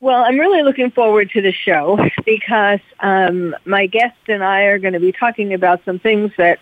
Well, 0.00 0.24
I'm 0.24 0.38
really 0.38 0.62
looking 0.62 0.90
forward 0.90 1.30
to 1.30 1.40
the 1.40 1.52
show 1.52 1.98
because 2.26 2.80
um, 3.00 3.56
my 3.64 3.86
guest 3.86 4.18
and 4.28 4.44
I 4.44 4.62
are 4.64 4.78
going 4.78 4.92
to 4.92 5.00
be 5.00 5.12
talking 5.12 5.54
about 5.54 5.84
some 5.84 5.98
things 5.98 6.32
that 6.36 6.58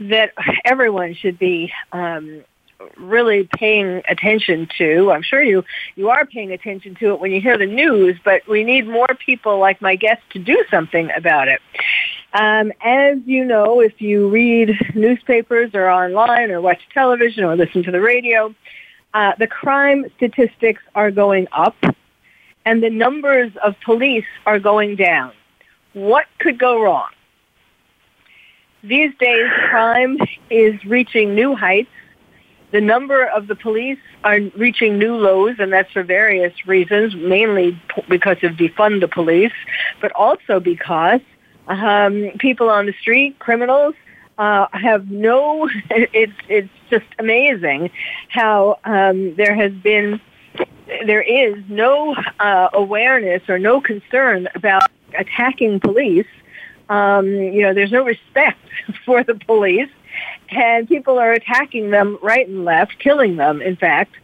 that 0.00 0.32
everyone 0.64 1.14
should 1.14 1.40
be 1.40 1.72
um, 1.90 2.44
really 2.96 3.48
paying 3.56 4.02
attention 4.08 4.68
to. 4.78 5.10
I'm 5.10 5.22
sure 5.22 5.42
you 5.42 5.64
you 5.96 6.10
are 6.10 6.24
paying 6.26 6.52
attention 6.52 6.94
to 6.96 7.14
it 7.14 7.20
when 7.20 7.32
you 7.32 7.40
hear 7.40 7.58
the 7.58 7.66
news, 7.66 8.16
but 8.24 8.46
we 8.46 8.62
need 8.62 8.86
more 8.86 9.08
people 9.26 9.58
like 9.58 9.82
my 9.82 9.96
guest 9.96 10.22
to 10.30 10.38
do 10.38 10.64
something 10.70 11.10
about 11.16 11.48
it. 11.48 11.60
Um, 12.34 12.72
as 12.80 13.18
you 13.26 13.44
know, 13.44 13.80
if 13.80 14.00
you 14.00 14.28
read 14.28 14.78
newspapers 14.94 15.72
or 15.74 15.88
online 15.88 16.52
or 16.52 16.60
watch 16.60 16.80
television 16.94 17.42
or 17.42 17.56
listen 17.56 17.82
to 17.82 17.90
the 17.90 18.00
radio, 18.00 18.54
uh, 19.12 19.32
the 19.38 19.48
crime 19.48 20.04
statistics 20.16 20.82
are 20.94 21.10
going 21.10 21.48
up 21.50 21.74
and 22.68 22.82
the 22.82 22.90
numbers 22.90 23.50
of 23.64 23.74
police 23.80 24.26
are 24.44 24.58
going 24.58 24.94
down. 24.94 25.32
What 25.94 26.26
could 26.38 26.58
go 26.58 26.82
wrong? 26.82 27.08
These 28.82 29.12
days, 29.18 29.46
crime 29.70 30.18
is 30.50 30.74
reaching 30.84 31.34
new 31.34 31.56
heights. 31.56 31.88
The 32.70 32.82
number 32.82 33.24
of 33.24 33.46
the 33.46 33.54
police 33.54 33.98
are 34.22 34.40
reaching 34.54 34.98
new 34.98 35.16
lows, 35.16 35.56
and 35.58 35.72
that's 35.72 35.90
for 35.92 36.02
various 36.02 36.52
reasons, 36.66 37.14
mainly 37.14 37.80
because 38.06 38.36
of 38.42 38.52
defund 38.52 39.00
the 39.00 39.08
police, 39.08 39.58
but 40.02 40.12
also 40.12 40.60
because 40.60 41.22
um, 41.68 42.32
people 42.38 42.68
on 42.68 42.84
the 42.84 42.94
street, 43.00 43.38
criminals, 43.38 43.94
uh, 44.36 44.66
have 44.72 45.10
no. 45.10 45.70
It's 45.90 46.40
it's 46.48 46.76
just 46.90 47.06
amazing 47.18 47.90
how 48.28 48.78
um, 48.84 49.34
there 49.36 49.54
has 49.54 49.72
been 49.72 50.20
there 51.06 51.22
is 51.22 51.62
no 51.68 52.14
uh, 52.40 52.68
awareness 52.72 53.42
or 53.48 53.58
no 53.58 53.80
concern 53.80 54.48
about 54.54 54.82
attacking 55.16 55.80
police. 55.80 56.26
Um, 56.88 57.26
you 57.26 57.62
know, 57.62 57.74
there's 57.74 57.92
no 57.92 58.04
respect 58.04 58.58
for 59.04 59.22
the 59.22 59.34
police, 59.34 59.90
and 60.50 60.88
people 60.88 61.18
are 61.18 61.32
attacking 61.32 61.90
them 61.90 62.18
right 62.22 62.48
and 62.48 62.64
left, 62.64 62.98
killing 62.98 63.36
them, 63.36 63.60
in 63.60 63.76
fact. 63.76 64.14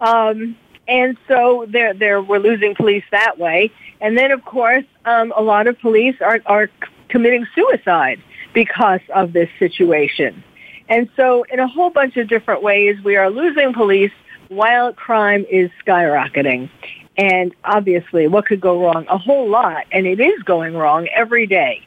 Um, 0.00 0.56
and 0.86 1.16
so 1.28 1.66
there, 1.68 1.94
there, 1.94 2.20
we're 2.20 2.38
losing 2.38 2.74
police 2.74 3.04
that 3.10 3.38
way. 3.38 3.70
And 4.00 4.18
then, 4.18 4.32
of 4.32 4.44
course, 4.44 4.84
um, 5.06 5.32
a 5.34 5.42
lot 5.42 5.66
of 5.66 5.78
police 5.80 6.16
are, 6.20 6.40
are 6.44 6.68
committing 7.08 7.46
suicide 7.54 8.20
because 8.52 9.00
of 9.14 9.32
this 9.32 9.48
situation. 9.58 10.44
And 10.88 11.08
so, 11.16 11.44
in 11.44 11.60
a 11.60 11.66
whole 11.66 11.88
bunch 11.88 12.18
of 12.18 12.28
different 12.28 12.62
ways, 12.62 13.02
we 13.02 13.16
are 13.16 13.30
losing 13.30 13.72
police 13.72 14.12
while 14.54 14.92
crime 14.92 15.44
is 15.50 15.70
skyrocketing. 15.84 16.70
And 17.16 17.54
obviously, 17.64 18.26
what 18.26 18.46
could 18.46 18.60
go 18.60 18.82
wrong? 18.82 19.06
A 19.08 19.18
whole 19.18 19.48
lot, 19.48 19.84
and 19.92 20.06
it 20.06 20.20
is 20.20 20.42
going 20.42 20.74
wrong 20.74 21.06
every 21.14 21.46
day. 21.46 21.86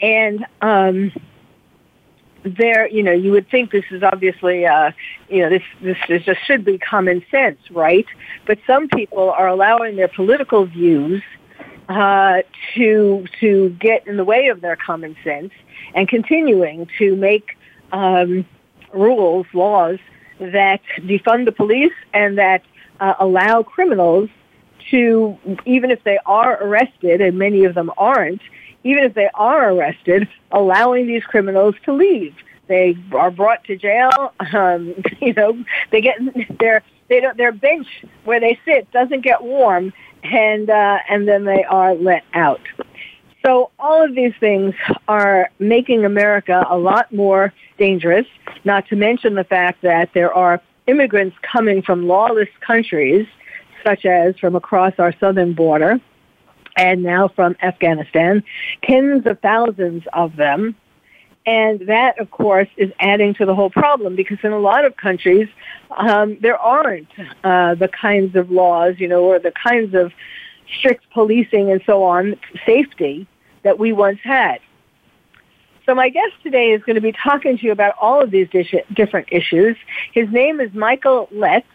And 0.00 0.46
um, 0.60 1.12
there, 2.44 2.86
you 2.88 3.02
know, 3.02 3.12
you 3.12 3.32
would 3.32 3.48
think 3.50 3.72
this 3.72 3.84
is 3.90 4.02
obviously, 4.02 4.66
uh, 4.66 4.92
you 5.28 5.42
know, 5.42 5.50
this 5.50 5.62
this 5.82 5.96
is 6.08 6.22
just 6.24 6.40
should 6.46 6.64
be 6.64 6.78
common 6.78 7.24
sense, 7.30 7.58
right? 7.70 8.06
But 8.46 8.58
some 8.66 8.88
people 8.88 9.30
are 9.30 9.48
allowing 9.48 9.96
their 9.96 10.08
political 10.08 10.66
views 10.66 11.22
uh, 11.88 12.42
to 12.74 13.24
to 13.40 13.70
get 13.80 14.06
in 14.06 14.16
the 14.16 14.24
way 14.24 14.48
of 14.48 14.60
their 14.60 14.76
common 14.76 15.16
sense 15.24 15.52
and 15.94 16.08
continuing 16.08 16.88
to 16.98 17.16
make 17.16 17.56
um, 17.92 18.44
rules, 18.92 19.46
laws 19.52 19.98
that 20.38 20.80
defund 20.98 21.44
the 21.44 21.52
police 21.52 21.92
and 22.12 22.38
that 22.38 22.62
uh, 23.00 23.14
allow 23.18 23.62
criminals 23.62 24.28
to, 24.90 25.38
even 25.64 25.90
if 25.90 26.02
they 26.04 26.18
are 26.26 26.62
arrested, 26.62 27.20
and 27.20 27.38
many 27.38 27.64
of 27.64 27.74
them 27.74 27.90
aren't, 27.96 28.42
even 28.82 29.04
if 29.04 29.14
they 29.14 29.30
are 29.34 29.72
arrested, 29.72 30.28
allowing 30.52 31.06
these 31.06 31.24
criminals 31.24 31.74
to 31.84 31.92
leave. 31.92 32.34
They 32.66 32.96
are 33.12 33.30
brought 33.30 33.64
to 33.64 33.76
jail. 33.76 34.32
Um, 34.52 34.94
you 35.20 35.32
know, 35.34 35.64
they 35.90 36.00
get 36.00 36.18
their 36.58 36.82
they 37.08 37.20
don't 37.20 37.36
their 37.36 37.52
bench 37.52 37.86
where 38.24 38.40
they 38.40 38.58
sit 38.64 38.90
doesn't 38.92 39.22
get 39.22 39.42
warm, 39.42 39.92
and 40.22 40.70
uh, 40.70 40.98
and 41.08 41.28
then 41.28 41.44
they 41.44 41.64
are 41.64 41.94
let 41.94 42.24
out. 42.32 42.60
So 43.44 43.70
all 43.78 44.02
of 44.02 44.14
these 44.14 44.32
things 44.40 44.74
are 45.06 45.50
making 45.58 46.04
America 46.04 46.64
a 46.68 46.78
lot 46.78 47.12
more 47.12 47.52
dangerous, 47.78 48.26
not 48.64 48.88
to 48.88 48.96
mention 48.96 49.34
the 49.34 49.44
fact 49.44 49.82
that 49.82 50.10
there 50.14 50.32
are 50.32 50.62
immigrants 50.86 51.36
coming 51.42 51.82
from 51.82 52.08
lawless 52.08 52.48
countries, 52.60 53.26
such 53.84 54.06
as 54.06 54.38
from 54.38 54.56
across 54.56 54.94
our 54.98 55.12
southern 55.20 55.52
border, 55.52 56.00
and 56.76 57.02
now 57.02 57.28
from 57.28 57.54
Afghanistan, 57.62 58.42
tens 58.82 59.26
of 59.26 59.38
thousands 59.40 60.04
of 60.14 60.36
them. 60.36 60.74
And 61.46 61.80
that, 61.88 62.18
of 62.18 62.30
course, 62.30 62.68
is 62.78 62.90
adding 62.98 63.34
to 63.34 63.44
the 63.44 63.54
whole 63.54 63.68
problem 63.68 64.16
because 64.16 64.38
in 64.42 64.52
a 64.52 64.58
lot 64.58 64.86
of 64.86 64.96
countries, 64.96 65.48
um, 65.90 66.38
there 66.40 66.56
aren't 66.56 67.08
uh, 67.44 67.74
the 67.74 67.88
kinds 67.88 68.34
of 68.36 68.50
laws, 68.50 68.94
you 68.96 69.06
know, 69.06 69.24
or 69.24 69.38
the 69.38 69.52
kinds 69.52 69.94
of 69.94 70.12
strict 70.78 71.04
policing 71.10 71.70
and 71.70 71.82
so 71.84 72.02
on, 72.02 72.36
safety 72.64 73.28
that 73.64 73.78
we 73.78 73.92
once 73.92 74.20
had. 74.22 74.60
So 75.86 75.94
my 75.94 76.08
guest 76.08 76.32
today 76.42 76.70
is 76.70 76.82
going 76.84 76.94
to 76.94 77.02
be 77.02 77.12
talking 77.12 77.58
to 77.58 77.66
you 77.66 77.72
about 77.72 77.94
all 78.00 78.22
of 78.22 78.30
these 78.30 78.48
different 78.94 79.28
issues. 79.30 79.76
His 80.12 80.30
name 80.30 80.60
is 80.60 80.72
Michael 80.72 81.28
Letts. 81.30 81.66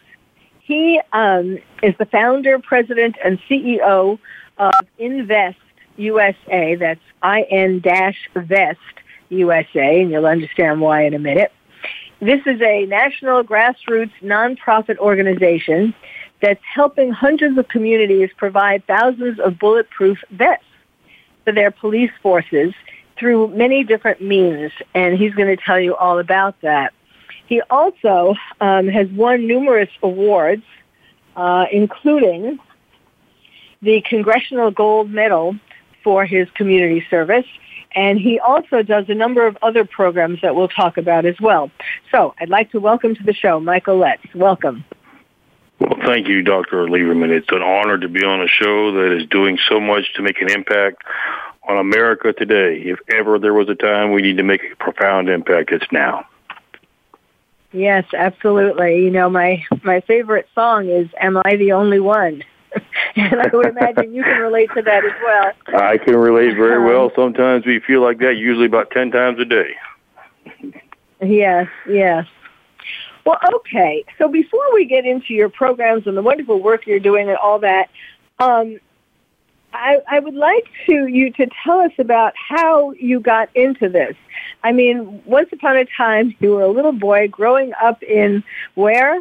He 0.62 1.00
um, 1.12 1.58
is 1.82 1.94
the 1.98 2.06
founder, 2.06 2.58
president, 2.58 3.16
and 3.24 3.38
CEO 3.48 4.18
of 4.58 4.72
Invest 4.98 5.58
USA. 5.96 6.74
That's 6.74 7.00
IN-Vest 7.22 8.78
USA, 9.28 10.00
and 10.00 10.10
you'll 10.10 10.26
understand 10.26 10.80
why 10.80 11.04
in 11.04 11.14
a 11.14 11.18
minute. 11.18 11.52
This 12.20 12.40
is 12.46 12.60
a 12.60 12.86
national 12.86 13.44
grassroots 13.44 14.12
nonprofit 14.22 14.98
organization 14.98 15.94
that's 16.42 16.62
helping 16.74 17.12
hundreds 17.12 17.56
of 17.58 17.68
communities 17.68 18.30
provide 18.36 18.86
thousands 18.86 19.38
of 19.38 19.58
bulletproof 19.58 20.18
vests 20.30 20.64
for 21.50 21.54
their 21.54 21.70
police 21.72 22.12
forces 22.22 22.72
through 23.18 23.48
many 23.48 23.82
different 23.82 24.22
means, 24.22 24.70
and 24.94 25.18
he's 25.18 25.34
going 25.34 25.48
to 25.48 25.60
tell 25.62 25.80
you 25.80 25.96
all 25.96 26.20
about 26.20 26.54
that. 26.60 26.92
He 27.46 27.60
also 27.62 28.36
um, 28.60 28.86
has 28.86 29.08
won 29.08 29.48
numerous 29.48 29.88
awards, 30.00 30.62
uh, 31.34 31.66
including 31.72 32.60
the 33.82 34.00
Congressional 34.02 34.70
Gold 34.70 35.10
Medal 35.10 35.56
for 36.04 36.24
his 36.24 36.48
community 36.54 37.04
service, 37.10 37.46
and 37.96 38.20
he 38.20 38.38
also 38.38 38.82
does 38.82 39.06
a 39.08 39.14
number 39.14 39.44
of 39.44 39.58
other 39.60 39.84
programs 39.84 40.40
that 40.42 40.54
we'll 40.54 40.68
talk 40.68 40.96
about 40.96 41.24
as 41.24 41.40
well. 41.40 41.68
So 42.12 42.34
I'd 42.38 42.48
like 42.48 42.70
to 42.70 42.78
welcome 42.78 43.16
to 43.16 43.22
the 43.24 43.34
show 43.34 43.58
Michael 43.58 43.96
Letts. 43.96 44.22
Welcome. 44.36 44.84
Well, 45.80 45.98
thank 46.04 46.28
you, 46.28 46.42
Dr. 46.42 46.86
Lieberman. 46.86 47.30
It's 47.30 47.48
an 47.50 47.62
honor 47.62 47.96
to 47.96 48.08
be 48.08 48.22
on 48.22 48.42
a 48.42 48.48
show 48.48 48.92
that 48.92 49.16
is 49.16 49.26
doing 49.28 49.58
so 49.66 49.80
much 49.80 50.12
to 50.14 50.22
make 50.22 50.40
an 50.42 50.50
impact 50.50 51.02
on 51.66 51.78
America 51.78 52.34
today. 52.34 52.82
If 52.84 52.98
ever 53.08 53.38
there 53.38 53.54
was 53.54 53.70
a 53.70 53.74
time 53.74 54.12
we 54.12 54.20
need 54.20 54.36
to 54.36 54.42
make 54.42 54.60
a 54.72 54.76
profound 54.76 55.30
impact, 55.30 55.72
it's 55.72 55.90
now. 55.90 56.26
Yes, 57.72 58.04
absolutely. 58.12 59.02
You 59.02 59.10
know, 59.10 59.30
my 59.30 59.64
my 59.82 60.00
favorite 60.00 60.48
song 60.54 60.88
is 60.88 61.08
"Am 61.18 61.40
I 61.44 61.56
the 61.56 61.72
Only 61.72 62.00
One?" 62.00 62.42
and 63.16 63.40
I 63.40 63.48
would 63.52 63.66
imagine 63.66 64.12
you 64.12 64.22
can 64.22 64.40
relate 64.40 64.70
to 64.74 64.82
that 64.82 65.04
as 65.04 65.12
well. 65.24 65.80
I 65.80 65.96
can 65.96 66.16
relate 66.16 66.56
very 66.56 66.84
well. 66.84 67.04
Um, 67.04 67.10
Sometimes 67.14 67.64
we 67.64 67.80
feel 67.80 68.02
like 68.02 68.18
that, 68.18 68.36
usually 68.36 68.66
about 68.66 68.90
ten 68.90 69.10
times 69.10 69.38
a 69.40 69.44
day. 69.44 69.76
yes, 71.22 71.68
yes. 71.88 72.26
Well, 73.30 73.38
okay. 73.54 74.04
So 74.18 74.26
before 74.26 74.74
we 74.74 74.86
get 74.86 75.06
into 75.06 75.34
your 75.34 75.48
programs 75.48 76.08
and 76.08 76.16
the 76.16 76.22
wonderful 76.22 76.60
work 76.60 76.84
you're 76.84 76.98
doing 76.98 77.28
and 77.28 77.36
all 77.36 77.60
that, 77.60 77.88
um, 78.40 78.80
I, 79.72 79.98
I 80.10 80.18
would 80.18 80.34
like 80.34 80.66
to 80.86 81.06
you 81.06 81.30
to 81.34 81.46
tell 81.62 81.78
us 81.78 81.92
about 81.98 82.32
how 82.34 82.90
you 82.94 83.20
got 83.20 83.48
into 83.54 83.88
this. 83.88 84.16
I 84.64 84.72
mean, 84.72 85.22
once 85.26 85.48
upon 85.52 85.76
a 85.76 85.84
time, 85.96 86.34
you 86.40 86.50
were 86.50 86.62
a 86.62 86.70
little 86.72 86.90
boy 86.90 87.28
growing 87.28 87.72
up 87.80 88.02
in 88.02 88.42
where? 88.74 89.20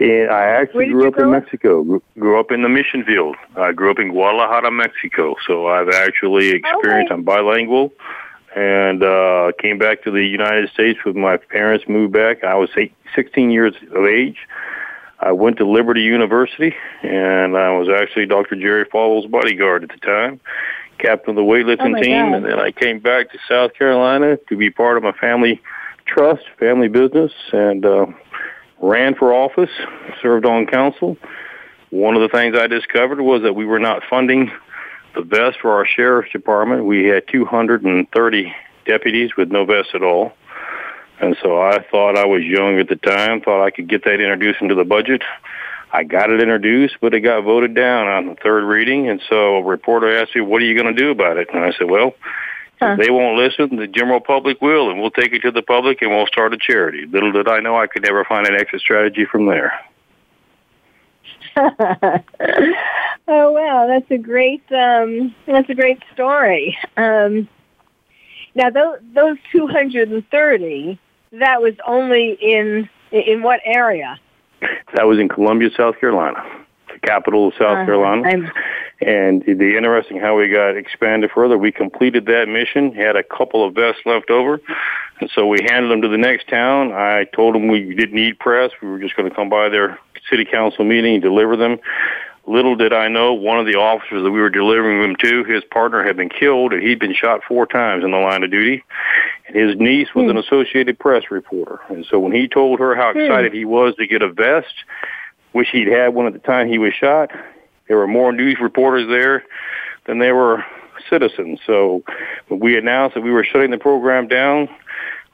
And 0.00 0.30
I 0.30 0.46
actually 0.46 0.88
grew 0.88 1.06
up 1.06 1.18
in 1.18 1.30
Mexico. 1.30 1.84
Grew, 1.84 2.02
grew 2.18 2.40
up 2.40 2.50
in 2.50 2.62
the 2.62 2.68
mission 2.68 3.04
field. 3.04 3.36
I 3.54 3.70
grew 3.70 3.92
up 3.92 4.00
in 4.00 4.08
Guadalajara, 4.10 4.72
Mexico. 4.72 5.36
So 5.46 5.68
I've 5.68 5.90
actually 5.90 6.48
experienced. 6.48 7.12
Okay. 7.12 7.14
I'm 7.14 7.22
bilingual, 7.22 7.92
and 8.54 9.02
uh, 9.02 9.52
came 9.58 9.78
back 9.78 10.02
to 10.04 10.10
the 10.10 10.24
United 10.24 10.70
States 10.70 10.98
with 11.04 11.16
my 11.16 11.36
parents. 11.36 11.84
Moved 11.88 12.12
back. 12.12 12.42
I 12.44 12.54
was 12.54 12.70
eight, 12.76 12.94
16 13.14 13.50
years 13.50 13.74
of 13.94 14.06
age. 14.06 14.38
I 15.20 15.32
went 15.32 15.58
to 15.58 15.68
Liberty 15.68 16.00
University, 16.00 16.74
and 17.02 17.56
I 17.56 17.70
was 17.76 17.88
actually 17.88 18.26
Dr. 18.26 18.56
Jerry 18.56 18.86
Falwell's 18.86 19.26
bodyguard 19.26 19.84
at 19.84 19.90
the 19.90 19.98
time, 19.98 20.40
captain 20.98 21.30
of 21.30 21.36
the 21.36 21.42
weightlifting 21.42 21.98
oh 21.98 22.02
team, 22.02 22.30
God. 22.30 22.36
and 22.36 22.44
then 22.46 22.58
I 22.58 22.72
came 22.72 23.00
back 23.00 23.30
to 23.32 23.38
South 23.46 23.74
Carolina 23.74 24.38
to 24.48 24.56
be 24.56 24.70
part 24.70 24.96
of 24.96 25.02
my 25.02 25.12
family 25.12 25.60
trust, 26.06 26.42
family 26.58 26.88
business, 26.88 27.32
and 27.52 27.84
uh, 27.84 28.06
ran 28.80 29.14
for 29.14 29.34
office, 29.34 29.70
served 30.22 30.46
on 30.46 30.66
council. 30.66 31.18
One 31.90 32.16
of 32.16 32.22
the 32.22 32.28
things 32.28 32.56
I 32.58 32.66
discovered 32.66 33.20
was 33.20 33.42
that 33.42 33.54
we 33.54 33.66
were 33.66 33.78
not 33.78 34.02
funding 34.08 34.50
the 35.14 35.22
vest 35.22 35.58
for 35.60 35.72
our 35.72 35.86
sheriff's 35.86 36.32
department. 36.32 36.84
We 36.84 37.06
had 37.06 37.26
230 37.28 38.54
deputies 38.86 39.36
with 39.36 39.50
no 39.50 39.64
vest 39.64 39.90
at 39.94 40.02
all. 40.02 40.32
And 41.20 41.36
so 41.42 41.60
I 41.60 41.84
thought 41.90 42.16
I 42.16 42.24
was 42.24 42.42
young 42.42 42.78
at 42.78 42.88
the 42.88 42.96
time, 42.96 43.42
thought 43.42 43.64
I 43.64 43.70
could 43.70 43.88
get 43.88 44.04
that 44.04 44.14
introduced 44.14 44.62
into 44.62 44.74
the 44.74 44.84
budget. 44.84 45.22
I 45.92 46.04
got 46.04 46.30
it 46.30 46.40
introduced, 46.40 46.96
but 47.00 47.14
it 47.14 47.20
got 47.20 47.42
voted 47.42 47.74
down 47.74 48.06
on 48.06 48.26
the 48.28 48.36
third 48.36 48.64
reading. 48.64 49.08
And 49.08 49.20
so 49.28 49.56
a 49.56 49.62
reporter 49.62 50.16
asked 50.18 50.34
me, 50.34 50.40
what 50.40 50.62
are 50.62 50.64
you 50.64 50.80
going 50.80 50.94
to 50.94 50.98
do 50.98 51.10
about 51.10 51.36
it? 51.36 51.48
And 51.52 51.64
I 51.64 51.72
said, 51.72 51.90
well, 51.90 52.14
huh. 52.80 52.96
if 52.98 53.06
they 53.06 53.10
won't 53.10 53.38
listen, 53.38 53.76
the 53.76 53.86
general 53.86 54.20
public 54.20 54.62
will, 54.62 54.90
and 54.90 55.00
we'll 55.00 55.10
take 55.10 55.32
it 55.32 55.40
to 55.40 55.50
the 55.50 55.62
public 55.62 56.00
and 56.00 56.10
we'll 56.10 56.26
start 56.26 56.54
a 56.54 56.58
charity. 56.58 57.06
Little 57.06 57.32
did 57.32 57.48
I 57.48 57.60
know 57.60 57.76
I 57.76 57.86
could 57.86 58.02
never 58.02 58.24
find 58.24 58.46
an 58.46 58.54
exit 58.54 58.80
strategy 58.80 59.26
from 59.30 59.46
there. 59.46 59.72
oh 63.28 63.52
wow, 63.52 63.86
that's 63.88 64.10
a 64.10 64.18
great 64.18 64.62
um, 64.72 65.34
that's 65.46 65.68
a 65.68 65.74
great 65.74 66.02
story. 66.12 66.76
Um, 66.96 67.48
now 68.54 68.70
those 68.70 68.98
those 69.14 69.36
230 69.52 70.98
that 71.32 71.62
was 71.62 71.74
only 71.86 72.32
in 72.40 72.88
in 73.12 73.42
what 73.42 73.60
area? 73.64 74.18
That 74.94 75.06
was 75.06 75.18
in 75.18 75.28
Columbia, 75.28 75.70
South 75.76 75.98
Carolina, 75.98 76.42
the 76.92 76.98
capital 77.00 77.48
of 77.48 77.54
South 77.54 77.78
uh, 77.78 77.84
Carolina. 77.84 78.28
I'm... 78.28 78.50
And 79.02 79.42
the 79.46 79.78
interesting 79.78 80.20
how 80.20 80.36
we 80.36 80.48
got 80.50 80.76
expanded 80.76 81.30
further, 81.34 81.56
we 81.56 81.72
completed 81.72 82.26
that 82.26 82.48
mission, 82.48 82.92
had 82.92 83.16
a 83.16 83.22
couple 83.22 83.66
of 83.66 83.74
vests 83.74 84.02
left 84.04 84.28
over, 84.28 84.60
and 85.20 85.30
so 85.34 85.46
we 85.46 85.58
handed 85.66 85.90
them 85.90 86.02
to 86.02 86.08
the 86.08 86.18
next 86.18 86.48
town. 86.48 86.92
I 86.92 87.24
told 87.34 87.54
them 87.54 87.68
we 87.68 87.94
didn't 87.94 88.14
need 88.14 88.38
press; 88.38 88.72
we 88.82 88.88
were 88.88 88.98
just 88.98 89.16
going 89.16 89.26
to 89.26 89.34
come 89.34 89.48
by 89.48 89.70
their 89.70 89.98
city 90.30 90.44
council 90.44 90.84
meeting 90.84 91.14
and 91.14 91.22
deliver 91.22 91.56
them. 91.56 91.78
Little 92.46 92.74
did 92.74 92.92
I 92.92 93.08
know, 93.08 93.34
one 93.34 93.58
of 93.58 93.66
the 93.66 93.76
officers 93.76 94.22
that 94.22 94.30
we 94.30 94.40
were 94.40 94.50
delivering 94.50 95.02
them 95.02 95.16
to, 95.20 95.44
his 95.44 95.62
partner 95.70 96.02
had 96.02 96.16
been 96.16 96.30
killed, 96.30 96.72
and 96.72 96.82
he'd 96.82 96.98
been 96.98 97.14
shot 97.14 97.42
four 97.46 97.66
times 97.66 98.02
in 98.02 98.10
the 98.10 98.16
line 98.16 98.42
of 98.42 98.50
duty. 98.50 98.82
And 99.46 99.56
his 99.56 99.78
niece 99.78 100.08
was 100.14 100.24
hmm. 100.24 100.30
an 100.30 100.38
Associated 100.38 100.98
Press 100.98 101.24
reporter. 101.30 101.80
And 101.88 102.06
so 102.10 102.18
when 102.18 102.32
he 102.32 102.48
told 102.48 102.80
her 102.80 102.96
how 102.96 103.12
hmm. 103.12 103.20
excited 103.20 103.52
hmm. 103.52 103.58
he 103.58 103.64
was 103.64 103.94
to 103.96 104.06
get 104.06 104.22
a 104.22 104.32
vest, 104.32 104.74
which 105.52 105.68
he'd 105.70 105.88
had 105.88 106.08
one 106.08 106.26
at 106.26 106.32
the 106.32 106.38
time 106.38 106.68
he 106.68 106.78
was 106.78 106.94
shot, 106.94 107.30
there 107.88 107.98
were 107.98 108.08
more 108.08 108.32
news 108.32 108.56
reporters 108.60 109.06
there 109.08 109.44
than 110.06 110.18
there 110.18 110.34
were 110.34 110.64
citizens. 111.08 111.60
So 111.66 112.02
when 112.48 112.60
we 112.60 112.76
announced 112.76 113.14
that 113.14 113.22
we 113.22 113.30
were 113.30 113.44
shutting 113.44 113.70
the 113.70 113.78
program 113.78 114.28
down, 114.28 114.68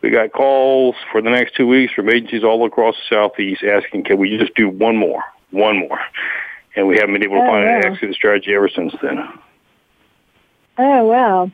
we 0.07 0.13
got 0.13 0.33
calls 0.33 0.95
for 1.11 1.21
the 1.21 1.31
next 1.31 1.57
two 1.57 1.67
weeks 1.67 1.93
from 1.93 2.09
agencies 2.09 2.45
all 2.45 2.65
across 2.65 2.95
the 2.95 3.17
southeast 3.17 3.63
asking, 3.65 4.05
can 4.05 4.19
we 4.19 4.39
just 4.39 4.55
do 4.55 4.69
one 4.69 4.97
more, 4.97 5.23
one 5.51 5.79
more? 5.79 5.99
and 6.77 6.87
we 6.87 6.97
haven't 6.99 7.15
been 7.15 7.25
able 7.25 7.37
to 7.37 7.43
oh, 7.43 7.51
find 7.51 7.65
wow. 7.65 7.79
an 7.79 7.85
exit 7.87 8.15
strategy 8.15 8.55
ever 8.55 8.69
since 8.69 8.95
then. 9.03 9.27
Oh 10.79 11.05
wow! 11.07 11.51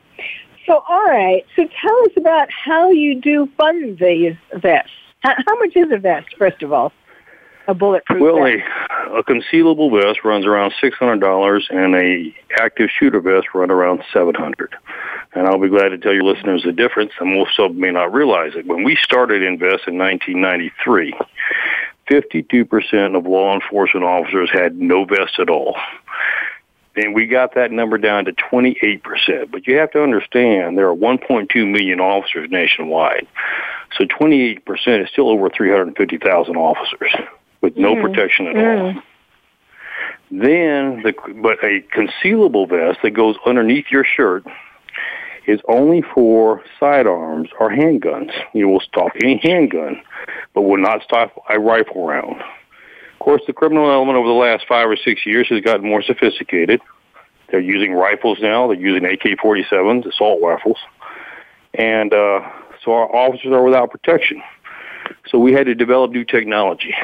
So 0.67 0.83
all 0.89 1.07
right, 1.07 1.47
so 1.55 1.65
tell 1.81 2.03
us 2.05 2.13
about 2.17 2.49
how 2.51 2.91
you 2.91 3.21
do 3.21 3.49
fund 3.57 3.99
these 3.99 4.37
vests. 4.55 4.91
How, 5.21 5.35
how 5.47 5.59
much 5.61 5.77
is 5.77 5.93
a 5.93 5.99
vest, 5.99 6.35
first 6.37 6.63
of 6.63 6.73
all? 6.73 6.93
A 7.69 7.75
bulletproof 7.75 8.21
well, 8.21 8.43
vest. 8.43 8.65
a, 8.91 9.19
a 9.19 9.25
concealable 9.25 9.91
vest 9.91 10.25
runs 10.25 10.47
around 10.47 10.73
six 10.81 10.97
hundred 10.97 11.21
dollars, 11.21 11.69
and 11.71 11.95
a 11.95 12.35
active 12.59 12.91
shooter 12.91 13.21
vest 13.21 13.49
run 13.55 13.71
around 13.71 14.03
seven 14.13 14.35
hundred. 14.35 14.75
And 15.35 15.47
I'll 15.47 15.61
be 15.61 15.69
glad 15.69 15.91
to 15.91 15.99
tell 15.99 16.13
your 16.13 16.25
listeners 16.25 16.63
the 16.65 16.73
difference, 16.73 17.13
and 17.21 17.35
most 17.35 17.59
of 17.59 17.71
them 17.71 17.81
may 17.81 17.91
not 17.91 18.13
realize 18.13 18.53
it. 18.55 18.67
When 18.67 18.85
we 18.85 18.97
started 18.97 19.43
Invest 19.43 19.87
in 19.87 19.97
1993, 19.97 21.15
52% 22.11 23.17
of 23.17 23.27
law 23.27 23.55
enforcement 23.55 24.05
officers 24.05 24.51
had 24.53 24.77
no 24.77 25.05
vest 25.05 25.39
at 25.39 25.49
all. 25.49 25.77
And 26.97 27.15
we 27.15 27.27
got 27.27 27.55
that 27.55 27.71
number 27.71 27.97
down 27.97 28.27
to 28.27 28.33
28%. 28.33 29.51
But 29.51 29.67
you 29.67 29.79
have 29.79 29.91
to 29.93 30.03
understand 30.03 30.77
there 30.77 30.89
are 30.89 30.95
1.2 30.95 31.71
million 31.71 32.01
officers 32.01 32.51
nationwide. 32.51 33.27
So 33.97 34.05
28% 34.05 34.61
is 35.03 35.09
still 35.09 35.31
over 35.31 35.49
350,000 35.49 36.57
officers 36.57 37.13
with 37.63 37.77
no 37.77 37.95
mm. 37.95 38.03
protection 38.03 38.49
at 38.49 38.57
mm. 38.57 38.95
all. 38.95 39.03
Then, 40.31 41.03
the, 41.03 41.13
but 41.43 41.63
a 41.63 41.83
concealable 41.95 42.69
vest 42.69 43.01
that 43.03 43.11
goes 43.11 43.37
underneath 43.47 43.87
your 43.91 44.05
shirt 44.05 44.45
is 45.47 45.61
only 45.69 46.03
for 46.15 46.63
sidearms 46.79 47.51
or 47.59 47.71
handguns. 47.71 48.33
You 48.55 48.69
will 48.69 48.81
stop 48.81 49.13
any 49.23 49.39
handgun, 49.43 50.01
but 50.55 50.63
will 50.63 50.81
not 50.81 51.03
stop 51.03 51.35
a 51.51 51.59
rifle 51.59 52.07
round. 52.07 52.41
Of 52.41 53.19
course, 53.19 53.43
the 53.47 53.53
criminal 53.53 53.91
element 53.91 54.17
over 54.17 54.27
the 54.27 54.35
last 54.35 54.65
five 54.67 54.89
or 54.89 54.97
six 54.97 55.27
years 55.27 55.49
has 55.49 55.61
gotten 55.61 55.87
more 55.87 56.03
sophisticated. 56.03 56.81
They're 57.51 57.61
using 57.61 57.93
rifles 57.93 58.39
now. 58.41 58.69
They're 58.69 58.77
using 58.77 59.05
AK-47s, 59.05 60.07
assault 60.07 60.41
rifles, 60.43 60.79
and 61.75 62.15
uh, 62.15 62.41
so 62.85 62.93
our 62.93 63.15
officers 63.15 63.53
are 63.53 63.63
without 63.63 63.91
protection. 63.91 64.43
So 65.29 65.39
we 65.39 65.53
had 65.53 65.67
to 65.67 65.75
develop 65.75 66.11
new 66.11 66.25
technology. 66.25 66.95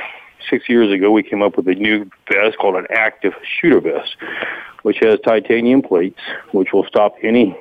Six 0.51 0.69
years 0.69 0.93
ago, 0.93 1.11
we 1.11 1.23
came 1.23 1.43
up 1.43 1.57
with 1.57 1.69
a 1.69 1.75
new 1.75 2.11
vest 2.33 2.59
called 2.59 2.77
an 2.77 2.87
active 2.91 3.35
shooter 3.61 3.81
vest, 3.81 4.17
which 4.83 4.99
has 5.01 5.19
titanium 5.21 5.83
plates, 5.83 6.21
which 6.53 6.73
will 6.73 6.85
stop 6.87 7.17
any 7.23 7.57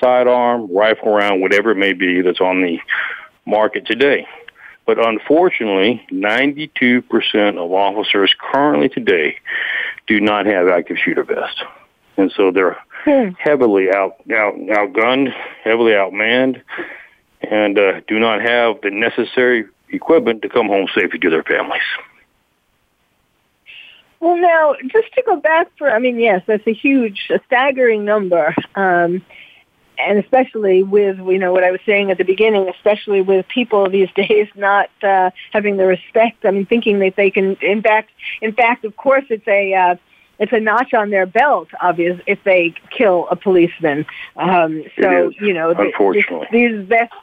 sidearm, 0.00 0.72
rifle 0.72 1.12
round, 1.12 1.40
whatever 1.42 1.72
it 1.72 1.76
may 1.76 1.92
be 1.92 2.22
that's 2.22 2.40
on 2.40 2.62
the 2.62 2.78
market 3.44 3.86
today. 3.86 4.26
But 4.86 4.98
unfortunately, 4.98 6.04
92% 6.10 7.58
of 7.58 7.72
officers 7.72 8.34
currently 8.38 8.88
today 8.88 9.36
do 10.06 10.20
not 10.20 10.46
have 10.46 10.68
active 10.68 10.96
shooter 10.96 11.22
vests. 11.22 11.62
And 12.16 12.32
so 12.36 12.50
they're 12.50 12.76
hmm. 13.04 13.30
heavily 13.38 13.88
out, 13.94 14.16
out, 14.32 14.54
outgunned, 14.54 15.32
heavily 15.62 15.92
outmanned, 15.92 16.62
and 17.42 17.78
uh, 17.78 18.00
do 18.08 18.18
not 18.18 18.42
have 18.42 18.80
the 18.82 18.90
necessary 18.90 19.66
equipment 19.90 20.42
to 20.42 20.48
come 20.48 20.68
home 20.68 20.88
safely 20.94 21.18
to 21.18 21.30
their 21.30 21.42
families. 21.42 21.82
Well, 24.20 24.36
now, 24.36 24.74
just 24.82 25.12
to 25.14 25.22
go 25.22 25.36
back 25.36 25.68
for, 25.78 25.90
I 25.90 25.98
mean, 25.98 26.18
yes, 26.18 26.42
that's 26.46 26.66
a 26.66 26.74
huge, 26.74 27.28
a 27.30 27.40
staggering 27.46 28.04
number. 28.04 28.54
Um, 28.74 29.22
and 30.06 30.18
especially 30.18 30.82
with 30.82 31.18
you 31.18 31.38
know 31.38 31.52
what 31.52 31.64
I 31.64 31.70
was 31.70 31.80
saying 31.84 32.10
at 32.10 32.18
the 32.18 32.24
beginning, 32.24 32.68
especially 32.68 33.20
with 33.20 33.46
people 33.48 33.88
these 33.88 34.08
days 34.14 34.48
not 34.54 34.90
uh, 35.02 35.30
having 35.52 35.76
the 35.76 35.86
respect. 35.86 36.44
I 36.44 36.50
mean, 36.50 36.66
thinking 36.66 36.98
that 37.00 37.16
they 37.16 37.30
can. 37.30 37.56
In 37.56 37.82
fact, 37.82 38.10
in 38.40 38.52
fact, 38.52 38.84
of 38.84 38.96
course, 38.96 39.24
it's 39.28 39.46
a 39.46 39.74
uh, 39.74 39.96
it's 40.38 40.52
a 40.52 40.60
notch 40.60 40.94
on 40.94 41.10
their 41.10 41.26
belt, 41.26 41.68
obvious 41.80 42.20
if 42.26 42.42
they 42.44 42.74
kill 42.90 43.28
a 43.30 43.36
policeman. 43.36 44.06
Um, 44.36 44.84
so 45.00 45.32
you 45.40 45.52
know, 45.52 45.70
unfortunately, 45.70 46.48
these, 46.50 46.70
these 46.70 46.88
vests. 46.88 47.14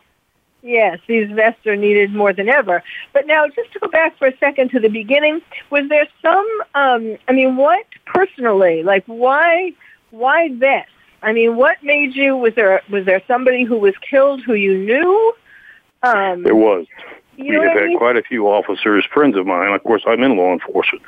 Yes, 0.67 0.99
these 1.07 1.31
vests 1.31 1.65
are 1.65 1.77
needed 1.77 2.13
more 2.13 2.33
than 2.33 2.49
ever. 2.49 2.83
But 3.13 3.25
now, 3.25 3.47
just 3.47 3.71
to 3.71 3.79
go 3.79 3.87
back 3.87 4.17
for 4.17 4.27
a 4.27 4.37
second 4.37 4.69
to 4.71 4.81
the 4.81 4.89
beginning, 4.89 5.41
was 5.69 5.87
there 5.87 6.05
some? 6.21 6.45
Um, 6.75 7.17
I 7.29 7.31
mean, 7.31 7.55
what 7.55 7.85
personally, 8.05 8.83
like, 8.83 9.05
why, 9.05 9.71
why 10.11 10.49
vests? 10.51 10.91
I 11.23 11.31
mean, 11.31 11.55
what 11.55 11.77
made 11.83 12.15
you? 12.15 12.35
Was 12.35 12.53
there 12.55 12.81
was 12.91 13.05
there 13.05 13.21
somebody 13.27 13.63
who 13.63 13.77
was 13.77 13.93
killed 14.09 14.43
who 14.43 14.55
you 14.55 14.77
knew? 14.77 15.33
Um, 16.03 16.43
there 16.43 16.53
was. 16.53 16.85
You 17.37 17.59
we 17.59 17.65
have 17.65 17.73
had 17.73 17.83
I 17.83 17.87
mean? 17.87 17.97
quite 17.97 18.17
a 18.17 18.23
few 18.23 18.47
officers, 18.47 19.05
friends 19.13 19.37
of 19.37 19.45
mine. 19.45 19.71
Of 19.71 19.83
course, 19.83 20.03
I'm 20.05 20.21
in 20.21 20.35
law 20.35 20.51
enforcement, 20.51 21.05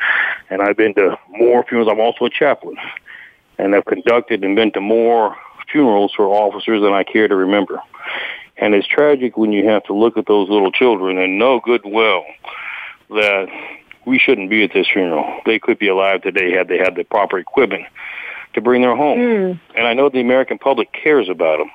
and 0.49 0.61
I've 0.61 0.77
been 0.77 0.93
to 0.93 1.19
more 1.31 1.65
funerals. 1.65 1.91
I'm 1.91 1.99
also 1.99 2.25
a 2.25 2.29
chaplain, 2.29 2.77
and 3.57 3.75
I've 3.75 3.85
conducted 3.85 4.41
and 4.41 4.55
been 4.55 4.71
to 4.71 4.79
more 4.79 5.35
funerals 5.69 6.13
for 6.15 6.27
officers 6.27 6.81
than 6.81 6.93
I 6.93 7.03
care 7.03 7.27
to 7.27 7.35
remember. 7.35 7.81
And 8.59 8.73
it's 8.73 8.87
tragic 8.87 9.37
when 9.37 9.51
you 9.51 9.67
have 9.69 9.83
to 9.85 9.93
look 9.93 10.17
at 10.17 10.25
those 10.25 10.49
little 10.49 10.71
children 10.71 11.17
and 11.17 11.39
know 11.39 11.61
good 11.63 11.81
well 11.85 12.25
that 13.09 13.47
we 14.05 14.19
shouldn't 14.19 14.49
be 14.49 14.63
at 14.63 14.73
this 14.73 14.87
funeral. 14.91 15.41
They 15.45 15.59
could 15.59 15.79
be 15.79 15.87
alive 15.87 16.21
today 16.21 16.51
had 16.51 16.67
they 16.67 16.77
had 16.77 16.95
the 16.95 17.03
proper 17.03 17.37
equipment 17.37 17.85
to 18.53 18.61
bring 18.61 18.81
their 18.81 18.95
home. 18.95 19.19
Mm. 19.19 19.59
And 19.75 19.87
I 19.87 19.93
know 19.93 20.09
the 20.09 20.19
American 20.19 20.57
public 20.57 20.91
cares 20.91 21.29
about 21.29 21.59
them. 21.59 21.69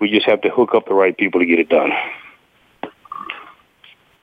We 0.00 0.10
just 0.10 0.26
have 0.26 0.40
to 0.42 0.50
hook 0.50 0.74
up 0.74 0.86
the 0.86 0.94
right 0.94 1.16
people 1.16 1.40
to 1.40 1.46
get 1.46 1.58
it 1.58 1.68
done. 1.68 1.90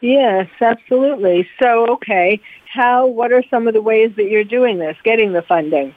Yes, 0.01 0.47
absolutely. 0.61 1.47
So, 1.61 1.87
okay, 1.93 2.39
how? 2.73 3.05
What 3.07 3.33
are 3.33 3.43
some 3.49 3.67
of 3.67 3.73
the 3.73 3.81
ways 3.81 4.11
that 4.15 4.29
you're 4.29 4.45
doing 4.45 4.79
this, 4.79 4.95
getting 5.03 5.33
the 5.33 5.41
funding? 5.41 5.93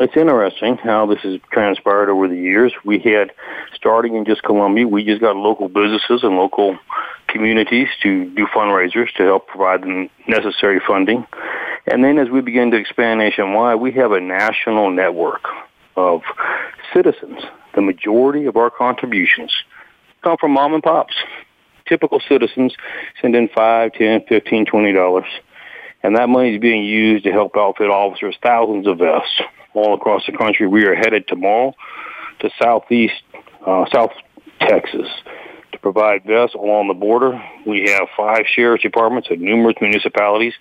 It's 0.00 0.16
interesting 0.16 0.76
how 0.76 1.06
this 1.06 1.18
has 1.22 1.40
transpired 1.52 2.08
over 2.08 2.28
the 2.28 2.36
years. 2.36 2.72
We 2.84 3.00
had, 3.00 3.32
starting 3.74 4.14
in 4.14 4.24
just 4.24 4.44
Columbia, 4.44 4.86
we 4.86 5.04
just 5.04 5.20
got 5.20 5.34
local 5.34 5.68
businesses 5.68 6.22
and 6.22 6.36
local 6.36 6.78
communities 7.26 7.88
to 8.04 8.30
do 8.30 8.46
fundraisers 8.46 9.12
to 9.16 9.24
help 9.24 9.48
provide 9.48 9.82
the 9.82 10.08
necessary 10.28 10.80
funding. 10.86 11.26
And 11.90 12.04
then 12.04 12.18
as 12.18 12.30
we 12.30 12.40
begin 12.42 12.70
to 12.70 12.76
expand 12.76 13.18
nationwide, 13.18 13.80
we 13.80 13.90
have 13.92 14.12
a 14.12 14.20
national 14.20 14.90
network 14.90 15.44
of 15.96 16.22
citizens. 16.94 17.40
The 17.74 17.82
majority 17.82 18.46
of 18.46 18.56
our 18.56 18.70
contributions 18.70 19.52
come 20.22 20.36
from 20.38 20.52
mom 20.52 20.74
and 20.74 20.82
pops. 20.82 21.14
Typical 21.88 22.20
citizens 22.28 22.72
send 23.20 23.34
in 23.34 23.48
five, 23.48 23.94
ten, 23.94 24.24
fifteen, 24.28 24.64
twenty 24.64 24.92
dollars. 24.92 25.26
And 26.04 26.14
that 26.16 26.28
money 26.28 26.54
is 26.54 26.60
being 26.60 26.84
used 26.84 27.24
to 27.24 27.32
help 27.32 27.56
outfit 27.56 27.90
officers 27.90 28.36
thousands 28.40 28.86
of 28.86 28.98
vests 28.98 29.40
all 29.78 29.94
across 29.94 30.26
the 30.26 30.36
country. 30.36 30.66
We 30.66 30.84
are 30.86 30.94
headed 30.94 31.26
tomorrow 31.28 31.74
to 32.40 32.50
southeast, 32.60 33.22
uh, 33.66 33.84
South 33.92 34.12
Texas 34.60 35.08
to 35.72 35.78
provide 35.78 36.24
vests 36.24 36.54
along 36.54 36.88
the 36.88 36.94
border. 36.94 37.40
We 37.66 37.88
have 37.90 38.08
five 38.16 38.44
sheriff's 38.46 38.82
departments 38.82 39.28
and 39.30 39.40
numerous 39.40 39.76
municipalities 39.80 40.54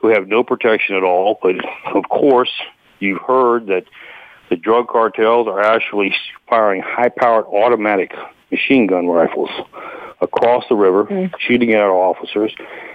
who 0.00 0.08
have 0.08 0.28
no 0.28 0.42
protection 0.42 0.96
at 0.96 1.02
all. 1.02 1.38
But 1.42 1.56
of 1.94 2.08
course, 2.08 2.52
you've 3.00 3.22
heard 3.22 3.66
that 3.66 3.84
the 4.50 4.56
drug 4.56 4.88
cartels 4.88 5.48
are 5.48 5.60
actually 5.60 6.14
firing 6.48 6.82
high-powered 6.82 7.46
automatic 7.46 8.12
machine 8.50 8.86
gun 8.86 9.06
rifles 9.06 9.50
across 10.20 10.64
the 10.68 10.74
river, 10.74 11.04
mm. 11.04 11.32
shooting 11.38 11.72
at 11.72 11.80
our 11.80 11.94
officers. 11.94 12.54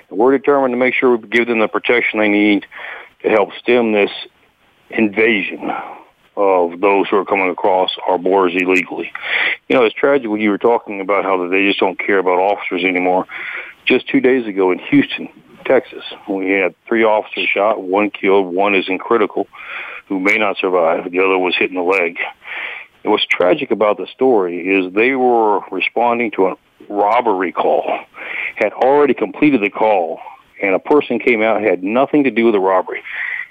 And 0.10 0.20
we're 0.20 0.38
determined 0.38 0.74
to 0.74 0.78
make 0.78 0.94
sure 0.94 1.18
we 1.18 1.28
give 1.28 1.48
them 1.48 1.60
the 1.60 1.68
protection 1.68 2.20
they 2.20 2.30
need 2.30 2.66
to 3.24 3.30
help 3.30 3.50
stem 3.60 3.92
this 3.92 4.12
invasion 4.90 5.72
of 6.36 6.80
those 6.80 7.08
who 7.10 7.18
are 7.18 7.26
coming 7.26 7.50
across 7.50 7.92
our 8.08 8.18
borders 8.18 8.54
illegally. 8.56 9.12
You 9.68 9.76
know, 9.76 9.84
it's 9.84 9.96
tragic 9.96 10.30
when 10.30 10.42
you 10.42 10.50
were 10.50 10.58
talking 10.58 11.02
about 11.02 11.26
how 11.26 11.48
they 11.48 11.68
just 11.68 11.80
don't 11.80 12.00
care 12.00 12.20
about 12.20 12.40
officers 12.40 12.84
anymore. 12.84 13.26
Just 13.86 14.08
two 14.08 14.22
days 14.22 14.48
ago 14.48 14.72
in 14.72 14.80
Houston, 14.80 15.28
Texas, 15.66 16.04
we 16.30 16.52
had 16.52 16.76
three 16.88 17.04
officers 17.04 17.48
shot, 17.48 17.82
one 17.82 18.10
killed, 18.10 18.54
one 18.54 18.74
is 18.74 18.88
in 18.88 19.00
critical, 19.00 19.48
who 20.08 20.20
may 20.20 20.38
not 20.38 20.58
survive. 20.58 21.12
The 21.12 21.20
other 21.20 21.38
was 21.38 21.56
hit 21.58 21.70
in 21.70 21.76
the 21.76 21.82
leg. 21.82 22.18
And 23.04 23.12
what's 23.12 23.26
tragic 23.26 23.72
about 23.72 23.98
the 23.98 24.08
story 24.08 24.68
is 24.68 24.94
they 24.94 25.16
were 25.16 25.60
responding 25.72 26.32
to 26.32 26.48
a 26.48 26.56
robbery 26.90 27.52
call, 27.52 28.00
had 28.56 28.74
already 28.74 29.14
completed 29.14 29.62
the 29.62 29.70
call, 29.70 30.20
and 30.62 30.74
a 30.74 30.80
person 30.80 31.20
came 31.20 31.42
out 31.42 31.62
had 31.62 31.84
nothing 31.84 32.24
to 32.24 32.32
do 32.32 32.46
with 32.46 32.54
the 32.54 32.60
robbery, 32.60 33.04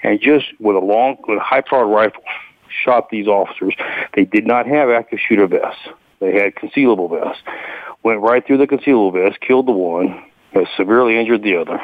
and 0.03 0.19
just 0.21 0.45
with 0.59 0.75
a 0.75 0.79
long, 0.79 1.17
with 1.27 1.37
a 1.37 1.41
high-powered 1.41 1.89
rifle, 1.89 2.23
shot 2.83 3.09
these 3.09 3.27
officers. 3.27 3.73
They 4.15 4.25
did 4.25 4.45
not 4.45 4.67
have 4.67 4.89
active 4.89 5.19
shooter 5.19 5.47
vests. 5.47 5.81
They 6.19 6.33
had 6.33 6.55
concealable 6.55 7.09
vests. 7.09 7.41
Went 8.03 8.21
right 8.21 8.45
through 8.45 8.57
the 8.57 8.67
concealable 8.67 9.13
vest, 9.13 9.41
killed 9.41 9.67
the 9.67 9.71
one, 9.71 10.23
severely 10.77 11.19
injured 11.19 11.43
the 11.43 11.57
other, 11.57 11.79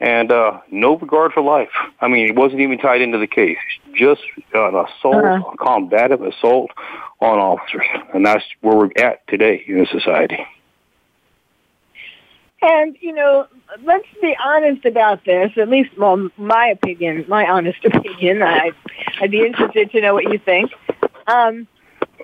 and 0.00 0.30
uh, 0.32 0.60
no 0.70 0.96
regard 0.96 1.32
for 1.32 1.42
life. 1.42 1.70
I 2.00 2.08
mean, 2.08 2.28
it 2.28 2.36
wasn't 2.36 2.60
even 2.60 2.78
tied 2.78 3.00
into 3.00 3.18
the 3.18 3.26
case. 3.26 3.58
Just 3.94 4.22
an 4.52 4.74
assault, 4.74 5.24
uh-huh. 5.24 5.50
a 5.52 5.56
combative 5.56 6.22
assault 6.22 6.70
on 7.20 7.38
officers, 7.38 7.86
and 8.12 8.24
that's 8.24 8.44
where 8.60 8.76
we're 8.76 8.90
at 8.96 9.26
today 9.28 9.64
in 9.66 9.86
society. 9.86 10.38
And, 12.66 12.96
you 13.02 13.12
know, 13.12 13.46
let's 13.84 14.06
be 14.22 14.34
honest 14.42 14.86
about 14.86 15.22
this, 15.26 15.52
at 15.58 15.68
least, 15.68 15.90
well, 15.98 16.30
my 16.38 16.68
opinion, 16.68 17.26
my 17.28 17.46
honest 17.46 17.78
opinion. 17.84 18.42
I, 18.42 18.70
I'd 19.20 19.30
be 19.30 19.44
interested 19.44 19.90
to 19.90 20.00
know 20.00 20.14
what 20.14 20.32
you 20.32 20.38
think. 20.38 20.72
Um, 21.26 21.68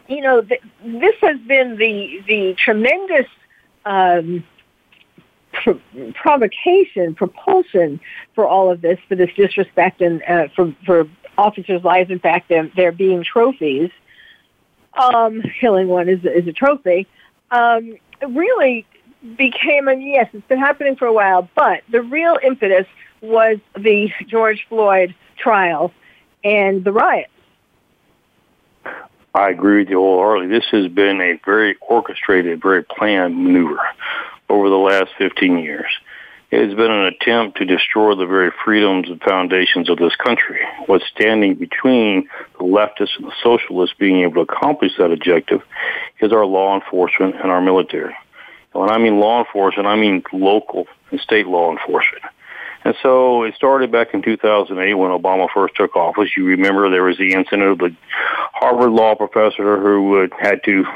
you 0.08 0.22
know, 0.22 0.40
th- 0.40 0.62
this 0.82 1.14
has 1.20 1.38
been 1.40 1.76
the, 1.76 2.22
the 2.26 2.54
tremendous 2.54 3.26
um, 3.84 4.42
provocation, 6.14 7.14
propulsion 7.14 8.00
for 8.34 8.46
all 8.46 8.70
of 8.72 8.80
this, 8.80 8.98
for 9.10 9.16
this 9.16 9.30
disrespect 9.36 10.00
and 10.00 10.22
uh, 10.22 10.48
for, 10.56 10.74
for 10.86 11.06
officers' 11.36 11.84
lives. 11.84 12.10
In 12.10 12.18
fact, 12.18 12.50
they're 12.74 12.92
being 12.92 13.24
trophies. 13.24 13.90
Um, 14.94 15.42
killing 15.60 15.88
one 15.88 16.08
is, 16.08 16.24
is 16.24 16.48
a 16.48 16.52
trophy. 16.52 17.06
Um, 17.50 17.96
really 18.26 18.86
became, 19.36 19.88
and 19.88 20.02
yes, 20.02 20.28
it's 20.32 20.46
been 20.48 20.58
happening 20.58 20.96
for 20.96 21.06
a 21.06 21.12
while, 21.12 21.48
but 21.54 21.82
the 21.90 22.02
real 22.02 22.38
impetus 22.42 22.86
was 23.20 23.58
the 23.76 24.10
George 24.26 24.66
Floyd 24.68 25.14
trial 25.36 25.92
and 26.42 26.84
the 26.84 26.92
riots. 26.92 27.30
I 29.34 29.50
agree 29.50 29.80
with 29.80 29.90
you 29.90 29.98
wholeheartedly. 29.98 30.48
This 30.48 30.66
has 30.72 30.88
been 30.88 31.20
a 31.20 31.38
very 31.44 31.76
orchestrated, 31.80 32.60
very 32.60 32.82
planned 32.82 33.36
maneuver 33.36 33.80
over 34.48 34.68
the 34.68 34.76
last 34.76 35.10
15 35.18 35.58
years. 35.58 35.90
It 36.50 36.66
has 36.66 36.74
been 36.74 36.90
an 36.90 37.06
attempt 37.06 37.58
to 37.58 37.64
destroy 37.64 38.16
the 38.16 38.26
very 38.26 38.50
freedoms 38.64 39.08
and 39.08 39.22
foundations 39.22 39.88
of 39.88 39.98
this 39.98 40.16
country. 40.16 40.58
What's 40.86 41.06
standing 41.06 41.54
between 41.54 42.28
the 42.58 42.64
leftists 42.64 43.16
and 43.18 43.28
the 43.28 43.32
socialists 43.40 43.94
being 43.96 44.22
able 44.22 44.44
to 44.44 44.52
accomplish 44.52 44.92
that 44.98 45.12
objective 45.12 45.62
is 46.18 46.32
our 46.32 46.44
law 46.44 46.74
enforcement 46.74 47.36
and 47.36 47.52
our 47.52 47.60
military. 47.60 48.16
And 48.72 48.82
when 48.82 48.90
I 48.90 48.98
mean 48.98 49.18
law 49.18 49.40
enforcement, 49.40 49.86
I 49.86 49.96
mean 49.96 50.22
local 50.32 50.86
and 51.10 51.20
state 51.20 51.46
law 51.46 51.72
enforcement. 51.72 52.24
And 52.84 52.94
so 53.02 53.42
it 53.42 53.54
started 53.54 53.92
back 53.92 54.14
in 54.14 54.22
2008 54.22 54.94
when 54.94 55.10
Obama 55.10 55.48
first 55.52 55.74
took 55.76 55.96
office. 55.96 56.30
You 56.36 56.46
remember 56.46 56.88
there 56.88 57.02
was 57.02 57.18
the 57.18 57.34
incident 57.34 57.62
of 57.62 57.78
the 57.78 57.94
Harvard 58.54 58.90
law 58.90 59.14
professor 59.14 59.78
who 59.78 60.28
had 60.38 60.64
to 60.64 60.86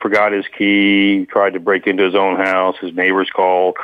forgot 0.00 0.32
his 0.32 0.46
key, 0.56 1.26
tried 1.26 1.52
to 1.52 1.60
break 1.60 1.86
into 1.86 2.04
his 2.04 2.14
own 2.14 2.36
house. 2.36 2.76
His 2.80 2.94
neighbors 2.94 3.30
called, 3.32 3.76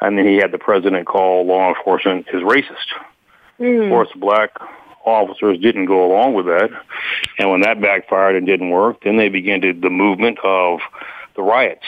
and 0.00 0.18
then 0.18 0.26
he 0.26 0.36
had 0.36 0.52
the 0.52 0.58
president 0.58 1.06
call 1.06 1.46
law 1.46 1.68
enforcement 1.74 2.26
is 2.32 2.42
racist. 2.42 2.88
Mm. 3.58 3.84
Of 3.84 3.90
course, 3.90 4.08
black 4.16 4.50
officers 5.04 5.58
didn't 5.58 5.86
go 5.86 6.04
along 6.04 6.34
with 6.34 6.46
that, 6.46 6.70
and 7.38 7.50
when 7.50 7.62
that 7.62 7.80
backfired 7.80 8.36
and 8.36 8.46
didn't 8.46 8.70
work, 8.70 9.02
then 9.04 9.16
they 9.16 9.30
began 9.30 9.62
to 9.62 9.72
the 9.72 9.90
movement 9.90 10.38
of 10.44 10.80
the 11.34 11.42
riots 11.42 11.86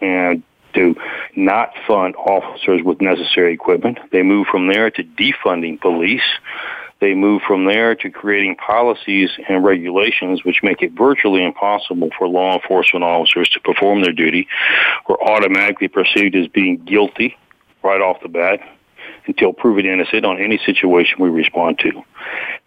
and 0.00 0.42
to 0.74 0.94
not 1.34 1.72
fund 1.86 2.14
officers 2.16 2.82
with 2.84 3.00
necessary 3.00 3.52
equipment. 3.52 3.98
They 4.12 4.22
moved 4.22 4.50
from 4.50 4.68
there 4.68 4.90
to 4.90 5.02
defunding 5.02 5.80
police. 5.80 6.22
They 7.00 7.14
moved 7.14 7.44
from 7.44 7.64
there 7.64 7.94
to 7.94 8.10
creating 8.10 8.56
policies 8.56 9.30
and 9.48 9.64
regulations 9.64 10.44
which 10.44 10.62
make 10.62 10.82
it 10.82 10.92
virtually 10.92 11.44
impossible 11.44 12.10
for 12.18 12.26
law 12.26 12.54
enforcement 12.54 13.04
officers 13.04 13.48
to 13.50 13.60
perform 13.60 14.02
their 14.02 14.12
duty. 14.12 14.48
We're 15.08 15.20
automatically 15.20 15.88
perceived 15.88 16.34
as 16.34 16.48
being 16.48 16.78
guilty 16.84 17.36
right 17.82 18.00
off 18.00 18.20
the 18.20 18.28
bat 18.28 18.60
until 19.26 19.52
proven 19.52 19.86
innocent 19.86 20.24
on 20.24 20.40
any 20.40 20.58
situation 20.66 21.16
we 21.20 21.28
respond 21.28 21.78
to. 21.80 22.02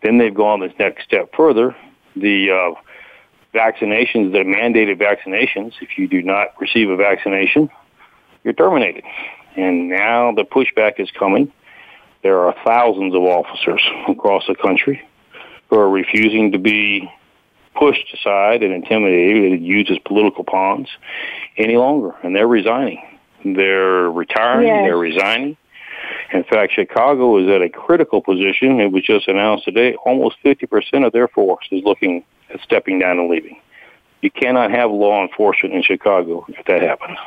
Then 0.02 0.18
they've 0.18 0.34
gone 0.34 0.62
this 0.62 0.72
next 0.80 1.04
step 1.04 1.32
further. 1.36 1.76
The 2.16 2.52
uh, 2.52 2.82
vaccinations, 3.54 4.32
the 4.32 4.40
mandated 4.40 5.00
vaccinations, 5.00 5.74
if 5.82 5.98
you 5.98 6.08
do 6.08 6.22
not 6.22 6.60
receive 6.60 6.90
a 6.90 6.96
vaccination, 6.96 7.70
you're 8.44 8.54
terminated. 8.54 9.04
And 9.56 9.90
now 9.90 10.32
the 10.32 10.44
pushback 10.44 11.00
is 11.00 11.10
coming. 11.12 11.52
There 12.24 12.40
are 12.40 12.56
thousands 12.64 13.14
of 13.16 13.22
officers 13.24 13.82
across 14.08 14.44
the 14.48 14.56
country 14.56 15.02
who 15.70 15.78
are 15.78 15.90
refusing 15.90 16.52
to 16.52 16.60
be 16.60 17.12
pushed 17.76 18.14
aside 18.14 18.64
and 18.64 18.74
intimidated 18.74 19.54
and 19.54 19.66
used 19.66 19.90
as 19.90 19.98
political 20.06 20.44
pawns 20.44 20.88
any 21.58 21.78
longer, 21.78 22.14
and 22.24 22.36
they're 22.36 22.48
resigning. 22.48 23.02
They're 23.44 24.10
retiring. 24.12 24.68
Yes. 24.68 24.86
They're 24.86 24.98
resigning. 24.98 25.58
In 26.34 26.44
fact, 26.46 26.74
Chicago 26.74 27.38
is 27.38 27.50
at 27.50 27.62
a 27.62 27.70
critical 27.70 28.22
position. 28.22 28.80
It 28.80 28.92
was 28.92 29.04
just 29.04 29.28
announced 29.28 29.66
today. 29.66 29.96
Almost 30.06 30.38
50% 30.46 31.06
of 31.06 31.12
their 31.12 31.28
force 31.28 31.66
is 31.72 31.84
looking 31.84 32.24
at 32.50 32.62
stepping 32.62 33.00
down 33.00 33.20
and 33.20 33.30
leaving. 33.30 33.60
You 34.22 34.32
cannot 34.32 34.72
have 34.72 34.92
law 34.92 35.24
enforcement 35.24 35.76
in 35.76 35.84
Chicago 35.84 36.46
if 36.48 36.66
that 36.68 36.82
happens. 36.82 37.18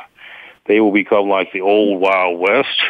They 0.65 0.79
will 0.79 0.91
become 0.91 1.29
like 1.29 1.51
the 1.51 1.61
old 1.61 2.01
Wild 2.01 2.39
West. 2.39 2.81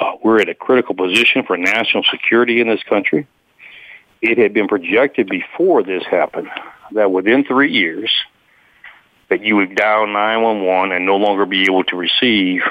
Uh, 0.00 0.12
we're 0.24 0.40
at 0.40 0.48
a 0.48 0.54
critical 0.54 0.94
position 0.94 1.44
for 1.46 1.56
national 1.56 2.02
security 2.10 2.60
in 2.60 2.66
this 2.66 2.82
country. 2.82 3.28
It 4.22 4.38
had 4.38 4.54
been 4.54 4.66
projected 4.66 5.28
before 5.28 5.82
this 5.84 6.02
happened 6.10 6.48
that 6.92 7.12
within 7.12 7.44
three 7.44 7.70
years 7.70 8.10
that 9.30 9.42
you 9.42 9.56
would 9.56 9.76
dial 9.76 10.06
911 10.06 10.92
and 10.92 11.06
no 11.06 11.16
longer 11.16 11.46
be 11.46 11.62
able 11.62 11.84
to 11.84 11.96
receive 11.96 12.62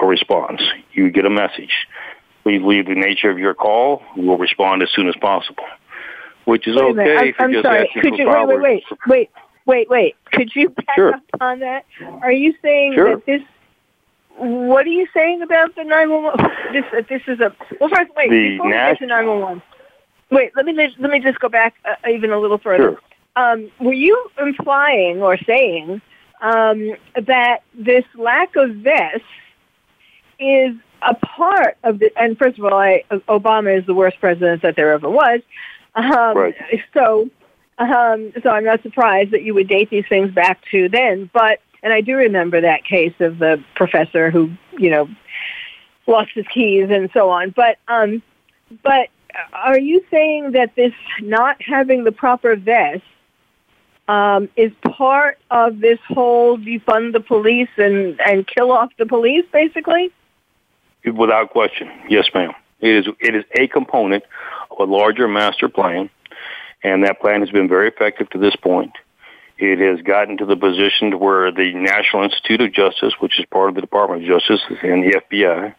a 0.00 0.06
response. 0.06 0.62
You 0.92 1.04
would 1.04 1.14
get 1.14 1.24
a 1.24 1.30
message. 1.30 1.86
Please 2.48 2.62
leave 2.64 2.86
the 2.86 2.94
nature 2.94 3.28
of 3.28 3.38
your 3.38 3.52
call. 3.52 4.02
We'll 4.16 4.38
respond 4.38 4.82
as 4.82 4.88
soon 4.94 5.06
as 5.06 5.14
possible, 5.20 5.64
which 6.46 6.66
is 6.66 6.78
okay. 6.78 7.34
I'm, 7.38 7.54
I'm 7.54 7.62
sorry. 7.62 7.90
Could 7.92 8.16
you 8.16 8.26
wait, 8.26 8.46
wait, 8.46 8.58
wait, 8.58 8.84
wait, 9.06 9.30
wait, 9.66 9.90
wait? 9.90 10.16
Could 10.32 10.56
you 10.56 10.70
back 10.70 10.94
sure. 10.94 11.12
up 11.12 11.22
on 11.42 11.58
that? 11.58 11.84
Are 12.22 12.32
you 12.32 12.54
saying 12.62 12.94
sure. 12.94 13.16
that 13.16 13.26
this 13.26 13.42
what 14.38 14.86
are 14.86 14.90
you 14.90 15.06
saying 15.12 15.42
about 15.42 15.74
the 15.74 15.84
911? 15.84 16.72
This, 16.72 16.84
uh, 16.96 17.02
this 17.06 17.20
is 17.26 17.38
a, 17.40 17.54
well, 17.78 17.90
first, 17.90 18.12
wait, 18.16 18.30
The 18.30 18.52
before 18.52 18.66
we 18.66 18.72
get 18.72 18.98
to 19.00 19.06
911, 19.06 19.62
wait, 20.30 20.52
let 20.56 20.64
me, 20.64 20.72
let 20.98 21.10
me 21.10 21.20
just 21.20 21.40
go 21.40 21.50
back 21.50 21.74
uh, 21.84 22.08
even 22.08 22.30
a 22.30 22.38
little 22.38 22.56
further. 22.56 22.98
Sure. 23.36 23.52
Um, 23.52 23.70
were 23.78 23.92
you 23.92 24.30
implying 24.38 25.20
or 25.20 25.36
saying 25.36 26.00
um, 26.40 26.92
that 27.26 27.58
this 27.74 28.04
lack 28.16 28.56
of 28.56 28.84
this 28.84 29.20
is 30.38 30.76
a 31.02 31.14
part 31.14 31.76
of 31.84 31.98
the, 31.98 32.10
and 32.20 32.36
first 32.38 32.58
of 32.58 32.64
all, 32.64 32.74
I, 32.74 33.04
Obama 33.28 33.78
is 33.78 33.86
the 33.86 33.94
worst 33.94 34.20
president 34.20 34.62
that 34.62 34.76
there 34.76 34.92
ever 34.92 35.08
was. 35.08 35.40
Um, 35.94 36.36
Right. 36.36 36.54
So, 36.94 37.28
um, 37.78 38.32
so 38.42 38.50
I'm 38.50 38.64
not 38.64 38.82
surprised 38.82 39.30
that 39.32 39.42
you 39.42 39.54
would 39.54 39.68
date 39.68 39.90
these 39.90 40.06
things 40.08 40.32
back 40.32 40.60
to 40.70 40.88
then. 40.88 41.30
But, 41.32 41.60
and 41.82 41.92
I 41.92 42.00
do 42.00 42.16
remember 42.16 42.60
that 42.60 42.84
case 42.84 43.14
of 43.20 43.38
the 43.38 43.62
professor 43.74 44.30
who, 44.30 44.50
you 44.76 44.90
know, 44.90 45.08
lost 46.06 46.30
his 46.34 46.46
keys 46.48 46.88
and 46.90 47.10
so 47.12 47.30
on. 47.30 47.50
But, 47.50 47.78
um, 47.88 48.22
but 48.82 49.08
are 49.52 49.78
you 49.78 50.04
saying 50.10 50.52
that 50.52 50.74
this 50.74 50.92
not 51.20 51.60
having 51.62 52.04
the 52.04 52.12
proper 52.12 52.56
vest 52.56 53.02
um, 54.08 54.48
is 54.56 54.72
part 54.82 55.38
of 55.50 55.80
this 55.80 55.98
whole 56.08 56.58
defund 56.58 57.12
the 57.12 57.20
police 57.20 57.68
and, 57.76 58.20
and 58.20 58.46
kill 58.46 58.72
off 58.72 58.90
the 58.98 59.06
police, 59.06 59.44
basically? 59.52 60.10
Without 61.04 61.50
question, 61.50 61.90
yes, 62.08 62.26
ma'am. 62.34 62.52
It 62.80 63.06
is 63.06 63.14
it 63.20 63.34
is 63.34 63.44
a 63.58 63.66
component 63.68 64.24
of 64.70 64.88
a 64.88 64.90
larger 64.90 65.26
master 65.26 65.68
plan, 65.68 66.10
and 66.82 67.04
that 67.04 67.20
plan 67.20 67.40
has 67.40 67.50
been 67.50 67.68
very 67.68 67.88
effective 67.88 68.28
to 68.30 68.38
this 68.38 68.56
point. 68.56 68.92
It 69.58 69.80
has 69.80 70.00
gotten 70.02 70.36
to 70.38 70.46
the 70.46 70.56
position 70.56 71.18
where 71.18 71.50
the 71.50 71.72
National 71.74 72.22
Institute 72.22 72.60
of 72.60 72.72
Justice, 72.72 73.14
which 73.18 73.40
is 73.40 73.46
part 73.46 73.68
of 73.68 73.74
the 73.74 73.80
Department 73.80 74.22
of 74.22 74.28
Justice 74.28 74.60
and 74.82 75.02
the 75.02 75.20
FBI, 75.20 75.74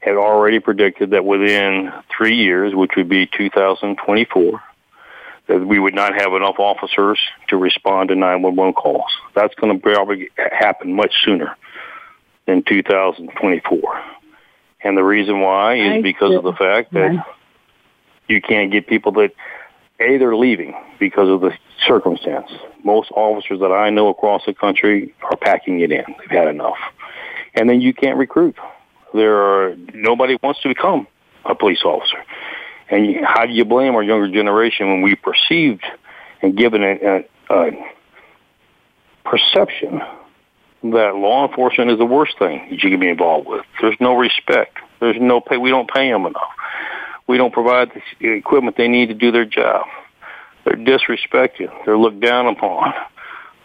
had 0.00 0.16
already 0.16 0.60
predicted 0.60 1.10
that 1.10 1.24
within 1.24 1.90
three 2.14 2.36
years, 2.36 2.74
which 2.74 2.92
would 2.96 3.08
be 3.08 3.26
2024, 3.26 4.62
that 5.48 5.66
we 5.66 5.78
would 5.78 5.94
not 5.94 6.14
have 6.20 6.34
enough 6.34 6.58
officers 6.58 7.18
to 7.48 7.56
respond 7.56 8.10
to 8.10 8.14
911 8.14 8.74
calls. 8.74 9.10
That's 9.34 9.54
going 9.54 9.72
to 9.72 9.82
probably 9.82 10.28
happen 10.36 10.92
much 10.94 11.14
sooner 11.24 11.56
than 12.46 12.62
2024. 12.62 14.02
And 14.82 14.96
the 14.96 15.04
reason 15.04 15.40
why 15.40 15.74
is 15.74 15.92
I 15.94 16.02
because 16.02 16.34
of 16.34 16.44
the 16.44 16.52
fact 16.52 16.92
that 16.92 17.12
Yeah. 17.12 17.22
you 18.28 18.40
can't 18.40 18.70
get 18.70 18.86
people 18.86 19.12
that 19.12 19.32
a 20.00 20.16
they're 20.18 20.36
leaving 20.36 20.74
because 20.98 21.28
of 21.28 21.40
the 21.40 21.52
circumstance. 21.86 22.50
Most 22.84 23.10
officers 23.12 23.60
that 23.60 23.72
I 23.72 23.90
know 23.90 24.08
across 24.08 24.44
the 24.46 24.54
country 24.54 25.12
are 25.22 25.36
packing 25.36 25.80
it 25.80 25.90
in. 25.90 26.04
They've 26.18 26.38
had 26.38 26.48
enough, 26.48 26.78
and 27.54 27.68
then 27.68 27.80
you 27.80 27.92
can't 27.92 28.16
recruit. 28.16 28.56
There 29.12 29.36
are 29.36 29.76
nobody 29.94 30.38
wants 30.42 30.60
to 30.60 30.68
become 30.68 31.08
a 31.44 31.54
police 31.54 31.82
officer, 31.84 32.22
and 32.90 33.24
how 33.24 33.46
do 33.46 33.52
you 33.52 33.64
blame 33.64 33.96
our 33.96 34.02
younger 34.02 34.28
generation 34.28 34.88
when 34.88 35.02
we 35.02 35.16
perceived 35.16 35.84
and 36.42 36.56
given 36.56 36.84
a, 36.84 36.94
a, 36.94 37.24
a 37.50 37.92
perception 39.24 40.00
that 40.82 41.16
law 41.16 41.48
enforcement 41.48 41.90
is 41.90 41.98
the 41.98 42.06
worst 42.06 42.38
thing 42.38 42.68
you 42.70 42.90
can 42.90 43.00
be 43.00 43.08
involved 43.08 43.48
with. 43.48 43.64
There's 43.80 43.96
no 44.00 44.16
respect. 44.16 44.78
There's 45.00 45.16
no 45.20 45.40
pay. 45.40 45.56
We 45.56 45.70
don't 45.70 45.90
pay 45.90 46.10
them 46.10 46.26
enough. 46.26 46.50
We 47.26 47.36
don't 47.36 47.52
provide 47.52 47.90
the 48.20 48.28
equipment 48.28 48.76
they 48.76 48.88
need 48.88 49.06
to 49.06 49.14
do 49.14 49.30
their 49.30 49.44
job. 49.44 49.86
They're 50.64 50.76
disrespected. 50.76 51.70
They're 51.84 51.98
looked 51.98 52.20
down 52.20 52.46
upon. 52.46 52.92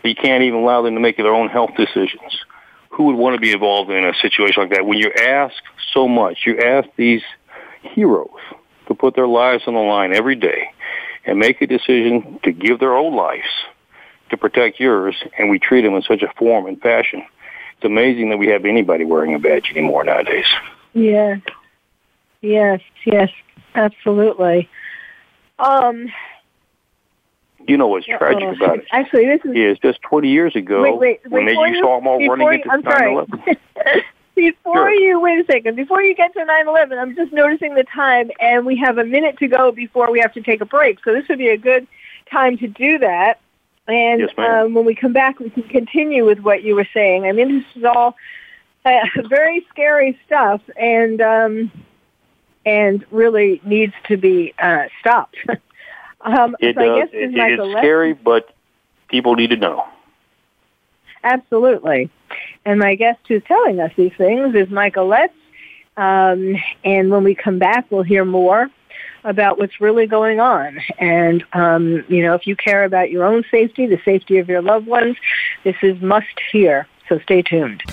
You 0.03 0.15
can't 0.15 0.43
even 0.43 0.59
allow 0.59 0.81
them 0.81 0.95
to 0.95 0.99
make 0.99 1.17
their 1.17 1.33
own 1.33 1.49
health 1.49 1.71
decisions. 1.77 2.43
Who 2.89 3.05
would 3.05 3.15
want 3.15 3.35
to 3.35 3.41
be 3.41 3.53
involved 3.53 3.89
in 3.89 4.05
a 4.05 4.13
situation 4.21 4.63
like 4.63 4.71
that? 4.71 4.85
When 4.85 4.97
you 4.97 5.11
ask 5.11 5.55
so 5.93 6.07
much, 6.07 6.39
you 6.45 6.59
ask 6.59 6.89
these 6.97 7.21
heroes 7.81 8.29
to 8.87 8.95
put 8.95 9.15
their 9.15 9.27
lives 9.27 9.63
on 9.65 9.73
the 9.73 9.79
line 9.79 10.13
every 10.13 10.35
day 10.35 10.71
and 11.25 11.39
make 11.39 11.61
a 11.61 11.67
decision 11.67 12.39
to 12.43 12.51
give 12.51 12.79
their 12.79 12.95
own 12.95 13.15
lives 13.15 13.47
to 14.33 14.37
protect 14.37 14.79
yours, 14.79 15.15
and 15.37 15.49
we 15.49 15.59
treat 15.59 15.81
them 15.81 15.93
in 15.93 16.01
such 16.01 16.21
a 16.23 16.31
form 16.37 16.65
and 16.65 16.81
fashion. 16.81 17.23
It's 17.75 17.85
amazing 17.85 18.29
that 18.31 18.37
we 18.37 18.47
have 18.47 18.65
anybody 18.65 19.05
wearing 19.05 19.33
a 19.35 19.39
badge 19.39 19.69
anymore 19.71 20.03
nowadays. 20.03 20.45
Yes, 20.93 21.39
yes, 22.41 22.81
yes, 23.05 23.29
absolutely. 23.75 24.69
Um, 25.59 26.11
You 27.67 27.77
know 27.77 27.87
what's 27.87 28.05
tragic 28.05 28.43
uh, 28.43 28.51
about 28.63 28.79
it 28.79 28.85
Actually, 28.91 29.25
this 29.27 29.39
is 29.45 29.55
is 29.55 29.79
just 29.79 30.01
20 30.01 30.27
years 30.27 30.55
ago 30.55 30.81
wait, 30.81 30.97
wait, 30.99 31.31
when 31.31 31.45
they, 31.45 31.53
you 31.53 31.65
you- 31.67 31.79
saw 31.81 31.97
them 31.99 32.07
all 32.07 32.19
running 32.27 32.53
into 32.53 32.69
I'm 32.71 32.83
sorry. 32.83 33.15
9/11. 33.15 34.03
Before 34.35 34.75
Sure. 34.75 34.89
you 34.91 35.19
wait 35.19 35.39
a 35.39 35.45
second, 35.45 35.75
before 35.75 36.01
you 36.01 36.15
get 36.15 36.33
to 36.33 36.39
9/11, 36.39 36.97
I'm 36.99 37.15
just 37.15 37.31
noticing 37.31 37.75
the 37.75 37.83
time, 37.83 38.31
and 38.39 38.65
we 38.65 38.75
have 38.77 38.97
a 38.97 39.05
minute 39.05 39.37
to 39.37 39.47
go 39.47 39.71
before 39.71 40.11
we 40.11 40.19
have 40.21 40.33
to 40.33 40.41
take 40.41 40.59
a 40.59 40.65
break. 40.65 40.97
So 41.03 41.13
this 41.13 41.27
would 41.29 41.37
be 41.37 41.49
a 41.49 41.57
good 41.57 41.85
time 42.31 42.57
to 42.57 42.67
do 42.67 42.97
that. 42.97 43.39
And 43.87 44.21
Yes, 44.21 44.29
um, 44.37 44.73
when 44.73 44.85
we 44.85 44.95
come 44.95 45.13
back, 45.13 45.39
we 45.39 45.49
can 45.49 45.63
continue 45.63 46.25
with 46.25 46.39
what 46.39 46.63
you 46.63 46.75
were 46.75 46.87
saying. 46.93 47.25
I 47.25 47.33
mean, 47.33 47.59
this 47.59 47.65
is 47.75 47.83
all 47.83 48.15
uh, 48.85 48.99
very 49.27 49.65
scary 49.69 50.17
stuff, 50.25 50.61
and 50.79 51.21
um, 51.21 51.71
and 52.65 53.05
really 53.11 53.61
needs 53.65 53.93
to 54.07 54.17
be 54.17 54.53
uh, 54.57 54.85
stopped. 54.99 55.35
um, 56.21 56.55
It 56.59 56.75
so 56.75 56.81
I 56.81 56.85
does. 56.85 56.97
guess 56.99 57.09
It, 57.13 57.35
it 57.35 57.59
is 57.59 57.71
scary, 57.77 58.13
but 58.13 58.53
people 59.09 59.35
need 59.35 59.49
to 59.49 59.57
know. 59.57 59.85
Absolutely. 61.23 62.09
And 62.65 62.79
my 62.79 62.95
guest 62.95 63.19
who's 63.27 63.43
telling 63.43 63.79
us 63.79 63.91
these 63.95 64.13
things 64.17 64.55
is 64.55 64.69
Michael 64.69 65.07
Letts. 65.07 65.33
Um, 65.95 66.55
and 66.83 67.11
when 67.11 67.23
we 67.23 67.35
come 67.35 67.59
back, 67.59 67.85
we'll 67.91 68.03
hear 68.03 68.25
more 68.25 68.69
about 69.23 69.57
what's 69.57 69.79
really 69.79 70.07
going 70.07 70.39
on. 70.39 70.79
And, 70.99 71.43
um, 71.53 72.03
you 72.07 72.23
know, 72.23 72.33
if 72.33 72.47
you 72.47 72.55
care 72.55 72.83
about 72.83 73.09
your 73.09 73.25
own 73.25 73.43
safety, 73.49 73.85
the 73.85 73.99
safety 74.03 74.37
of 74.37 74.49
your 74.49 74.61
loved 74.61 74.87
ones, 74.87 75.17
this 75.63 75.75
is 75.81 76.01
must 76.01 76.39
hear. 76.51 76.87
So 77.09 77.19
stay 77.19 77.41
tuned. 77.41 77.83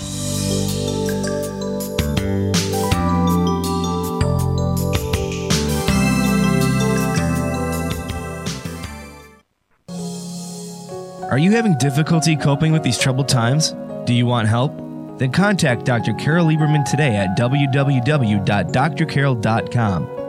Are 11.31 11.39
you 11.39 11.53
having 11.53 11.79
difficulty 11.79 12.35
coping 12.35 12.73
with 12.73 12.83
these 12.83 12.99
troubled 12.99 13.29
times? 13.29 13.77
Do 14.05 14.13
you 14.13 14.27
want 14.27 14.49
help? 14.49 14.77
Then 15.19 15.31
contact 15.31 15.85
Dr. 15.85 16.13
Carol 16.15 16.47
Lieberman 16.47 16.85
today 16.91 17.15
at 17.15 17.39
www.drcarol.com. 17.39 20.20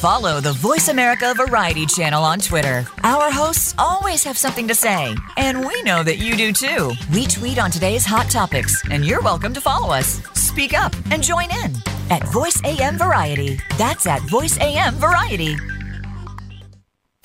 Follow 0.00 0.40
the 0.40 0.52
Voice 0.54 0.88
America 0.88 1.34
Variety 1.36 1.84
channel 1.84 2.24
on 2.24 2.38
Twitter. 2.38 2.86
Our 3.04 3.30
hosts 3.30 3.74
always 3.76 4.24
have 4.24 4.38
something 4.38 4.66
to 4.68 4.74
say, 4.74 5.14
and 5.36 5.62
we 5.62 5.82
know 5.82 6.02
that 6.02 6.16
you 6.16 6.38
do 6.38 6.54
too. 6.54 6.92
We 7.12 7.26
tweet 7.26 7.58
on 7.58 7.70
today's 7.70 8.06
hot 8.06 8.30
topics, 8.30 8.82
and 8.90 9.04
you're 9.04 9.20
welcome 9.20 9.52
to 9.52 9.60
follow 9.60 9.92
us. 9.92 10.22
Speak 10.32 10.72
up 10.72 10.94
and 11.10 11.22
join 11.22 11.50
in 11.64 11.74
at 12.08 12.26
Voice 12.28 12.58
AM 12.64 12.96
Variety. 12.96 13.60
That's 13.76 14.06
at 14.06 14.22
Voice 14.22 14.58
AM 14.58 14.94
Variety. 14.94 15.54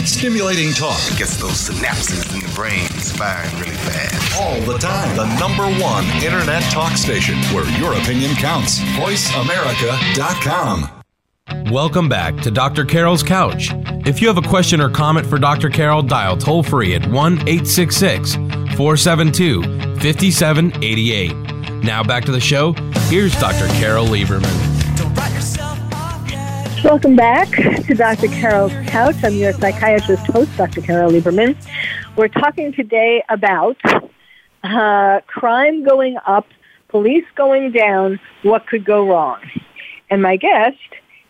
stimulating 0.03 0.73
talk. 0.73 0.99
It 1.13 1.17
gets 1.17 1.37
those 1.37 1.69
synapses 1.69 2.25
in 2.33 2.41
the 2.41 2.49
brain 2.55 2.89
firing 3.15 3.55
really 3.57 3.71
fast. 3.87 4.41
All 4.41 4.59
the 4.69 4.77
time. 4.77 5.15
The 5.15 5.27
number 5.39 5.63
one 5.81 6.03
internet 6.21 6.61
talk 6.63 6.97
station 6.97 7.37
where 7.55 7.63
your 7.79 7.93
opinion 7.93 8.35
counts. 8.35 8.79
VoiceAmerica.com. 8.99 10.94
Welcome 11.69 12.09
back 12.09 12.37
to 12.37 12.49
Dr. 12.49 12.85
Carol's 12.85 13.21
Couch. 13.21 13.69
If 14.07 14.19
you 14.19 14.27
have 14.27 14.37
a 14.37 14.47
question 14.47 14.81
or 14.81 14.89
comment 14.89 15.27
for 15.27 15.37
Dr. 15.37 15.69
Carol, 15.69 16.01
dial 16.01 16.35
toll 16.37 16.63
free 16.63 16.95
at 16.95 17.05
1 17.05 17.33
866 17.33 18.33
472 18.75 19.61
5788. 19.99 21.33
Now 21.83 22.03
back 22.03 22.25
to 22.25 22.31
the 22.31 22.39
show. 22.39 22.73
Here's 23.09 23.39
Dr. 23.39 23.67
Carol 23.79 24.07
Lieberman. 24.07 24.43
Welcome 26.83 27.15
back 27.15 27.49
to 27.49 27.93
Dr. 27.93 28.27
Carol's 28.27 28.73
Couch. 28.87 29.15
I'm 29.23 29.33
your 29.35 29.53
psychiatrist 29.53 30.25
host, 30.25 30.57
Dr. 30.57 30.81
Carol 30.81 31.11
Lieberman. 31.11 31.55
We're 32.15 32.27
talking 32.27 32.73
today 32.73 33.23
about 33.29 33.77
uh, 34.63 35.21
crime 35.27 35.83
going 35.83 36.17
up, 36.25 36.47
police 36.87 37.25
going 37.35 37.71
down, 37.71 38.19
what 38.41 38.65
could 38.65 38.83
go 38.83 39.07
wrong. 39.07 39.41
And 40.09 40.23
my 40.23 40.37
guest 40.37 40.77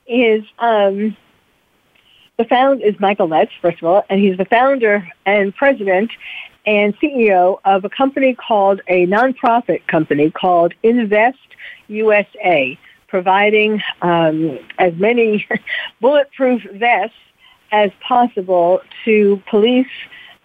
is 0.08 0.44
um, 0.60 1.16
the 2.38 2.46
found 2.46 2.82
is 2.82 3.00
Michael 3.00 3.28
Letts, 3.28 3.52
first 3.62 3.78
of 3.78 3.86
all, 3.86 4.04
and 4.10 4.20
he's 4.20 4.38
the 4.38 4.46
founder 4.46 5.08
and 5.26 5.56
president 5.56 6.12
and 6.66 6.98
CEO 7.00 7.60
of 7.64 7.86
a 7.86 7.90
company 7.90 8.34
called 8.34 8.82
a 8.88 9.06
nonprofit 9.06 9.86
company 9.88 10.32
called 10.32 10.74
Invest 10.84 11.38
USA 11.88 12.78
providing 13.08 13.82
um, 14.02 14.60
as 14.78 14.94
many 14.96 15.48
bulletproof 16.02 16.62
vests 16.74 17.16
as 17.72 17.92
possible 18.06 18.82
to 19.06 19.42
police 19.50 19.88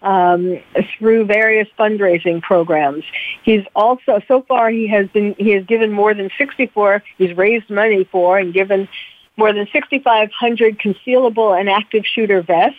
um, 0.01 0.59
through 0.97 1.25
various 1.25 1.67
fundraising 1.77 2.41
programs. 2.41 3.03
He's 3.43 3.65
also 3.75 4.21
so 4.27 4.41
far 4.43 4.69
he 4.69 4.87
has 4.87 5.07
been 5.09 5.35
he 5.37 5.51
has 5.51 5.65
given 5.65 5.91
more 5.91 6.13
than 6.13 6.29
64. 6.37 7.03
He's 7.17 7.35
raised 7.35 7.69
money 7.69 8.03
for 8.05 8.39
and 8.39 8.53
given 8.53 8.87
more 9.37 9.53
than 9.53 9.67
6,500 9.71 10.79
concealable 10.79 11.59
and 11.59 11.69
active 11.69 12.05
shooter 12.05 12.41
vests, 12.41 12.77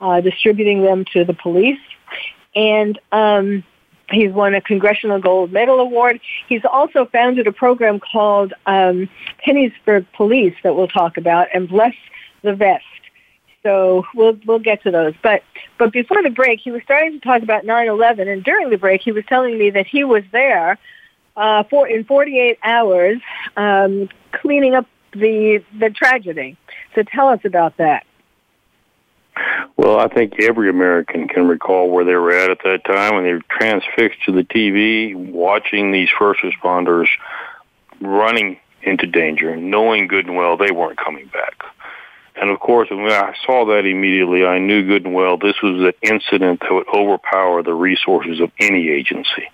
uh, 0.00 0.20
distributing 0.20 0.82
them 0.82 1.04
to 1.12 1.24
the 1.24 1.34
police. 1.34 1.80
And 2.54 2.98
um, 3.12 3.64
He's 4.10 4.32
won 4.32 4.54
a 4.54 4.60
Congressional 4.60 5.20
Gold 5.20 5.52
Medal 5.52 5.80
Award. 5.80 6.20
He's 6.48 6.62
also 6.64 7.04
founded 7.06 7.46
a 7.46 7.52
program 7.52 8.00
called 8.00 8.54
um, 8.66 9.08
Pennies 9.44 9.72
for 9.84 10.00
Police 10.16 10.54
that 10.62 10.74
we'll 10.74 10.88
talk 10.88 11.18
about, 11.18 11.48
and 11.52 11.68
Bless 11.68 11.94
the 12.42 12.54
Vest. 12.54 12.84
So 13.62 14.06
we'll 14.14 14.38
we'll 14.46 14.60
get 14.60 14.82
to 14.84 14.90
those. 14.90 15.14
But 15.22 15.42
but 15.78 15.92
before 15.92 16.22
the 16.22 16.30
break, 16.30 16.60
he 16.60 16.70
was 16.70 16.82
starting 16.84 17.12
to 17.12 17.20
talk 17.20 17.42
about 17.42 17.64
9/11, 17.64 18.32
and 18.32 18.42
during 18.42 18.70
the 18.70 18.78
break, 18.78 19.02
he 19.02 19.12
was 19.12 19.24
telling 19.28 19.58
me 19.58 19.70
that 19.70 19.86
he 19.86 20.04
was 20.04 20.22
there 20.32 20.78
uh, 21.36 21.64
for 21.64 21.86
in 21.86 22.04
48 22.04 22.58
hours 22.62 23.20
um, 23.56 24.08
cleaning 24.32 24.74
up 24.74 24.86
the 25.12 25.62
the 25.78 25.90
tragedy. 25.90 26.56
So 26.94 27.02
tell 27.02 27.28
us 27.28 27.40
about 27.44 27.76
that. 27.78 28.04
Well, 29.76 30.00
I 30.00 30.08
think 30.08 30.40
every 30.40 30.68
American 30.68 31.28
can 31.28 31.46
recall 31.46 31.90
where 31.90 32.04
they 32.04 32.14
were 32.14 32.32
at 32.32 32.50
at 32.50 32.58
that 32.64 32.84
time 32.84 33.14
when 33.14 33.24
they 33.24 33.32
were 33.32 33.42
transfixed 33.48 34.24
to 34.26 34.32
the 34.32 34.42
TV, 34.42 35.14
watching 35.14 35.92
these 35.92 36.08
first 36.18 36.40
responders 36.40 37.06
running 38.00 38.58
into 38.82 39.06
danger, 39.06 39.56
knowing 39.56 40.08
good 40.08 40.26
and 40.26 40.36
well 40.36 40.56
they 40.56 40.72
weren't 40.72 40.98
coming 40.98 41.26
back. 41.26 41.62
And 42.40 42.50
of 42.50 42.60
course, 42.60 42.88
when 42.90 43.10
I 43.10 43.34
saw 43.44 43.66
that 43.66 43.84
immediately, 43.84 44.44
I 44.44 44.58
knew 44.58 44.86
good 44.86 45.04
and 45.04 45.14
well 45.14 45.36
this 45.36 45.56
was 45.62 45.82
an 45.82 45.92
incident 46.02 46.60
that 46.60 46.72
would 46.72 46.88
overpower 46.88 47.62
the 47.62 47.74
resources 47.74 48.40
of 48.40 48.50
any 48.58 48.88
agency, 48.88 49.48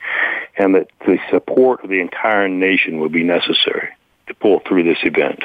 and 0.56 0.74
that 0.74 0.88
the 1.06 1.18
support 1.30 1.84
of 1.84 1.90
the 1.90 2.00
entire 2.00 2.48
nation 2.48 3.00
would 3.00 3.12
be 3.12 3.22
necessary 3.22 3.90
to 4.26 4.34
pull 4.34 4.60
through 4.66 4.84
this 4.84 4.98
event. 5.02 5.42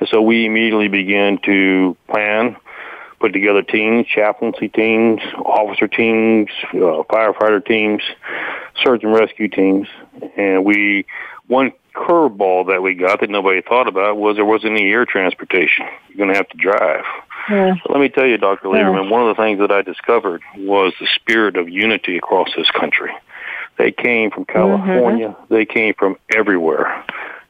And 0.00 0.08
so 0.08 0.22
we 0.22 0.46
immediately 0.46 0.88
began 0.88 1.38
to 1.44 1.96
plan 2.10 2.56
put 3.20 3.32
together 3.32 3.62
teams, 3.62 4.06
chaplaincy 4.06 4.68
teams, 4.68 5.20
officer 5.44 5.88
teams, 5.88 6.48
uh, 6.74 7.02
firefighter 7.10 7.64
teams, 7.64 8.02
search 8.82 9.02
and 9.02 9.12
rescue 9.12 9.48
teams, 9.48 9.88
and 10.36 10.64
we 10.64 11.04
one 11.46 11.72
curveball 11.94 12.68
that 12.68 12.82
we 12.82 12.94
got 12.94 13.20
that 13.20 13.30
nobody 13.30 13.60
thought 13.60 13.88
about 13.88 14.16
was 14.16 14.36
there 14.36 14.44
wasn't 14.44 14.72
any 14.72 14.90
air 14.90 15.04
transportation. 15.04 15.86
You're 16.08 16.18
going 16.18 16.30
to 16.30 16.36
have 16.36 16.48
to 16.50 16.56
drive. 16.56 17.04
Yeah. 17.50 17.74
So 17.82 17.92
let 17.92 18.00
me 18.00 18.08
tell 18.08 18.26
you, 18.26 18.36
Dr. 18.36 18.68
Lieberman, 18.68 19.04
yeah. 19.04 19.10
one 19.10 19.28
of 19.28 19.36
the 19.36 19.42
things 19.42 19.58
that 19.58 19.72
I 19.72 19.82
discovered 19.82 20.42
was 20.58 20.92
the 21.00 21.08
spirit 21.14 21.56
of 21.56 21.68
unity 21.68 22.16
across 22.16 22.50
this 22.56 22.70
country. 22.70 23.10
They 23.78 23.90
came 23.90 24.30
from 24.30 24.44
California. 24.44 25.28
Mm-hmm. 25.28 25.54
They 25.54 25.64
came 25.64 25.94
from 25.94 26.16
everywhere 26.34 27.04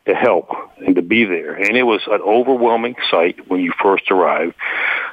to 0.08 0.14
help 0.14 0.48
and 0.78 0.96
to 0.96 1.02
be 1.02 1.24
there. 1.24 1.54
And 1.54 1.76
it 1.76 1.82
was 1.82 2.00
an 2.06 2.20
overwhelming 2.22 2.96
sight 3.10 3.48
when 3.48 3.60
you 3.60 3.72
first 3.80 4.10
arrived. 4.10 4.54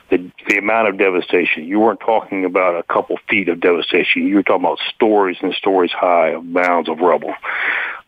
The, 0.09 0.31
the 0.47 0.57
amount 0.57 0.87
of 0.87 0.97
devastation. 0.97 1.65
You 1.65 1.79
weren't 1.79 1.99
talking 1.99 2.45
about 2.45 2.77
a 2.77 2.83
couple 2.83 3.17
feet 3.27 3.49
of 3.49 3.59
devastation. 3.59 4.27
You 4.27 4.35
were 4.35 4.43
talking 4.43 4.63
about 4.63 4.79
stories 4.95 5.37
and 5.41 5.53
stories 5.55 5.91
high 5.91 6.29
of 6.29 6.45
mounds 6.45 6.89
of 6.89 6.99
rubble. 6.99 7.33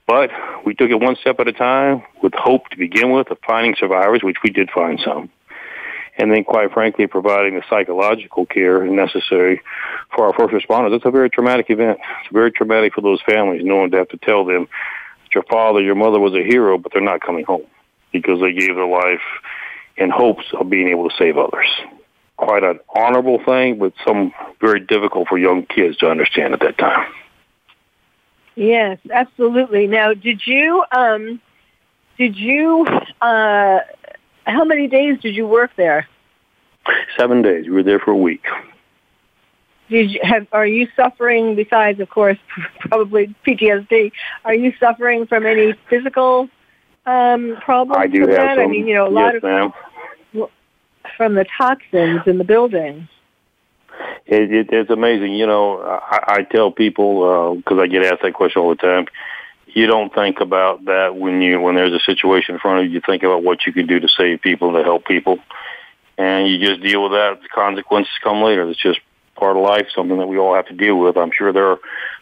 But 0.06 0.30
we 0.64 0.76
took 0.76 0.90
it 0.92 1.00
one 1.00 1.18
step 1.20 1.40
at 1.40 1.48
a 1.48 1.54
time 1.54 2.04
with 2.22 2.34
hope 2.36 2.70
to 2.70 2.78
begin 2.78 3.12
with 3.12 3.32
of 3.32 3.40
finding 3.46 3.76
survivors, 3.78 4.22
which 4.24 4.38
we 4.44 4.52
did 4.52 4.70
find 4.70 5.00
some. 5.04 5.30
And 6.20 6.32
then, 6.32 6.44
quite 6.44 6.72
frankly, 6.72 7.08
providing 7.08 7.56
the 7.56 7.64
psychological 7.70 8.46
care 8.46 8.86
necessary 8.86 9.62
for 10.16 10.28
our 10.28 10.34
first 10.34 10.54
responders. 10.54 10.96
It's 10.96 11.06
a 11.06 11.12
very 11.12 11.30
traumatic 11.30 11.70
event. 11.70 12.00
It's 12.22 12.32
very 12.32 12.52
traumatic 12.52 12.94
for 12.94 13.02
those 13.02 13.22
families, 13.28 13.62
knowing 13.64 13.92
to 13.92 13.98
have 13.98 14.10
to 14.10 14.18
tell 14.18 14.46
them 14.46 14.68
your 15.34 15.44
father, 15.44 15.82
your 15.82 15.96
mother 15.96 16.20
was 16.20 16.34
a 16.34 16.44
hero, 16.44 16.78
but 16.78 16.92
they're 16.92 17.02
not 17.02 17.22
coming 17.22 17.46
home 17.46 17.66
because 18.12 18.40
they 18.42 18.54
gave 18.54 18.76
their 18.76 18.88
life 18.88 19.22
in 19.98 20.10
hopes 20.10 20.46
of 20.54 20.70
being 20.70 20.88
able 20.88 21.10
to 21.10 21.16
save 21.18 21.38
others. 21.38 21.68
Quite 22.38 22.64
an 22.64 22.80
honorable 22.96 23.44
thing, 23.44 23.80
but 23.80 23.94
some 24.06 24.34
very 24.62 24.80
difficult 24.80 25.28
for 25.28 25.38
young 25.38 25.66
kids 25.66 25.98
to 25.98 26.10
understand 26.10 26.54
at 26.54 26.60
that 26.60 26.78
time. 26.78 27.12
Yes, 28.56 29.00
absolutely. 29.12 29.88
Now, 29.88 30.14
did 30.14 30.42
you, 30.46 30.84
um, 30.92 31.42
did 32.18 32.36
you, 32.36 32.86
uh, 33.22 33.80
how 34.46 34.64
many 34.66 34.88
days 34.88 35.20
did 35.22 35.36
you 35.36 35.48
work 35.48 35.72
there? 35.78 36.08
Seven 37.18 37.42
days. 37.42 37.66
We 37.66 37.72
were 37.72 37.84
there 37.84 38.00
for 38.00 38.12
a 38.12 38.18
week 38.18 38.46
did 39.90 40.12
you 40.12 40.20
have 40.24 40.48
are 40.52 40.66
you 40.66 40.88
suffering 40.96 41.56
besides 41.56 42.00
of 42.00 42.10
course 42.10 42.38
probably 42.80 43.34
PTSD 43.46 44.12
are 44.46 44.54
you 44.54 44.74
suffering 44.80 45.28
from 45.28 45.46
any 45.46 45.74
physical 45.90 46.50
um 47.06 47.58
problems 47.62 47.98
I 48.00 48.08
do 48.08 48.22
have 48.22 48.30
that? 48.30 48.56
Some, 48.58 48.60
I 48.60 48.68
mean 48.68 48.88
you 48.88 48.96
know 48.96 49.08
a 49.08 49.10
lot 49.10 49.36
of 49.36 49.44
ma'am. 49.44 49.74
from 51.16 51.36
the 51.36 51.46
toxins 51.58 52.22
in 52.26 52.38
the 52.38 52.44
building. 52.44 53.08
It, 54.28 54.54
it, 54.54 54.70
it's 54.72 54.92
amazing. 54.92 55.34
You 55.34 55.48
know 55.48 55.80
I, 55.80 56.20
I 56.28 56.44
tell 56.44 56.72
people 56.72 57.56
because 57.56 57.78
uh, 57.78 57.82
I 57.82 57.88
get 57.88 58.04
asked 58.04 58.22
that 58.24 58.34
question 58.34 58.62
all 58.62 58.70
the 58.70 58.76
time 58.76 59.08
you 59.78 59.86
don't 59.86 60.14
think 60.14 60.40
about 60.40 60.86
that 60.86 61.16
when 61.16 61.40
you 61.40 61.60
when 61.62 61.76
there's 61.76 61.94
a 61.94 62.00
situation 62.00 62.56
in 62.56 62.60
front 62.60 62.80
of 62.80 62.86
you. 62.86 62.94
You 62.94 63.02
think 63.06 63.22
about 63.22 63.44
what 63.44 63.66
you 63.66 63.74
can 63.74 63.86
do 63.86 64.00
to 64.00 64.08
save 64.08 64.42
people 64.42 64.74
to 64.74 64.84
help 64.84 65.06
people. 65.06 65.38
And 66.18 66.48
you 66.48 66.58
just 66.58 66.82
deal 66.82 67.04
with 67.04 67.12
that. 67.12 67.42
The 67.44 67.50
consequences 67.50 68.12
come 68.24 68.42
later. 68.42 68.68
It's 68.68 68.82
just 68.82 69.00
part 69.38 69.56
of 69.56 69.64
life, 69.64 69.88
something 69.96 70.18
that 70.18 70.28
we 70.28 70.38
all 70.38 70.56
have 70.56 70.68
to 70.68 70.74
deal 70.74 70.98
with. 70.98 71.18
I'm 71.18 71.32
sure 71.32 71.54
there 71.54 71.68
are 71.68 71.80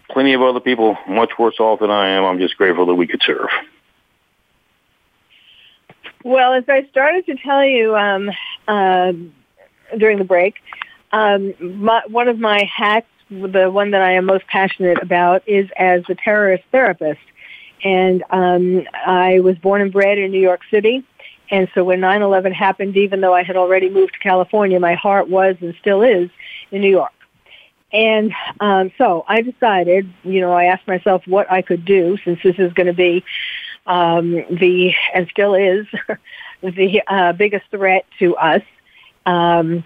plenty 0.09 0.33
of 0.33 0.41
other 0.41 0.59
people 0.59 0.97
much 1.07 1.31
worse 1.39 1.59
off 1.59 1.79
than 1.79 1.91
I 1.91 2.09
am. 2.09 2.23
I'm 2.23 2.39
just 2.39 2.57
grateful 2.57 2.85
that 2.85 2.95
we 2.95 3.07
could 3.07 3.21
serve. 3.25 3.49
Well, 6.23 6.53
as 6.53 6.63
I 6.67 6.87
started 6.89 7.25
to 7.27 7.35
tell 7.35 7.63
you 7.63 7.95
um, 7.95 8.31
uh, 8.67 9.13
during 9.97 10.17
the 10.17 10.23
break, 10.23 10.55
um, 11.11 11.53
my, 11.59 12.01
one 12.07 12.27
of 12.27 12.39
my 12.39 12.63
hats, 12.63 13.07
the 13.29 13.69
one 13.71 13.91
that 13.91 14.01
I 14.01 14.13
am 14.13 14.25
most 14.25 14.47
passionate 14.47 15.01
about, 15.01 15.47
is 15.47 15.69
as 15.77 16.03
a 16.09 16.15
terrorist 16.15 16.63
therapist. 16.71 17.21
And 17.83 18.23
um, 18.31 18.87
I 19.05 19.39
was 19.39 19.57
born 19.59 19.81
and 19.81 19.91
bred 19.91 20.17
in 20.17 20.31
New 20.31 20.41
York 20.41 20.61
City. 20.71 21.03
And 21.49 21.67
so 21.73 21.83
when 21.83 21.99
9-11 21.99 22.53
happened, 22.53 22.97
even 22.97 23.21
though 23.21 23.33
I 23.33 23.43
had 23.43 23.55
already 23.55 23.89
moved 23.89 24.13
to 24.13 24.19
California, 24.19 24.79
my 24.79 24.95
heart 24.95 25.29
was 25.29 25.55
and 25.61 25.75
still 25.79 26.01
is 26.01 26.29
in 26.71 26.81
New 26.81 26.89
York. 26.89 27.11
And 27.93 28.33
um, 28.59 28.91
so 28.97 29.23
I 29.27 29.41
decided, 29.41 30.11
you 30.23 30.41
know, 30.41 30.51
I 30.51 30.65
asked 30.65 30.87
myself 30.87 31.23
what 31.27 31.49
I 31.51 31.61
could 31.61 31.85
do 31.85 32.17
since 32.25 32.39
this 32.43 32.55
is 32.57 32.73
going 32.73 32.87
to 32.87 32.93
be 32.93 33.23
um, 33.85 34.31
the, 34.31 34.93
and 35.13 35.27
still 35.29 35.53
is, 35.53 35.85
the 36.61 37.01
uh, 37.07 37.33
biggest 37.33 37.65
threat 37.69 38.05
to 38.19 38.35
us. 38.35 38.63
Um, 39.25 39.83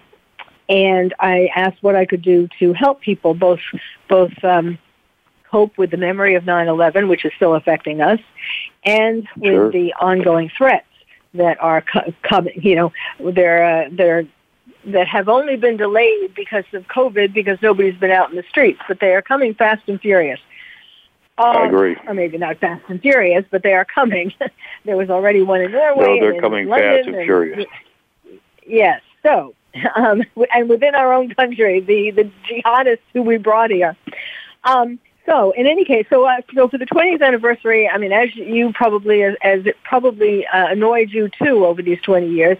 and 0.68 1.14
I 1.18 1.50
asked 1.54 1.82
what 1.82 1.94
I 1.94 2.06
could 2.06 2.22
do 2.22 2.48
to 2.58 2.72
help 2.72 3.00
people 3.00 3.34
both, 3.34 3.60
both 4.08 4.32
um, 4.44 4.78
cope 5.50 5.76
with 5.76 5.90
the 5.90 5.96
memory 5.96 6.36
of 6.36 6.44
9/11, 6.44 7.08
which 7.08 7.24
is 7.24 7.32
still 7.36 7.54
affecting 7.54 8.00
us, 8.00 8.20
and 8.84 9.26
with 9.36 9.52
sure. 9.52 9.72
the 9.72 9.92
ongoing 9.94 10.50
threats 10.56 10.86
that 11.34 11.60
are 11.60 11.84
coming. 12.22 12.60
You 12.62 12.76
know, 12.76 12.92
they're 13.32 13.64
uh, 13.64 13.88
they're 13.92 14.26
that 14.86 15.06
have 15.08 15.28
only 15.28 15.56
been 15.56 15.76
delayed 15.76 16.34
because 16.34 16.64
of 16.72 16.86
COVID 16.88 17.34
because 17.34 17.58
nobody's 17.60 17.98
been 17.98 18.10
out 18.10 18.30
in 18.30 18.36
the 18.36 18.44
streets, 18.48 18.80
but 18.88 19.00
they 19.00 19.14
are 19.14 19.22
coming 19.22 19.54
fast 19.54 19.82
and 19.88 20.00
furious. 20.00 20.40
Um, 21.38 21.56
I 21.56 21.66
agree. 21.66 21.96
Or 22.06 22.14
maybe 22.14 22.38
not 22.38 22.58
fast 22.58 22.84
and 22.88 23.00
furious, 23.00 23.44
but 23.50 23.62
they 23.62 23.72
are 23.72 23.84
coming. 23.84 24.32
there 24.84 24.96
was 24.96 25.10
already 25.10 25.42
one 25.42 25.60
in 25.60 25.72
Norway. 25.72 26.06
No, 26.06 26.20
they're 26.20 26.40
coming 26.40 26.68
London 26.68 26.96
fast 26.96 27.06
and, 27.08 27.16
and 27.16 27.24
furious. 27.24 27.66
Yes. 28.66 29.00
So, 29.22 29.54
um, 29.94 30.22
and 30.54 30.68
within 30.68 30.94
our 30.94 31.12
own 31.12 31.34
country, 31.34 31.80
the 31.80 32.10
the 32.10 32.30
jihadists 32.48 32.98
who 33.12 33.22
we 33.22 33.36
brought 33.38 33.70
here. 33.70 33.96
Um, 34.64 34.98
so, 35.26 35.52
in 35.52 35.66
any 35.66 35.84
case, 35.84 36.06
so 36.10 36.24
uh, 36.24 36.40
so 36.54 36.68
for 36.68 36.78
the 36.78 36.86
20th 36.86 37.22
anniversary, 37.22 37.88
I 37.88 37.98
mean, 37.98 38.12
as 38.12 38.34
you 38.34 38.72
probably 38.72 39.22
as, 39.22 39.34
as 39.42 39.66
it 39.66 39.76
probably 39.84 40.46
uh, 40.46 40.68
annoyed 40.68 41.10
you 41.10 41.28
too 41.28 41.66
over 41.66 41.82
these 41.82 42.00
20 42.02 42.28
years, 42.28 42.58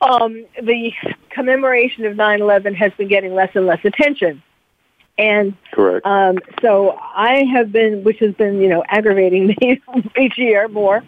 um, 0.00 0.44
the 0.62 0.92
commemoration 1.30 2.04
of 2.04 2.16
9/11 2.16 2.74
has 2.74 2.92
been 2.94 3.08
getting 3.08 3.34
less 3.34 3.50
and 3.54 3.66
less 3.66 3.84
attention. 3.84 4.42
And 5.16 5.56
correct. 5.72 6.04
Um, 6.06 6.38
so 6.60 6.98
I 6.98 7.44
have 7.44 7.70
been, 7.70 8.02
which 8.02 8.18
has 8.18 8.34
been, 8.34 8.60
you 8.60 8.68
know, 8.68 8.82
aggravating 8.88 9.46
me 9.60 9.80
each 10.18 10.38
year 10.38 10.66
more. 10.68 11.04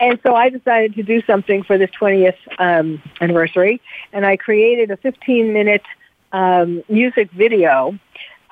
And 0.00 0.18
so 0.26 0.34
I 0.34 0.48
decided 0.48 0.94
to 0.96 1.04
do 1.04 1.22
something 1.22 1.62
for 1.62 1.78
this 1.78 1.90
20th 2.00 2.34
um, 2.58 3.00
anniversary, 3.20 3.80
and 4.12 4.26
I 4.26 4.36
created 4.36 4.90
a 4.90 4.96
15-minute 4.96 5.84
um, 6.32 6.82
music 6.88 7.30
video 7.30 7.96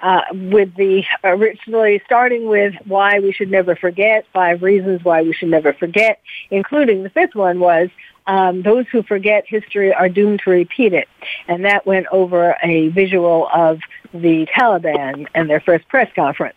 uh, 0.03 0.23
with 0.33 0.75
the 0.77 1.05
originally 1.25 2.03
starting 2.05 2.47
with 2.49 2.75
why 2.87 3.21
we 3.21 3.33
should 3.33 3.51
never 3.51 3.77
forget, 3.77 4.27
five 4.33 4.62
reasons 4.62 5.05
why 5.05 5.23
we 5.23 5.33
should 5.33 5.49
never 5.49 5.73
forget, 5.73 6.21
including 6.51 7.03
the 7.03 7.11
fifth 7.11 7.35
one 7.35 7.61
was 7.61 7.88
um, 8.27 8.62
those 8.62 8.87
who 8.91 9.03
forget 9.03 9.45
history 9.47 9.93
are 9.93 10.09
doomed 10.09 10.41
to 10.45 10.51
repeat 10.51 10.93
it. 10.93 11.09
And 11.49 11.65
that 11.65 11.87
went 11.87 12.07
over 12.12 12.57
a 12.62 12.88
visual 12.88 13.49
of 13.53 13.81
the 14.12 14.47
Taliban 14.47 15.27
and 15.35 15.49
their 15.49 15.61
first 15.61 15.88
press 15.88 16.11
conference. 16.15 16.57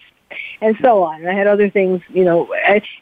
And 0.62 0.78
so 0.82 1.04
on. 1.04 1.22
And 1.22 1.30
I 1.30 1.34
had 1.34 1.48
other 1.48 1.70
things, 1.70 2.02
you 2.10 2.24
know, 2.24 2.54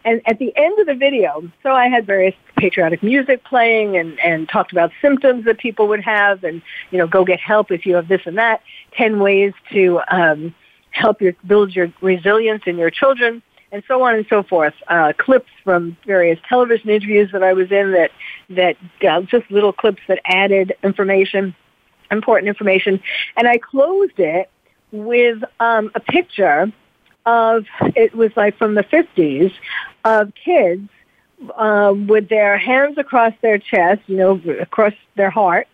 and 0.05 0.21
at 0.25 0.39
the 0.39 0.53
end 0.55 0.79
of 0.79 0.87
the 0.87 0.95
video, 0.95 1.49
so 1.61 1.71
I 1.71 1.87
had 1.87 2.05
various 2.05 2.35
patriotic 2.57 3.03
music 3.03 3.43
playing 3.43 3.97
and, 3.97 4.19
and 4.19 4.47
talked 4.49 4.71
about 4.71 4.91
symptoms 5.01 5.45
that 5.45 5.57
people 5.57 5.87
would 5.87 6.01
have 6.01 6.43
and, 6.43 6.61
you 6.91 6.97
know, 6.97 7.07
go 7.07 7.23
get 7.25 7.39
help 7.39 7.71
if 7.71 7.85
you 7.85 7.95
have 7.95 8.07
this 8.07 8.21
and 8.25 8.37
that, 8.37 8.61
10 8.97 9.19
ways 9.19 9.53
to 9.71 10.01
um, 10.09 10.53
help 10.91 11.21
your, 11.21 11.33
build 11.45 11.75
your 11.75 11.91
resilience 12.01 12.63
in 12.65 12.77
your 12.77 12.89
children 12.89 13.41
and 13.73 13.83
so 13.87 14.03
on 14.03 14.15
and 14.15 14.25
so 14.29 14.43
forth. 14.43 14.75
Uh, 14.87 15.11
clips 15.17 15.49
from 15.63 15.97
various 16.05 16.39
television 16.47 16.89
interviews 16.89 17.31
that 17.33 17.43
I 17.43 17.53
was 17.53 17.71
in 17.71 17.91
that 17.91 18.11
that 18.51 18.77
uh, 19.05 19.21
just 19.23 19.49
little 19.51 19.73
clips 19.73 20.01
that 20.07 20.21
added 20.25 20.73
information, 20.83 21.55
important 22.11 22.47
information, 22.47 23.01
and 23.35 23.47
I 23.47 23.57
closed 23.57 24.19
it 24.19 24.49
with 24.91 25.43
um, 25.59 25.91
a 25.95 25.99
picture 25.99 26.71
of 27.25 27.65
it 27.95 28.13
was 28.13 28.31
like 28.35 28.57
from 28.57 28.75
the 28.75 28.83
50s 28.83 29.53
of 30.03 30.33
kids 30.35 30.89
um, 31.55 32.07
with 32.07 32.29
their 32.29 32.57
hands 32.57 32.97
across 32.97 33.33
their 33.41 33.57
chest, 33.57 34.01
you 34.07 34.17
know, 34.17 34.41
across 34.59 34.93
their 35.15 35.29
heart, 35.29 35.67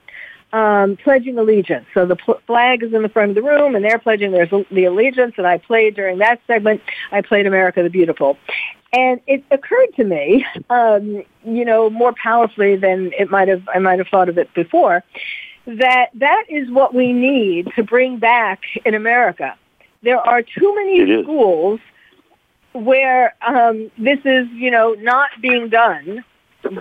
um, 0.53 0.97
pledging 0.97 1.37
allegiance. 1.37 1.85
So 1.93 2.05
the 2.05 2.15
pl- 2.15 2.41
flag 2.47 2.83
is 2.83 2.93
in 2.93 3.01
the 3.01 3.09
front 3.09 3.29
of 3.29 3.35
the 3.35 3.43
room, 3.43 3.75
and 3.75 3.83
they're 3.85 3.99
pledging 3.99 4.31
their 4.31 4.47
the 4.47 4.85
allegiance. 4.85 5.35
And 5.37 5.45
I 5.45 5.57
played 5.57 5.95
during 5.95 6.19
that 6.19 6.41
segment. 6.47 6.81
I 7.11 7.21
played 7.21 7.45
"America 7.45 7.83
the 7.83 7.89
Beautiful," 7.89 8.37
and 8.91 9.21
it 9.27 9.43
occurred 9.51 9.93
to 9.97 10.03
me, 10.03 10.45
um, 10.69 11.23
you 11.45 11.65
know, 11.65 11.89
more 11.89 12.13
powerfully 12.13 12.75
than 12.75 13.11
it 13.17 13.29
might 13.29 13.47
have 13.47 13.67
I 13.73 13.79
might 13.79 13.99
have 13.99 14.07
thought 14.07 14.29
of 14.29 14.37
it 14.37 14.53
before, 14.53 15.03
that 15.65 16.09
that 16.15 16.45
is 16.49 16.69
what 16.71 16.93
we 16.93 17.13
need 17.13 17.71
to 17.75 17.83
bring 17.83 18.17
back 18.17 18.61
in 18.85 18.95
America. 18.95 19.55
There 20.01 20.19
are 20.19 20.41
too 20.41 20.75
many 20.75 21.23
schools 21.23 21.79
where 22.73 23.35
um, 23.45 23.91
this 23.97 24.19
is, 24.25 24.47
you 24.53 24.71
know, 24.71 24.93
not 24.93 25.29
being 25.41 25.69
done, 25.69 26.23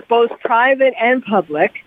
both 0.07 0.31
private 0.41 0.93
and 0.99 1.23
public 1.23 1.83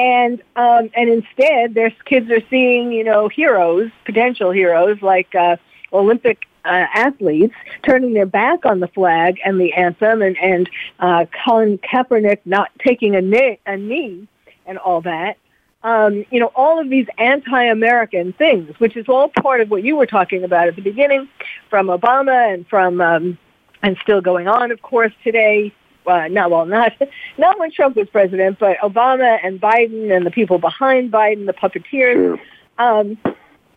and 0.00 0.40
um, 0.56 0.90
and 0.94 1.10
instead, 1.10 1.74
their 1.74 1.90
kids 2.06 2.30
are 2.30 2.40
seeing 2.48 2.90
you 2.90 3.04
know 3.04 3.28
heroes, 3.28 3.90
potential 4.06 4.50
heroes 4.50 5.02
like 5.02 5.34
uh, 5.34 5.56
Olympic 5.92 6.46
uh, 6.64 6.86
athletes 6.94 7.54
turning 7.82 8.14
their 8.14 8.26
back 8.26 8.64
on 8.64 8.80
the 8.80 8.88
flag 8.88 9.38
and 9.44 9.60
the 9.60 9.74
anthem, 9.74 10.22
and 10.22 10.38
and 10.38 10.70
uh, 11.00 11.26
Colin 11.44 11.78
Kaepernick 11.78 12.38
not 12.46 12.70
taking 12.78 13.14
a 13.14 13.20
knee, 13.20 13.58
a 13.66 13.76
knee, 13.76 14.26
and 14.64 14.78
all 14.78 15.02
that. 15.02 15.36
Um, 15.82 16.26
you 16.30 16.40
know, 16.40 16.52
all 16.54 16.78
of 16.78 16.90
these 16.90 17.06
anti-American 17.16 18.34
things, 18.34 18.78
which 18.78 18.96
is 18.96 19.08
all 19.08 19.28
part 19.28 19.62
of 19.62 19.70
what 19.70 19.82
you 19.82 19.96
were 19.96 20.06
talking 20.06 20.44
about 20.44 20.68
at 20.68 20.76
the 20.76 20.82
beginning, 20.82 21.28
from 21.70 21.86
Obama 21.86 22.52
and 22.52 22.66
from 22.68 23.00
um, 23.00 23.38
and 23.82 23.96
still 24.02 24.20
going 24.20 24.46
on, 24.46 24.72
of 24.72 24.82
course, 24.82 25.12
today 25.24 25.72
uh, 26.06 26.28
not 26.28 26.50
well, 26.50 26.66
not 26.66 26.92
not 27.38 27.58
when 27.58 27.70
Trump 27.70 27.96
was 27.96 28.08
president, 28.08 28.58
but 28.58 28.78
Obama 28.78 29.38
and 29.42 29.60
Biden 29.60 30.14
and 30.14 30.26
the 30.26 30.30
people 30.30 30.58
behind 30.58 31.12
Biden, 31.12 31.46
the 31.46 31.52
puppeteers. 31.52 32.38
Um, 32.78 33.18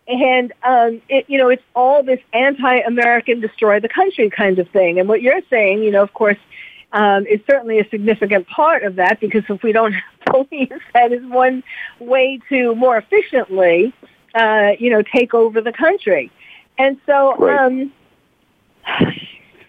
and 0.06 0.52
um, 0.62 1.00
it, 1.08 1.24
you 1.28 1.38
know, 1.38 1.48
it's 1.48 1.62
all 1.74 2.02
this 2.02 2.20
anti-American, 2.32 3.40
destroy 3.40 3.80
the 3.80 3.88
country 3.88 4.28
kind 4.28 4.58
of 4.58 4.68
thing. 4.68 4.98
And 4.98 5.08
what 5.08 5.22
you're 5.22 5.40
saying, 5.48 5.82
you 5.82 5.90
know, 5.90 6.02
of 6.02 6.12
course, 6.12 6.36
um, 6.92 7.26
is 7.26 7.40
certainly 7.50 7.80
a 7.80 7.88
significant 7.88 8.46
part 8.46 8.82
of 8.82 8.96
that 8.96 9.18
because 9.18 9.42
if 9.48 9.62
we 9.62 9.72
don't 9.72 9.92
have 9.92 10.13
police, 10.48 10.82
that 10.92 11.12
is 11.12 11.24
one 11.26 11.62
way 11.98 12.40
to 12.48 12.74
more 12.74 12.96
efficiently, 12.96 13.92
uh, 14.34 14.72
you 14.78 14.90
know, 14.90 15.02
take 15.02 15.34
over 15.34 15.60
the 15.60 15.72
country. 15.72 16.30
And 16.78 16.98
so, 17.06 17.36
right. 17.36 17.58
um, 17.58 17.92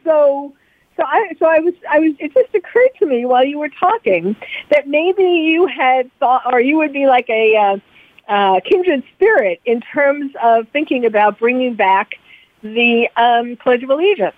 so 0.03 0.53
so 0.97 1.03
I, 1.05 1.33
so 1.39 1.45
I 1.45 1.59
was, 1.59 1.73
I 1.89 1.99
was. 1.99 2.13
It 2.19 2.33
just 2.33 2.55
occurred 2.55 2.91
to 2.99 3.05
me 3.05 3.25
while 3.25 3.43
you 3.43 3.59
were 3.59 3.69
talking 3.69 4.35
that 4.69 4.87
maybe 4.87 5.23
you 5.23 5.67
had 5.67 6.09
thought, 6.19 6.43
or 6.51 6.61
you 6.61 6.77
would 6.77 6.93
be 6.93 7.05
like 7.05 7.29
a 7.29 7.55
uh, 7.55 8.31
uh, 8.31 8.59
kindred 8.61 9.03
spirit 9.13 9.59
in 9.65 9.81
terms 9.81 10.33
of 10.41 10.67
thinking 10.69 11.05
about 11.05 11.37
bringing 11.37 11.75
back 11.75 12.15
the 12.61 13.09
um, 13.17 13.57
Pledge 13.57 13.83
of 13.83 13.89
Allegiance. 13.89 14.35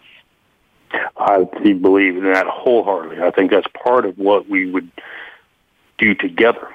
I 1.17 1.43
believe 1.43 2.17
in 2.17 2.23
that 2.31 2.47
wholeheartedly. 2.47 3.21
I 3.21 3.31
think 3.31 3.51
that's 3.51 3.67
part 3.83 4.05
of 4.05 4.17
what 4.17 4.49
we 4.49 4.69
would 4.69 4.89
do 5.97 6.15
together 6.15 6.67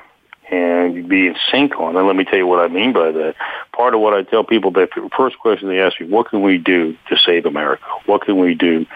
and 0.51 1.09
be 1.09 1.29
in 1.29 1.37
sync 1.51 1.79
on. 1.79 1.97
And 1.97 2.07
let 2.07 2.17
me 2.17 2.25
tell 2.25 2.39
you 2.39 2.47
what 2.47 2.61
I 2.61 2.69
mean 2.69 2.93
by 2.93 3.11
that. 3.13 3.35
Part 3.75 3.95
of 3.95 4.01
what 4.01 4.15
I 4.15 4.23
tell 4.23 4.45
people 4.45 4.71
that 4.73 4.91
the 4.95 5.09
first 5.17 5.39
question 5.39 5.69
they 5.69 5.81
ask 5.81 6.01
me, 6.01 6.09
what 6.09 6.29
can 6.29 6.43
we 6.43 6.59
do 6.59 6.97
to 7.09 7.17
save 7.17 7.47
America? 7.47 7.85
What 8.07 8.23
can 8.23 8.39
we 8.39 8.55
do 8.55 8.87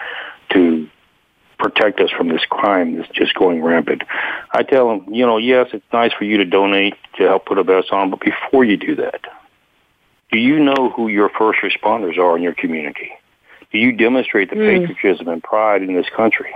to 0.51 0.87
protect 1.57 1.99
us 1.99 2.11
from 2.11 2.29
this 2.29 2.45
crime 2.49 2.97
that's 2.97 3.09
just 3.09 3.33
going 3.33 3.63
rampant. 3.63 4.03
I 4.51 4.63
tell 4.63 4.89
them, 4.89 5.13
you 5.13 5.25
know, 5.25 5.37
yes, 5.37 5.67
it's 5.73 5.85
nice 5.91 6.13
for 6.13 6.23
you 6.23 6.37
to 6.37 6.45
donate 6.45 6.95
to 7.17 7.23
help 7.23 7.45
put 7.45 7.57
a 7.57 7.63
vest 7.63 7.91
on, 7.91 8.09
but 8.09 8.19
before 8.19 8.63
you 8.63 8.77
do 8.77 8.95
that, 8.95 9.21
do 10.31 10.37
you 10.37 10.59
know 10.59 10.91
who 10.95 11.07
your 11.07 11.29
first 11.29 11.59
responders 11.61 12.17
are 12.17 12.35
in 12.37 12.43
your 12.43 12.53
community? 12.53 13.11
Do 13.71 13.79
you 13.79 13.91
demonstrate 13.91 14.49
the 14.49 14.55
mm. 14.55 14.87
patriotism 14.87 15.27
and 15.27 15.43
pride 15.43 15.81
in 15.81 15.95
this 15.95 16.07
country? 16.15 16.53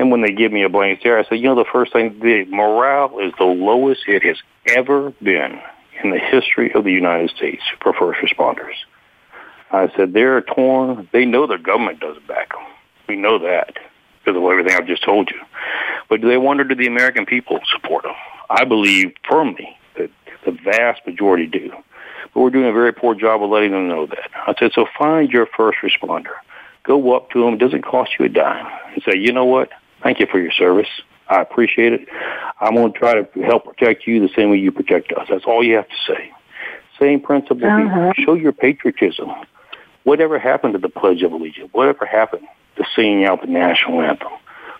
And 0.00 0.10
when 0.10 0.22
they 0.22 0.32
give 0.32 0.50
me 0.50 0.62
a 0.62 0.70
blank 0.70 1.00
stare, 1.00 1.18
I 1.18 1.28
say, 1.28 1.36
you 1.36 1.42
know, 1.42 1.54
the 1.54 1.66
first 1.70 1.92
thing, 1.92 2.18
the 2.20 2.46
morale 2.46 3.18
is 3.18 3.34
the 3.36 3.44
lowest 3.44 4.00
it 4.08 4.22
has 4.22 4.38
ever 4.74 5.10
been 5.22 5.60
in 6.02 6.10
the 6.10 6.18
history 6.18 6.72
of 6.72 6.84
the 6.84 6.90
United 6.90 7.28
States 7.36 7.62
for 7.82 7.92
first 7.92 8.18
responders. 8.20 8.76
I 9.70 9.92
said, 9.94 10.14
they're 10.14 10.40
torn. 10.40 11.06
They 11.12 11.26
know 11.26 11.46
their 11.46 11.58
government 11.58 12.00
doesn't 12.00 12.26
back 12.26 12.48
them. 12.48 12.64
We 13.08 13.16
know 13.16 13.40
that 13.40 13.74
because 14.24 14.38
of 14.38 14.42
everything 14.42 14.74
I've 14.74 14.86
just 14.86 15.04
told 15.04 15.30
you. 15.30 15.38
But 16.08 16.22
do 16.22 16.28
they 16.28 16.38
wonder, 16.38 16.64
do 16.64 16.74
the 16.74 16.86
American 16.86 17.26
people 17.26 17.60
support 17.70 18.04
them? 18.04 18.14
I 18.48 18.64
believe 18.64 19.12
firmly 19.28 19.76
that 19.98 20.10
the 20.46 20.52
vast 20.52 21.06
majority 21.06 21.46
do. 21.46 21.72
But 22.32 22.40
we're 22.40 22.48
doing 22.48 22.70
a 22.70 22.72
very 22.72 22.94
poor 22.94 23.14
job 23.14 23.42
of 23.42 23.50
letting 23.50 23.72
them 23.72 23.86
know 23.86 24.06
that. 24.06 24.30
I 24.46 24.54
said, 24.58 24.72
so 24.74 24.86
find 24.98 25.28
your 25.30 25.44
first 25.44 25.80
responder. 25.82 26.36
Go 26.84 27.14
up 27.14 27.28
to 27.32 27.44
them. 27.44 27.52
It 27.52 27.58
doesn't 27.58 27.82
cost 27.82 28.12
you 28.18 28.24
a 28.24 28.30
dime. 28.30 28.66
And 28.94 29.02
say, 29.02 29.18
you 29.18 29.30
know 29.30 29.44
what? 29.44 29.68
Thank 30.02 30.20
you 30.20 30.26
for 30.26 30.38
your 30.38 30.52
service. 30.52 30.88
I 31.28 31.40
appreciate 31.40 31.92
it. 31.92 32.08
I'm 32.60 32.74
going 32.74 32.92
to 32.92 32.98
try 32.98 33.22
to 33.22 33.42
help 33.42 33.64
protect 33.64 34.06
you 34.06 34.20
the 34.20 34.32
same 34.34 34.50
way 34.50 34.56
you 34.58 34.72
protect 34.72 35.12
us. 35.12 35.26
That's 35.30 35.44
all 35.44 35.62
you 35.62 35.76
have 35.76 35.88
to 35.88 35.96
say. 36.06 36.32
Same 36.98 37.20
principle. 37.20 37.66
Uh-huh. 37.66 38.12
Show 38.16 38.34
your 38.34 38.52
patriotism. 38.52 39.30
Whatever 40.04 40.38
happened 40.38 40.72
to 40.74 40.78
the 40.78 40.88
Pledge 40.88 41.22
of 41.22 41.32
Allegiance? 41.32 41.70
Whatever 41.72 42.04
happened? 42.04 42.46
to 42.80 42.84
singing 42.94 43.24
out 43.24 43.40
the 43.40 43.46
national 43.46 44.00
anthem. 44.00 44.32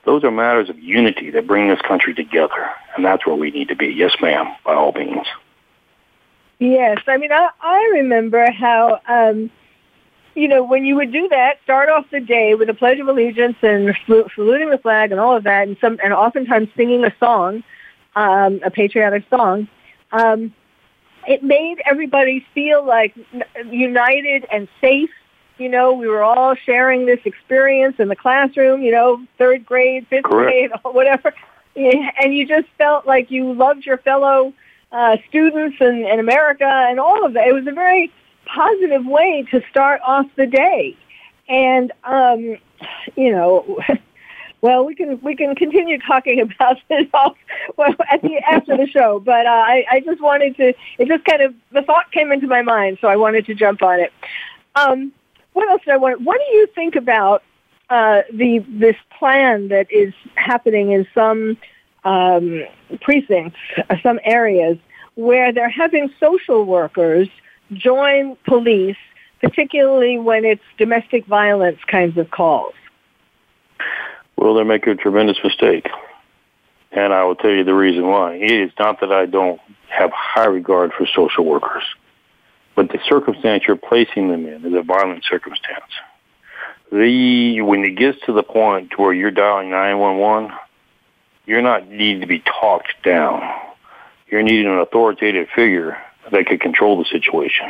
Those 0.05 0.25
are 0.25 0.31
matters 0.31 0.71
of 0.71 0.79
unity 0.79 1.31
that 1.31 1.47
bring 1.47 1.69
this 1.69 1.81
country 1.83 2.15
together, 2.15 2.71
and 2.97 3.05
that's 3.05 3.27
where 3.27 3.37
we 3.37 3.51
need 3.51 3.69
to 3.69 3.77
be. 3.77 3.89
Yes, 3.89 4.15
ma'am, 4.21 4.47
by 4.65 4.75
all 4.75 4.93
means. 4.93 5.27
Yes, 6.59 6.99
I 7.07 7.17
mean, 7.17 7.33
I, 7.33 7.49
I 7.61 7.91
remember 7.95 8.51
how, 8.51 9.01
um, 9.07 9.51
you 10.41 10.49
know, 10.49 10.65
when 10.65 10.87
you 10.87 10.97
would 10.97 11.13
do 11.13 11.29
that, 11.29 11.59
start 11.65 11.91
off 11.91 12.07
the 12.11 12.19
day 12.19 12.55
with 12.55 12.71
a 12.71 12.75
Pledge 12.75 12.99
of 12.99 13.09
Allegiance 13.09 13.57
and 13.61 13.95
saluting 14.07 14.71
the 14.71 14.79
flag 14.79 15.13
and 15.13 15.21
all 15.21 15.37
of 15.37 15.45
that, 15.45 15.69
and 15.69 15.77
some, 15.83 15.99
and 16.03 16.15
oftentimes 16.15 16.69
singing 16.75 17.05
a 17.05 17.15
song, 17.21 17.63
um, 18.17 18.59
a 18.65 18.71
patriotic 18.71 19.25
song. 19.29 19.69
Um, 20.13 20.55
it 21.29 21.43
made 21.43 21.83
everybody 21.85 22.47
feel 22.55 22.83
like 22.83 23.15
united 23.67 24.47
and 24.51 24.67
safe. 24.81 25.11
You 25.59 25.69
know, 25.69 25.93
we 25.93 26.09
were 26.09 26.23
all 26.23 26.55
sharing 26.55 27.05
this 27.05 27.21
experience 27.27 27.97
in 27.99 28.09
the 28.09 28.17
classroom, 28.17 28.81
you 28.81 28.93
know, 28.93 29.23
third 29.37 29.67
grade, 29.67 30.07
fifth 30.09 30.25
Correct. 30.25 30.73
grade, 30.73 30.95
whatever. 30.95 31.35
And 31.77 32.35
you 32.35 32.49
just 32.49 32.67
felt 32.79 33.07
like 33.07 33.31
you 33.31 33.53
loved 33.53 33.85
your 33.85 33.99
fellow 33.99 34.55
uh, 34.91 35.19
students 35.29 35.77
and, 35.81 36.07
and 36.07 36.19
America 36.19 36.65
and 36.65 36.99
all 36.99 37.27
of 37.27 37.35
that. 37.35 37.47
It 37.47 37.53
was 37.53 37.67
a 37.67 37.73
very 37.73 38.11
positive 38.55 39.07
way 39.07 39.47
to 39.51 39.63
start 39.71 40.01
off 40.05 40.27
the 40.37 40.47
day. 40.47 40.97
And, 41.49 41.93
um, 42.05 42.57
you 43.17 43.33
know, 43.33 43.79
well, 44.61 44.85
we 44.85 44.95
can 44.95 45.21
we 45.21 45.35
can 45.37 45.55
continue 45.55 45.99
talking 45.99 46.41
about 46.55 46.77
this 46.89 47.07
off, 47.15 47.37
well, 47.77 47.95
at 48.11 48.23
the 48.23 48.39
after 48.39 48.77
the 48.77 48.87
show. 48.87 49.21
But 49.21 49.47
uh, 49.47 49.51
I, 49.67 49.85
I 49.91 50.01
just 50.01 50.21
wanted 50.21 50.57
to. 50.57 50.75
It 50.99 51.09
just 51.09 51.25
kind 51.25 51.43
of 51.43 51.55
the 51.73 51.83
thought 51.83 52.13
came 52.13 52.33
into 52.33 52.47
my 52.47 52.63
mind, 52.63 52.99
so 53.01 53.09
I 53.09 53.17
wanted 53.17 53.47
to 53.47 53.55
jump 53.55 53.83
on 53.83 54.01
it. 54.01 54.13
Um, 54.75 55.13
what 55.53 55.69
else 55.69 55.83
did 55.85 55.95
I 55.95 55.97
want? 55.97 56.21
What 56.21 56.39
do 56.39 56.57
you 56.57 56.67
think 56.75 56.97
about 56.97 57.43
uh, 57.89 58.23
the 58.33 58.65
this 58.69 58.97
plan 59.19 59.69
that 59.69 59.91
is 59.91 60.15
happening 60.37 60.93
in 60.93 61.07
some 61.15 61.57
um, 62.05 62.65
precincts, 63.01 63.59
uh, 63.89 63.97
some 64.03 64.21
areas 64.25 64.79
where 65.17 65.53
they're 65.53 65.69
having 65.69 66.11
social 66.19 66.65
workers 66.65 67.29
join 67.73 68.37
police, 68.47 68.97
particularly 69.41 70.19
when 70.19 70.45
it's 70.45 70.63
domestic 70.79 71.27
violence 71.27 71.79
kinds 71.87 72.17
of 72.19 72.31
calls? 72.31 72.75
Well, 74.37 74.55
they're 74.55 74.65
making 74.65 74.93
a 74.93 74.97
tremendous 74.97 75.39
mistake. 75.45 75.89
And 76.93 77.13
I 77.13 77.25
will 77.25 77.37
tell 77.37 77.51
you 77.51 77.63
the 77.63 77.75
reason 77.75 78.07
why. 78.07 78.35
It 78.35 78.51
is 78.51 78.73
not 78.79 79.01
that 79.01 79.13
I 79.13 79.27
don't 79.27 79.61
have 79.89 80.11
high 80.13 80.47
regard 80.47 80.93
for 80.93 81.07
social 81.07 81.45
workers, 81.45 81.85
but 82.75 82.89
the 82.89 82.99
circumstance 83.09 83.65
you're 83.67 83.77
placing 83.77 84.29
them 84.29 84.47
in 84.47 84.65
is 84.65 84.75
a 84.75 84.83
violent 84.83 85.25
circumstance. 85.25 85.93
The 86.91 87.61
when 87.61 87.85
it 87.85 87.97
gets 87.97 88.19
to 88.27 88.33
the 88.33 88.43
point 88.43 88.99
where 88.99 89.13
you're 89.13 89.31
dialing 89.31 89.71
911, 89.71 90.51
you're 91.47 91.63
not 91.63 91.89
needing 91.89 92.21
to 92.21 92.27
be 92.27 92.41
talked 92.41 92.95
down. 93.05 93.43
You're 94.29 94.43
needing 94.43 94.67
an 94.67 94.79
authoritative 94.79 95.49
figure 95.55 95.97
that 96.33 96.47
could 96.47 96.61
control 96.61 96.99
the 96.99 97.05
situation. 97.05 97.67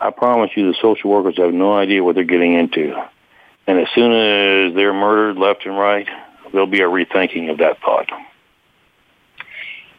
I 0.00 0.10
promise 0.10 0.50
you 0.56 0.66
the 0.66 0.78
social 0.80 1.10
workers 1.10 1.36
have 1.38 1.54
no 1.54 1.74
idea 1.76 2.02
what 2.02 2.14
they're 2.14 2.24
getting 2.24 2.54
into. 2.54 2.94
And 3.66 3.78
as 3.78 3.86
soon 3.94 4.12
as 4.12 4.74
they're 4.74 4.92
murdered 4.92 5.36
left 5.36 5.64
and 5.64 5.78
right, 5.78 6.08
there'll 6.50 6.66
be 6.66 6.80
a 6.80 6.88
rethinking 6.88 7.50
of 7.50 7.58
that 7.58 7.80
thought. 7.80 8.10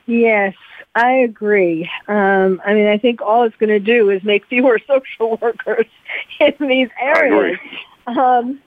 Yes, 0.05 0.55
I 0.95 1.11
agree. 1.11 1.89
Um, 2.07 2.61
I 2.65 2.73
mean, 2.73 2.87
I 2.87 2.97
think 2.97 3.21
all 3.21 3.43
it's 3.43 3.55
going 3.55 3.69
to 3.69 3.79
do 3.79 4.09
is 4.09 4.23
make 4.23 4.45
fewer 4.49 4.79
social 4.85 5.37
workers 5.41 5.85
in 6.39 6.67
these 6.67 6.89
areas. 6.99 7.33
I 7.33 8.11
agree. 8.15 8.19
Um, 8.19 8.59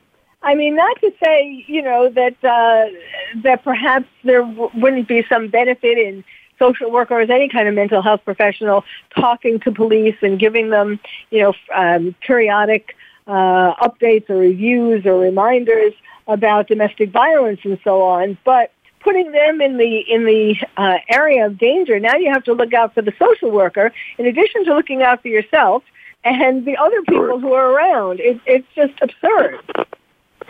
I 0.43 0.55
mean, 0.55 0.77
not 0.77 1.01
to 1.01 1.13
say, 1.23 1.65
you 1.67 1.83
know, 1.83 2.09
that 2.09 2.37
uh, 2.45 3.41
that 3.43 3.65
perhaps 3.65 4.07
there 4.23 4.43
w- 4.43 4.71
wouldn't 4.75 5.09
be 5.09 5.25
some 5.29 5.49
benefit 5.49 5.99
in 5.99 6.25
social 6.59 6.91
workers, 6.91 7.29
any 7.31 7.49
kind 7.49 7.69
of 7.69 7.75
mental 7.75 8.03
health 8.03 8.21
professional, 8.25 8.85
talking 9.19 9.61
to 9.61 9.73
police 9.73 10.17
and 10.23 10.39
giving 10.39 10.71
them, 10.71 11.01
you 11.31 11.41
know, 11.41 11.55
um, 11.75 12.15
periodic 12.21 12.97
uh, 13.27 13.75
updates 13.77 14.29
or 14.31 14.37
reviews 14.37 15.05
or 15.05 15.19
reminders 15.19 15.93
about 16.29 16.69
domestic 16.69 17.11
violence 17.11 17.61
and 17.65 17.79
so 17.85 18.03
on. 18.03 18.39
But 18.45 18.73
putting 19.01 19.31
them 19.33 19.61
in 19.61 19.77
the 19.79 19.99
in 20.01 20.25
the 20.25 20.57
uh, 20.77 20.99
area 21.09 21.47
of 21.47 21.59
danger, 21.59 22.01
now 22.01 22.17
you 22.17 22.33
have 22.33 22.45
to 22.45 22.53
look 22.53 22.73
out 22.73 22.95
for 22.95 23.03
the 23.03 23.13
social 23.19 23.51
worker 23.51 23.93
in 24.19 24.27
addition 24.27 24.65
to 24.65 24.75
looking 24.75 25.03
out 25.03 25.23
for 25.23 25.29
yourself 25.29 25.83
and 26.25 26.65
the 26.65 26.77
other 26.77 27.01
people 27.03 27.39
who 27.39 27.53
are 27.53 27.71
around. 27.71 28.21
It, 28.21 28.41
it's 28.47 28.67
just 28.75 28.95
absurd. 29.01 29.61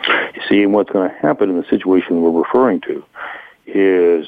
You 0.07 0.41
see, 0.49 0.63
and 0.63 0.73
what's 0.73 0.91
going 0.91 1.09
to 1.09 1.15
happen 1.15 1.49
in 1.49 1.57
the 1.57 1.67
situation 1.69 2.21
we're 2.21 2.31
referring 2.31 2.81
to 2.81 3.03
is 3.65 4.27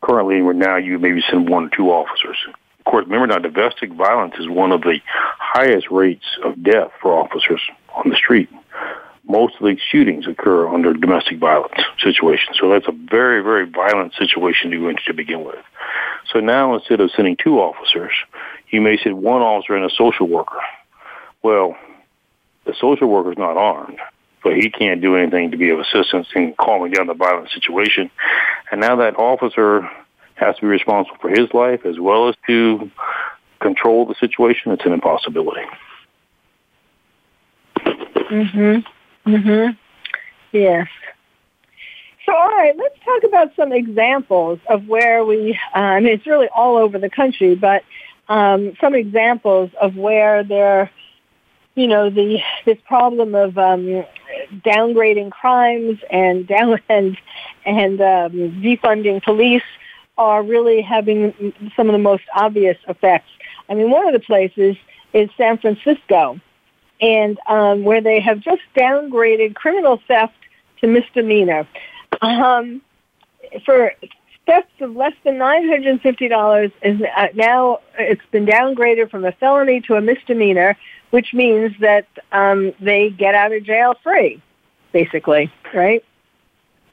currently 0.00 0.42
where 0.42 0.54
now 0.54 0.76
you 0.76 0.98
maybe 0.98 1.22
send 1.30 1.48
one 1.48 1.66
or 1.66 1.70
two 1.70 1.90
officers. 1.90 2.36
Of 2.78 2.84
course, 2.84 3.04
remember 3.06 3.26
now, 3.26 3.38
domestic 3.38 3.92
violence 3.92 4.34
is 4.38 4.48
one 4.48 4.72
of 4.72 4.82
the 4.82 4.98
highest 5.38 5.90
rates 5.90 6.24
of 6.44 6.62
death 6.62 6.90
for 7.00 7.12
officers 7.12 7.60
on 7.94 8.08
the 8.10 8.16
street. 8.16 8.48
Most 9.28 9.56
of 9.60 9.66
the 9.66 9.76
shootings 9.90 10.26
occur 10.26 10.68
under 10.68 10.94
domestic 10.94 11.38
violence 11.38 11.74
situations. 12.02 12.56
So 12.58 12.70
that's 12.70 12.88
a 12.88 12.92
very, 12.92 13.42
very 13.42 13.68
violent 13.68 14.14
situation 14.14 14.70
to 14.70 14.78
go 14.78 14.88
into 14.88 15.02
to 15.04 15.12
begin 15.12 15.44
with. 15.44 15.62
So 16.32 16.40
now 16.40 16.74
instead 16.74 17.00
of 17.00 17.10
sending 17.14 17.36
two 17.36 17.58
officers, 17.58 18.12
you 18.70 18.80
may 18.80 18.96
send 18.96 19.22
one 19.22 19.42
officer 19.42 19.74
and 19.74 19.84
a 19.84 19.94
social 19.94 20.26
worker. 20.26 20.60
Well, 21.42 21.76
the 22.64 22.74
social 22.80 23.08
worker 23.08 23.32
is 23.32 23.38
not 23.38 23.56
armed 23.56 23.98
but 24.42 24.54
he 24.54 24.70
can't 24.70 25.00
do 25.00 25.16
anything 25.16 25.50
to 25.50 25.56
be 25.56 25.70
of 25.70 25.80
assistance 25.80 26.28
in 26.34 26.54
calming 26.58 26.92
down 26.92 27.06
the 27.06 27.14
violent 27.14 27.50
situation. 27.50 28.10
And 28.70 28.80
now 28.80 28.96
that 28.96 29.16
officer 29.18 29.88
has 30.34 30.54
to 30.56 30.62
be 30.62 30.68
responsible 30.68 31.16
for 31.20 31.28
his 31.28 31.52
life 31.52 31.84
as 31.84 31.98
well 31.98 32.28
as 32.28 32.36
to 32.46 32.90
control 33.60 34.06
the 34.06 34.14
situation. 34.14 34.72
It's 34.72 34.84
an 34.84 34.92
impossibility. 34.92 35.66
Mhm. 38.30 38.84
Mhm. 39.26 39.76
Yes. 40.52 40.88
So, 42.28 42.34
all 42.34 42.48
right, 42.48 42.76
let's 42.76 42.98
talk 43.04 43.24
about 43.24 43.56
some 43.56 43.72
examples 43.72 44.58
of 44.68 44.86
where 44.86 45.24
we. 45.24 45.58
Uh, 45.74 45.78
I 45.78 46.00
mean, 46.00 46.12
it's 46.12 46.26
really 46.26 46.48
all 46.54 46.76
over 46.76 46.98
the 46.98 47.08
country, 47.08 47.54
but 47.54 47.82
um, 48.28 48.74
some 48.80 48.94
examples 48.94 49.70
of 49.80 49.96
where 49.96 50.44
there, 50.44 50.90
you 51.74 51.86
know, 51.86 52.10
the 52.10 52.38
this 52.66 52.76
problem 52.86 53.34
of 53.34 53.56
um, 53.56 54.04
downgrading 54.64 55.30
crimes 55.30 55.98
and 56.10 56.46
down 56.46 56.80
and 56.88 57.16
and 57.64 58.00
um, 58.00 58.32
defunding 58.62 59.22
police 59.22 59.62
are 60.16 60.42
really 60.42 60.82
having 60.82 61.52
some 61.76 61.88
of 61.88 61.92
the 61.92 61.98
most 61.98 62.24
obvious 62.34 62.76
effects. 62.88 63.30
I 63.68 63.74
mean, 63.74 63.90
one 63.90 64.06
of 64.06 64.12
the 64.12 64.20
places 64.20 64.76
is 65.12 65.30
San 65.36 65.58
Francisco, 65.58 66.40
and 67.00 67.38
um, 67.46 67.84
where 67.84 68.00
they 68.00 68.20
have 68.20 68.40
just 68.40 68.62
downgraded 68.76 69.54
criminal 69.54 70.00
theft 70.08 70.34
to 70.80 70.86
misdemeanor. 70.86 71.68
Um, 72.20 72.82
for 73.64 73.92
thefts 74.46 74.72
of 74.80 74.96
less 74.96 75.12
than 75.24 75.38
nine 75.38 75.68
hundred 75.68 75.86
and 75.86 76.00
fifty 76.00 76.26
dollars 76.26 76.70
is 76.82 77.00
uh, 77.16 77.28
now 77.34 77.80
it's 77.98 78.22
been 78.30 78.46
downgraded 78.46 79.10
from 79.10 79.24
a 79.24 79.32
felony 79.32 79.80
to 79.82 79.94
a 79.94 80.00
misdemeanor, 80.00 80.76
which 81.10 81.32
means 81.32 81.72
that 81.80 82.06
um, 82.32 82.72
they 82.80 83.10
get 83.10 83.34
out 83.34 83.52
of 83.52 83.62
jail 83.64 83.94
free, 84.02 84.42
basically, 84.92 85.52
right? 85.74 86.04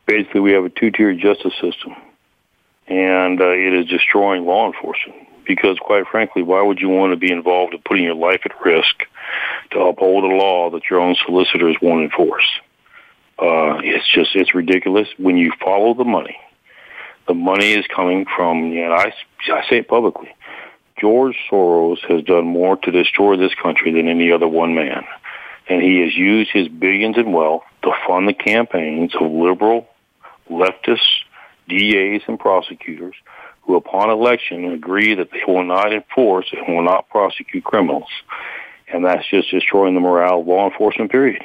Basically, 0.06 0.41
we 0.41 0.51
have 0.51 0.65
a 0.65 0.69
two-tiered 0.69 1.19
justice 1.19 1.54
system, 1.62 1.95
and 2.88 3.41
uh, 3.41 3.49
it 3.49 3.73
is 3.73 3.88
destroying 3.88 4.45
law 4.45 4.67
enforcement. 4.67 5.28
Because, 5.45 5.78
quite 5.80 6.08
frankly, 6.08 6.41
why 6.41 6.63
would 6.63 6.80
you 6.80 6.89
want 6.89 7.12
to 7.12 7.17
be 7.17 7.32
involved 7.32 7.75
in 7.75 7.82
putting 7.86 8.04
your 8.04 8.15
life 8.15 8.41
at 8.45 8.65
risk 8.65 9.04
to 9.71 9.80
uphold 9.80 10.23
a 10.23 10.36
law 10.36 10.71
that 10.71 10.89
your 10.89 10.99
own 10.99 11.15
solicitors 11.23 11.75
won't 11.84 12.04
enforce? 12.04 12.47
Uh, 13.38 13.78
it's 13.84 14.10
just 14.12 14.36
it's 14.36 14.56
ridiculous 14.56 15.08
when 15.17 15.38
you 15.38 15.51
follow 15.63 15.93
the 15.93 16.04
money. 16.04 16.38
The 17.28 17.34
money 17.36 17.73
is 17.73 17.86
coming 17.93 18.25
from, 18.36 18.71
and 18.71 18.93
I, 18.93 19.13
I 19.51 19.69
say 19.69 19.78
it 19.78 19.88
publicly. 19.88 20.34
George 20.99 21.36
Soros 21.51 21.99
has 22.10 22.23
done 22.23 22.45
more 22.45 22.77
to 22.77 22.91
destroy 22.91 23.36
this 23.38 23.53
country 23.62 23.91
than 23.91 24.08
any 24.08 24.31
other 24.31 24.47
one 24.47 24.75
man. 24.75 25.03
And 25.67 25.81
he 25.81 26.01
has 26.01 26.15
used 26.15 26.51
his 26.51 26.67
billions 26.67 27.17
in 27.17 27.31
wealth 27.31 27.63
to 27.84 27.91
fund 28.08 28.27
the 28.27 28.34
campaigns 28.34 29.13
of 29.15 29.31
liberal, 29.31 29.88
leftist 30.49 31.23
DAs 31.67 32.22
and 32.28 32.39
prosecutors 32.39 33.15
who, 33.63 33.76
upon 33.76 34.09
election, 34.09 34.72
agree 34.72 35.15
that 35.15 35.32
they 35.32 35.41
will 35.47 35.63
not 35.63 35.91
enforce 35.91 36.47
and 36.51 36.76
will 36.76 36.84
not 36.84 37.09
prosecute 37.09 37.63
criminals. 37.63 38.09
And 38.88 39.03
that's 39.03 39.28
just 39.28 39.49
destroying 39.49 39.95
the 39.95 39.99
morale 39.99 40.41
of 40.41 40.47
law 40.47 40.69
enforcement, 40.69 41.11
period. 41.11 41.43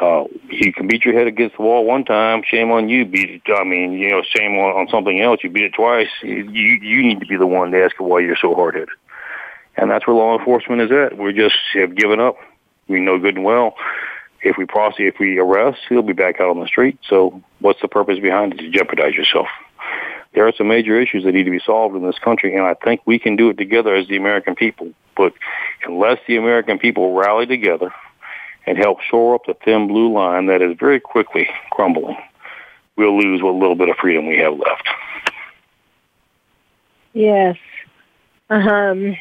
Uh, 0.00 0.24
you 0.50 0.72
can 0.72 0.86
beat 0.86 1.04
your 1.04 1.12
head 1.12 1.26
against 1.26 1.56
the 1.58 1.62
wall 1.62 1.84
one 1.84 2.04
time. 2.04 2.42
Shame 2.46 2.70
on 2.70 2.88
you. 2.88 3.04
Beat 3.04 3.30
it. 3.30 3.42
I 3.54 3.64
mean, 3.64 3.92
you 3.92 4.10
know, 4.10 4.22
shame 4.22 4.52
on, 4.52 4.74
on 4.74 4.88
something 4.88 5.20
else. 5.20 5.40
You 5.44 5.50
beat 5.50 5.64
it 5.64 5.74
twice. 5.74 6.08
You 6.22 6.44
you 6.44 7.02
need 7.02 7.20
to 7.20 7.26
be 7.26 7.36
the 7.36 7.46
one 7.46 7.70
to 7.72 7.84
ask 7.84 7.96
why 7.98 8.20
you're 8.20 8.38
so 8.40 8.54
hard 8.54 8.74
headed. 8.74 8.88
And 9.76 9.90
that's 9.90 10.06
where 10.06 10.16
law 10.16 10.38
enforcement 10.38 10.80
is 10.80 10.90
at. 10.90 11.18
We 11.18 11.32
just 11.34 11.54
have 11.74 11.94
given 11.94 12.18
up. 12.18 12.36
We 12.88 13.00
know 13.00 13.18
good 13.18 13.36
and 13.36 13.44
well. 13.44 13.74
If 14.42 14.56
we 14.56 14.64
prosecute, 14.64 15.14
if 15.14 15.20
we 15.20 15.38
arrest, 15.38 15.80
he'll 15.88 16.02
be 16.02 16.14
back 16.14 16.40
out 16.40 16.48
on 16.48 16.60
the 16.60 16.66
street. 16.66 16.98
So 17.06 17.42
what's 17.60 17.80
the 17.82 17.88
purpose 17.88 18.18
behind 18.20 18.54
it? 18.54 18.56
To 18.58 18.70
jeopardize 18.70 19.14
yourself. 19.14 19.46
There 20.32 20.46
are 20.46 20.52
some 20.56 20.68
major 20.68 20.98
issues 20.98 21.24
that 21.24 21.32
need 21.32 21.44
to 21.44 21.50
be 21.50 21.60
solved 21.64 21.94
in 21.94 22.06
this 22.06 22.18
country, 22.18 22.56
and 22.56 22.64
I 22.64 22.74
think 22.74 23.02
we 23.04 23.18
can 23.18 23.36
do 23.36 23.50
it 23.50 23.58
together 23.58 23.94
as 23.94 24.08
the 24.08 24.16
American 24.16 24.54
people. 24.54 24.92
But 25.16 25.34
unless 25.84 26.18
the 26.26 26.36
American 26.36 26.78
people 26.78 27.14
rally 27.14 27.46
together 27.46 27.92
and 28.66 28.78
help 28.78 29.00
shore 29.00 29.34
up 29.34 29.42
the 29.46 29.54
thin 29.64 29.88
blue 29.88 30.12
line 30.12 30.46
that 30.46 30.62
is 30.62 30.76
very 30.78 31.00
quickly 31.00 31.48
crumbling, 31.70 32.16
we'll 32.96 33.18
lose 33.18 33.42
what 33.42 33.54
little 33.54 33.74
bit 33.74 33.88
of 33.88 33.96
freedom 33.96 34.26
we 34.26 34.38
have 34.38 34.54
left. 34.54 34.88
Yes. 37.12 37.56
Um, 38.48 39.16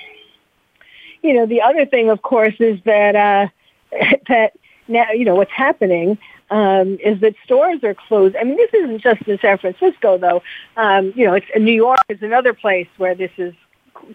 you 1.22 1.34
know, 1.34 1.46
the 1.46 1.62
other 1.62 1.86
thing, 1.86 2.10
of 2.10 2.22
course, 2.22 2.56
is 2.60 2.80
that 2.86 3.16
uh, 3.16 3.48
that 4.28 4.54
now, 4.88 5.12
you 5.12 5.26
know, 5.26 5.36
what's 5.36 5.52
happening 5.52 6.18
um, 6.50 6.98
is 7.04 7.20
that 7.22 7.36
stores 7.44 7.84
are 7.84 7.94
closed. 7.94 8.36
I 8.36 8.44
mean, 8.44 8.58
this 8.58 8.74
isn't 8.74 9.02
just 9.02 9.22
in 9.24 9.38
San 9.40 9.58
Francisco, 9.58 10.18
though. 10.18 10.42
Um, 10.78 11.14
you 11.16 11.26
know, 11.26 11.34
it's 11.34 11.46
New 11.56 11.74
York 11.74 12.00
is 12.10 12.22
another 12.22 12.54
place 12.54 12.88
where 12.98 13.16
this 13.16 13.32
is 13.38 13.54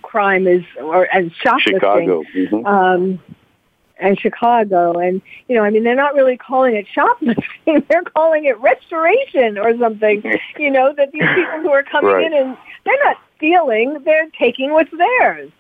crime 0.03 0.47
is 0.47 0.65
or 0.81 1.09
and 1.15 1.33
shoplifting. 1.35 1.75
Chicago. 1.75 2.23
Mm-hmm. 2.35 2.67
Um, 2.67 3.21
and 4.01 4.19
Chicago, 4.19 4.99
and 4.99 5.23
you 5.49 5.57
know, 5.57 5.63
I 5.63 5.71
mean, 5.71 5.85
they're 5.85 5.95
not 5.95 6.15
really 6.15 6.37
calling 6.37 6.75
it 6.75 6.87
shoplifting; 6.93 7.85
they're 7.89 8.03
calling 8.03 8.45
it 8.45 8.59
restoration 8.61 9.59
or 9.59 9.77
something. 9.79 10.23
You 10.59 10.71
know, 10.71 10.95
that 10.97 11.11
these 11.13 11.23
people 11.35 11.61
who 11.61 11.71
are 11.71 11.83
coming 11.83 12.13
Right. 12.15 12.27
in 12.27 12.33
and 12.33 12.57
they're 12.85 13.05
not 13.05 13.17
stealing; 13.37 14.03
they're 14.05 14.29
taking 14.39 14.73
what's 14.73 14.91
theirs. 14.91 15.51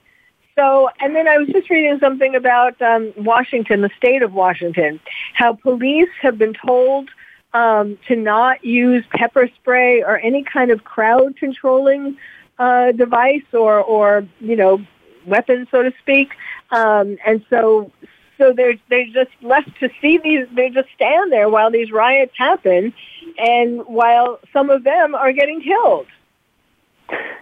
So, 0.56 0.88
and 1.00 1.16
then 1.16 1.26
I 1.26 1.36
was 1.36 1.48
just 1.48 1.68
reading 1.68 1.98
something 1.98 2.36
about 2.36 2.80
um, 2.80 3.12
Washington, 3.16 3.80
the 3.80 3.90
state 3.96 4.22
of 4.22 4.32
Washington, 4.32 5.00
how 5.34 5.54
police 5.54 6.08
have 6.22 6.38
been 6.38 6.54
told 6.54 7.10
um, 7.54 7.98
to 8.06 8.14
not 8.14 8.64
use 8.64 9.04
pepper 9.10 9.48
spray 9.56 10.02
or 10.02 10.18
any 10.18 10.44
kind 10.44 10.70
of 10.70 10.84
crowd 10.84 11.36
controlling 11.36 12.16
uh, 12.58 12.92
device 12.92 13.42
or, 13.52 13.80
or 13.80 14.26
you 14.40 14.54
know, 14.54 14.84
weapon, 15.26 15.66
so 15.70 15.82
to 15.82 15.92
speak. 16.00 16.28
Um, 16.70 17.16
and 17.26 17.44
so, 17.50 17.90
so 18.38 18.52
they're 18.52 18.74
they're 18.88 19.06
just 19.06 19.30
left 19.42 19.68
to 19.80 19.88
see 20.00 20.18
these. 20.18 20.46
They 20.54 20.70
just 20.70 20.88
stand 20.94 21.32
there 21.32 21.48
while 21.48 21.70
these 21.70 21.90
riots 21.92 22.32
happen, 22.36 22.92
and 23.38 23.82
while 23.86 24.40
some 24.52 24.70
of 24.70 24.84
them 24.84 25.14
are 25.14 25.32
getting 25.32 25.62
killed. 25.62 26.06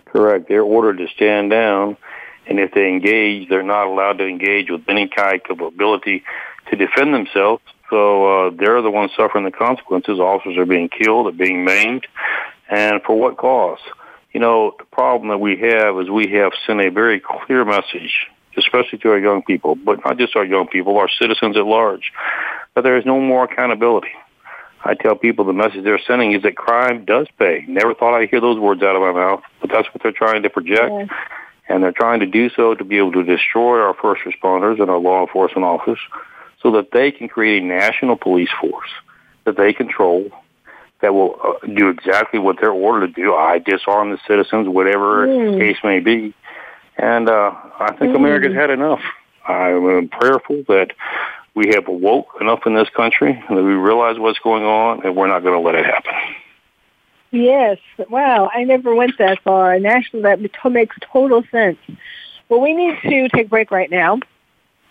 Correct. 0.07 0.49
They're 0.49 0.63
ordered 0.63 0.99
to 0.99 1.09
stand 1.09 1.51
down, 1.51 1.97
and 2.47 2.59
if 2.59 2.73
they 2.73 2.89
engage, 2.89 3.49
they're 3.49 3.63
not 3.63 3.87
allowed 3.87 4.19
to 4.19 4.27
engage 4.27 4.71
with 4.71 4.83
any 4.89 5.09
kind 5.09 5.41
of 5.49 5.61
ability 5.61 6.25
to 6.71 6.77
defend 6.77 7.15
themselves. 7.15 7.63
So 7.91 8.47
uh, 8.47 8.51
they're 8.51 8.83
the 8.83 8.91
ones 8.91 9.13
suffering 9.17 9.45
the 9.45 9.51
consequences. 9.51 10.19
Officers 10.19 10.57
are 10.59 10.67
being 10.67 10.89
killed, 10.89 11.27
are 11.27 11.33
being 11.33 11.65
maimed, 11.65 12.07
and 12.69 13.03
for 13.03 13.19
what 13.19 13.37
cause? 13.37 13.81
You 14.33 14.41
know, 14.41 14.75
the 14.79 14.85
problem 14.87 15.29
that 15.29 15.39
we 15.39 15.59
have 15.59 15.99
is 16.01 16.09
we 16.09 16.29
have 16.29 16.53
sent 16.67 16.81
a 16.81 16.91
very 16.91 17.21
clear 17.21 17.65
message, 17.65 18.29
especially 18.57 18.99
to 18.99 19.11
our 19.11 19.19
young 19.19 19.43
people, 19.43 19.75
but 19.75 20.05
not 20.05 20.19
just 20.19 20.37
our 20.37 20.45
young 20.45 20.67
people, 20.67 20.99
our 20.99 21.09
citizens 21.21 21.57
at 21.57 21.65
large, 21.65 22.13
that 22.75 22.83
there 22.83 22.97
is 22.97 23.05
no 23.07 23.21
more 23.21 23.45
accountability. 23.45 24.11
I 24.85 24.95
tell 24.95 25.15
people 25.15 25.45
the 25.45 25.53
message 25.53 25.85
they're 25.85 26.01
sending 26.07 26.33
is 26.33 26.43
that 26.43 26.57
crime 26.57 27.05
does 27.05 27.29
pay. 27.39 27.65
Never 27.69 27.95
thought 27.95 28.15
I'd 28.15 28.29
hear 28.31 28.41
those 28.41 28.59
words 28.59 28.83
out 28.83 28.97
of 28.97 29.03
my 29.03 29.13
mouth, 29.13 29.43
but 29.61 29.71
that's 29.71 29.87
what 29.95 30.03
they're 30.03 30.11
trying 30.13 30.43
to 30.43 30.51
project. 30.51 30.91
Yeah. 30.91 31.07
And 31.69 31.83
they're 31.83 31.93
trying 31.93 32.21
to 32.21 32.27
do 32.27 32.51
so 32.51 32.75
to 32.75 32.85
be 32.85 32.99
able 32.99 33.13
to 33.13 33.23
destroy 33.23 33.81
our 33.81 33.95
first 33.95 34.23
responders 34.27 34.81
and 34.81 34.91
our 34.91 34.99
law 34.99 35.21
enforcement 35.23 35.65
officers 35.65 36.01
so 36.61 36.73
that 36.73 36.91
they 36.93 37.13
can 37.13 37.29
create 37.29 37.63
a 37.63 37.67
national 37.67 38.17
police 38.17 38.51
force 38.61 38.91
that 39.45 39.57
they 39.57 39.73
control 39.73 40.31
that 41.01 41.15
will 41.15 41.39
uh, 41.43 41.67
do 41.67 41.89
exactly 41.89 42.39
what 42.39 42.57
they're 42.61 42.71
ordered 42.71 43.15
to 43.15 43.23
do. 43.23 43.35
I 43.35 43.59
disarm 43.59 44.11
the 44.11 44.19
citizens, 44.27 44.69
whatever 44.69 45.27
Mm. 45.27 45.53
the 45.53 45.59
case 45.59 45.77
may 45.83 46.01
be. 46.01 46.35
And 46.99 47.29
uh, 47.29 47.53
I 47.81 47.95
think 47.97 48.15
America's 48.15 48.55
had 48.55 48.71
enough. 48.71 49.01
I'm 49.47 50.09
prayerful 50.09 50.65
that 50.69 50.93
we 51.55 51.69
have 51.75 51.89
awoke 51.89 52.29
enough 52.41 52.67
in 52.67 52.75
this 52.75 52.89
country 52.91 53.43
that 53.49 53.55
we 53.55 53.75
realize 53.75 54.19
what's 54.19 54.39
going 54.39 54.65
on 54.65 55.05
and 55.05 55.17
we're 55.17 55.27
not 55.27 55.43
going 55.43 55.55
to 55.55 55.61
let 55.61 55.75
it 55.75 55.85
happen. 55.85 56.13
Yes. 57.31 57.79
Wow. 58.11 58.51
I 58.53 58.65
never 58.65 58.95
went 58.95 59.19
that 59.19 59.43
far. 59.43 59.79
National, 59.79 60.23
that 60.23 60.39
to- 60.63 60.71
makes 60.71 60.97
total 61.01 61.43
sense. 61.51 61.79
Well, 62.49 62.61
we 62.61 62.75
need 62.75 62.99
to 63.03 63.29
take 63.31 63.47
a 63.47 63.49
break 63.49 63.71
right 63.71 63.91
now. 63.91 64.21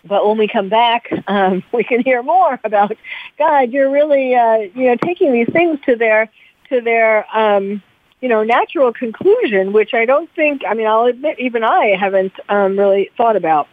But 0.04 0.26
when 0.26 0.36
we 0.36 0.48
come 0.48 0.68
back, 0.68 1.08
um, 1.28 1.62
we 1.72 1.84
can 1.84 2.02
hear 2.02 2.22
more 2.22 2.58
about 2.64 2.96
God. 3.38 3.70
You're 3.70 3.90
really, 3.90 4.34
uh, 4.34 4.58
you 4.74 4.86
know, 4.86 4.96
taking 4.96 5.32
these 5.32 5.48
things 5.52 5.78
to 5.86 5.96
their 5.96 6.28
to 6.68 6.80
their, 6.80 7.26
um, 7.36 7.82
you 8.22 8.28
know, 8.28 8.44
natural 8.44 8.92
conclusion, 8.92 9.72
which 9.72 9.92
I 9.92 10.06
don't 10.06 10.30
think. 10.34 10.62
I 10.66 10.74
mean, 10.74 10.86
I'll 10.86 11.06
admit, 11.06 11.38
even 11.40 11.64
I 11.64 11.96
haven't 11.98 12.32
um, 12.48 12.78
really 12.78 13.10
thought 13.16 13.36
about. 13.36 13.68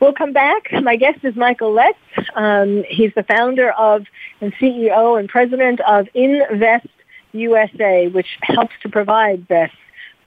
We'll 0.00 0.12
come 0.12 0.32
back. 0.32 0.70
My 0.82 0.96
guest 0.96 1.20
is 1.22 1.36
Michael 1.36 1.72
Letts. 1.72 1.96
Um, 2.34 2.84
he's 2.88 3.14
the 3.14 3.22
founder 3.22 3.70
of 3.70 4.04
and 4.40 4.52
CEO 4.56 5.18
and 5.18 5.28
president 5.28 5.80
of 5.80 6.08
Invest 6.12 6.88
USA, 7.32 8.08
which 8.08 8.36
helps 8.42 8.74
to 8.82 8.88
provide 8.88 9.46
vests 9.46 9.76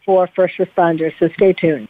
for 0.05 0.27
first 0.27 0.55
responders. 0.57 1.13
So 1.19 1.27
stay 1.35 1.51
tuned. 1.51 1.89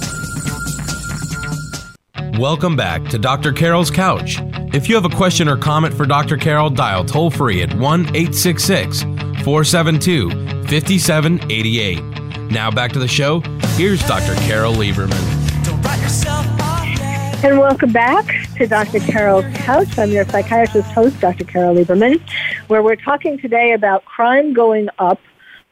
Welcome 2.39 2.77
back 2.77 3.03
to 3.09 3.19
Dr. 3.19 3.51
Carol's 3.51 3.91
Couch. 3.91 4.37
If 4.73 4.87
you 4.87 4.95
have 4.95 5.03
a 5.03 5.09
question 5.09 5.49
or 5.49 5.57
comment 5.57 5.93
for 5.93 6.05
Dr. 6.05 6.37
Carol, 6.37 6.69
dial 6.69 7.03
toll 7.03 7.29
free 7.29 7.61
at 7.61 7.73
1 7.73 8.01
866 8.15 9.01
472 9.43 10.29
5788. 10.67 12.01
Now 12.49 12.71
back 12.71 12.93
to 12.93 12.99
the 12.99 13.07
show. 13.07 13.41
Here's 13.75 14.01
Dr. 14.07 14.33
Carol 14.47 14.73
Lieberman. 14.73 15.11
And 17.43 17.59
welcome 17.59 17.91
back 17.91 18.25
to 18.55 18.65
Dr. 18.65 18.99
Carol's 18.99 19.45
Couch. 19.57 19.99
I'm 19.99 20.11
your 20.11 20.25
psychiatrist 20.25 20.89
host, 20.91 21.19
Dr. 21.19 21.43
Carol 21.43 21.75
Lieberman, 21.75 22.21
where 22.67 22.81
we're 22.81 22.95
talking 22.95 23.39
today 23.39 23.73
about 23.73 24.05
crime 24.05 24.53
going 24.53 24.87
up, 24.99 25.19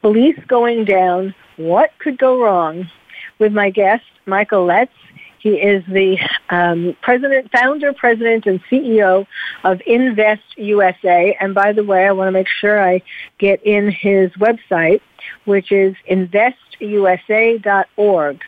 police 0.02 0.38
going 0.46 0.84
down, 0.84 1.34
what 1.56 1.90
could 1.98 2.18
go 2.18 2.42
wrong, 2.42 2.90
with 3.38 3.52
my 3.52 3.70
guest, 3.70 4.04
Michael 4.26 4.66
Letts. 4.66 4.92
He 5.40 5.56
is 5.56 5.84
the 5.86 6.16
um, 6.50 6.96
president, 7.02 7.50
founder, 7.50 7.92
president, 7.92 8.46
and 8.46 8.62
CEO 8.64 9.26
of 9.64 9.82
Invest 9.86 10.42
USA. 10.56 11.36
And 11.40 11.52
by 11.54 11.72
the 11.72 11.82
way, 11.82 12.06
I 12.06 12.12
want 12.12 12.28
to 12.28 12.32
make 12.32 12.46
sure 12.48 12.80
I 12.82 13.02
get 13.38 13.62
in 13.64 13.90
his 13.90 14.30
website, 14.32 15.00
which 15.44 15.72
is 15.72 15.96
investusa.org. 16.08 18.40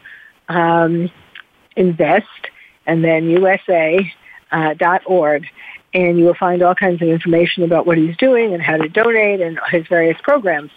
Um, 0.48 1.10
invest 1.76 2.26
and 2.86 3.04
then 3.04 3.30
USA 3.30 4.12
uh, 4.50 4.74
and 5.94 6.18
you 6.18 6.24
will 6.24 6.34
find 6.34 6.62
all 6.62 6.74
kinds 6.74 7.02
of 7.02 7.08
information 7.08 7.64
about 7.64 7.86
what 7.86 7.98
he's 7.98 8.16
doing 8.16 8.54
and 8.54 8.62
how 8.62 8.78
to 8.78 8.88
donate 8.88 9.40
and 9.40 9.58
his 9.70 9.86
various 9.88 10.18
programs. 10.22 10.70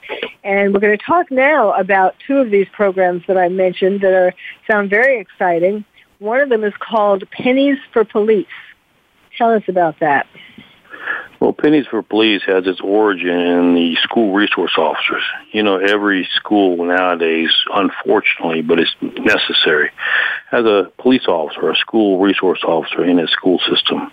And 0.43 0.73
we're 0.73 0.81
going 0.81 0.97
to 0.97 1.05
talk 1.05 1.31
now 1.31 1.71
about 1.73 2.15
two 2.27 2.37
of 2.37 2.51
these 2.51 2.67
programs 2.73 3.23
that 3.27 3.37
I 3.37 3.47
mentioned 3.47 4.01
that 4.01 4.13
are 4.13 4.33
sound 4.69 4.89
very 4.89 5.19
exciting. 5.19 5.85
One 6.19 6.39
of 6.39 6.49
them 6.49 6.63
is 6.63 6.73
called 6.79 7.29
Pennies 7.31 7.77
for 7.91 8.03
Police. 8.05 8.47
Tell 9.37 9.53
us 9.53 9.63
about 9.67 9.99
that. 9.99 10.27
Well, 11.39 11.51
Pennies 11.51 11.85
for 11.87 12.01
Police 12.01 12.41
has 12.47 12.65
its 12.65 12.79
origin 12.81 13.37
in 13.37 13.75
the 13.75 13.95
school 14.01 14.33
resource 14.33 14.71
officers. 14.77 15.23
You 15.51 15.63
know, 15.63 15.77
every 15.77 16.27
school 16.35 16.83
nowadays, 16.85 17.51
unfortunately, 17.73 18.61
but 18.61 18.79
it's 18.79 18.95
necessary, 19.01 19.91
has 20.49 20.65
a 20.65 20.91
police 20.97 21.27
officer, 21.27 21.69
a 21.69 21.75
school 21.75 22.19
resource 22.19 22.63
officer 22.63 23.03
in 23.03 23.19
its 23.19 23.33
school 23.33 23.59
system. 23.69 24.11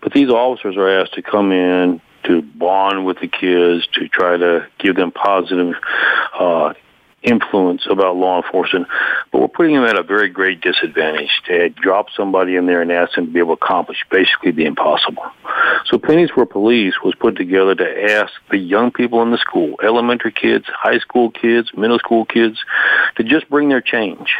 But 0.00 0.12
these 0.12 0.30
officers 0.30 0.76
are 0.76 0.88
asked 0.88 1.14
to 1.14 1.22
come 1.22 1.52
in 1.52 2.00
to 2.24 2.40
bond 2.40 3.04
with 3.04 3.20
the 3.20 3.28
kids, 3.28 3.86
to 3.92 4.08
try 4.08 4.36
to 4.36 4.66
give 4.78 4.96
them 4.96 5.12
positive 5.12 5.74
uh, 6.38 6.72
influence 7.24 7.86
about 7.90 8.16
law 8.16 8.42
enforcement, 8.42 8.86
but 9.32 9.40
we're 9.40 9.48
putting 9.48 9.74
them 9.74 9.84
at 9.84 9.98
a 9.98 10.02
very 10.02 10.28
great 10.28 10.60
disadvantage 10.60 11.42
to 11.46 11.70
drop 11.70 12.06
somebody 12.16 12.56
in 12.56 12.66
there 12.66 12.82
and 12.82 12.92
ask 12.92 13.14
them 13.14 13.26
to 13.26 13.32
be 13.32 13.38
able 13.38 13.56
to 13.56 13.64
accomplish 13.64 14.04
basically 14.10 14.52
the 14.52 14.64
impossible. 14.66 15.24
So 15.86 15.98
Pennies 15.98 16.30
for 16.30 16.46
Police 16.46 16.94
was 17.02 17.14
put 17.14 17.36
together 17.36 17.74
to 17.74 18.12
ask 18.12 18.32
the 18.50 18.58
young 18.58 18.90
people 18.92 19.22
in 19.22 19.30
the 19.30 19.38
school, 19.38 19.76
elementary 19.82 20.32
kids, 20.32 20.66
high 20.68 20.98
school 20.98 21.30
kids, 21.30 21.70
middle 21.76 21.98
school 21.98 22.24
kids, 22.24 22.58
to 23.16 23.24
just 23.24 23.48
bring 23.48 23.68
their 23.68 23.80
change, 23.80 24.36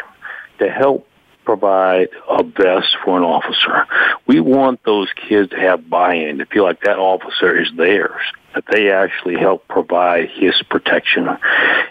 to 0.58 0.70
help 0.70 1.08
provide 1.44 2.08
a 2.28 2.42
vest 2.42 2.96
for 3.04 3.18
an 3.18 3.24
officer. 3.24 3.86
We 4.26 4.40
want 4.40 4.82
those 4.84 5.08
kids 5.28 5.50
to 5.50 5.56
have 5.56 5.88
buy-in, 5.90 6.38
to 6.38 6.46
feel 6.46 6.64
like 6.64 6.80
that 6.82 6.98
officer 6.98 7.60
is 7.60 7.70
theirs, 7.76 8.22
that 8.54 8.64
they 8.70 8.90
actually 8.90 9.36
help 9.36 9.66
provide 9.68 10.30
his 10.30 10.54
protection. 10.70 11.28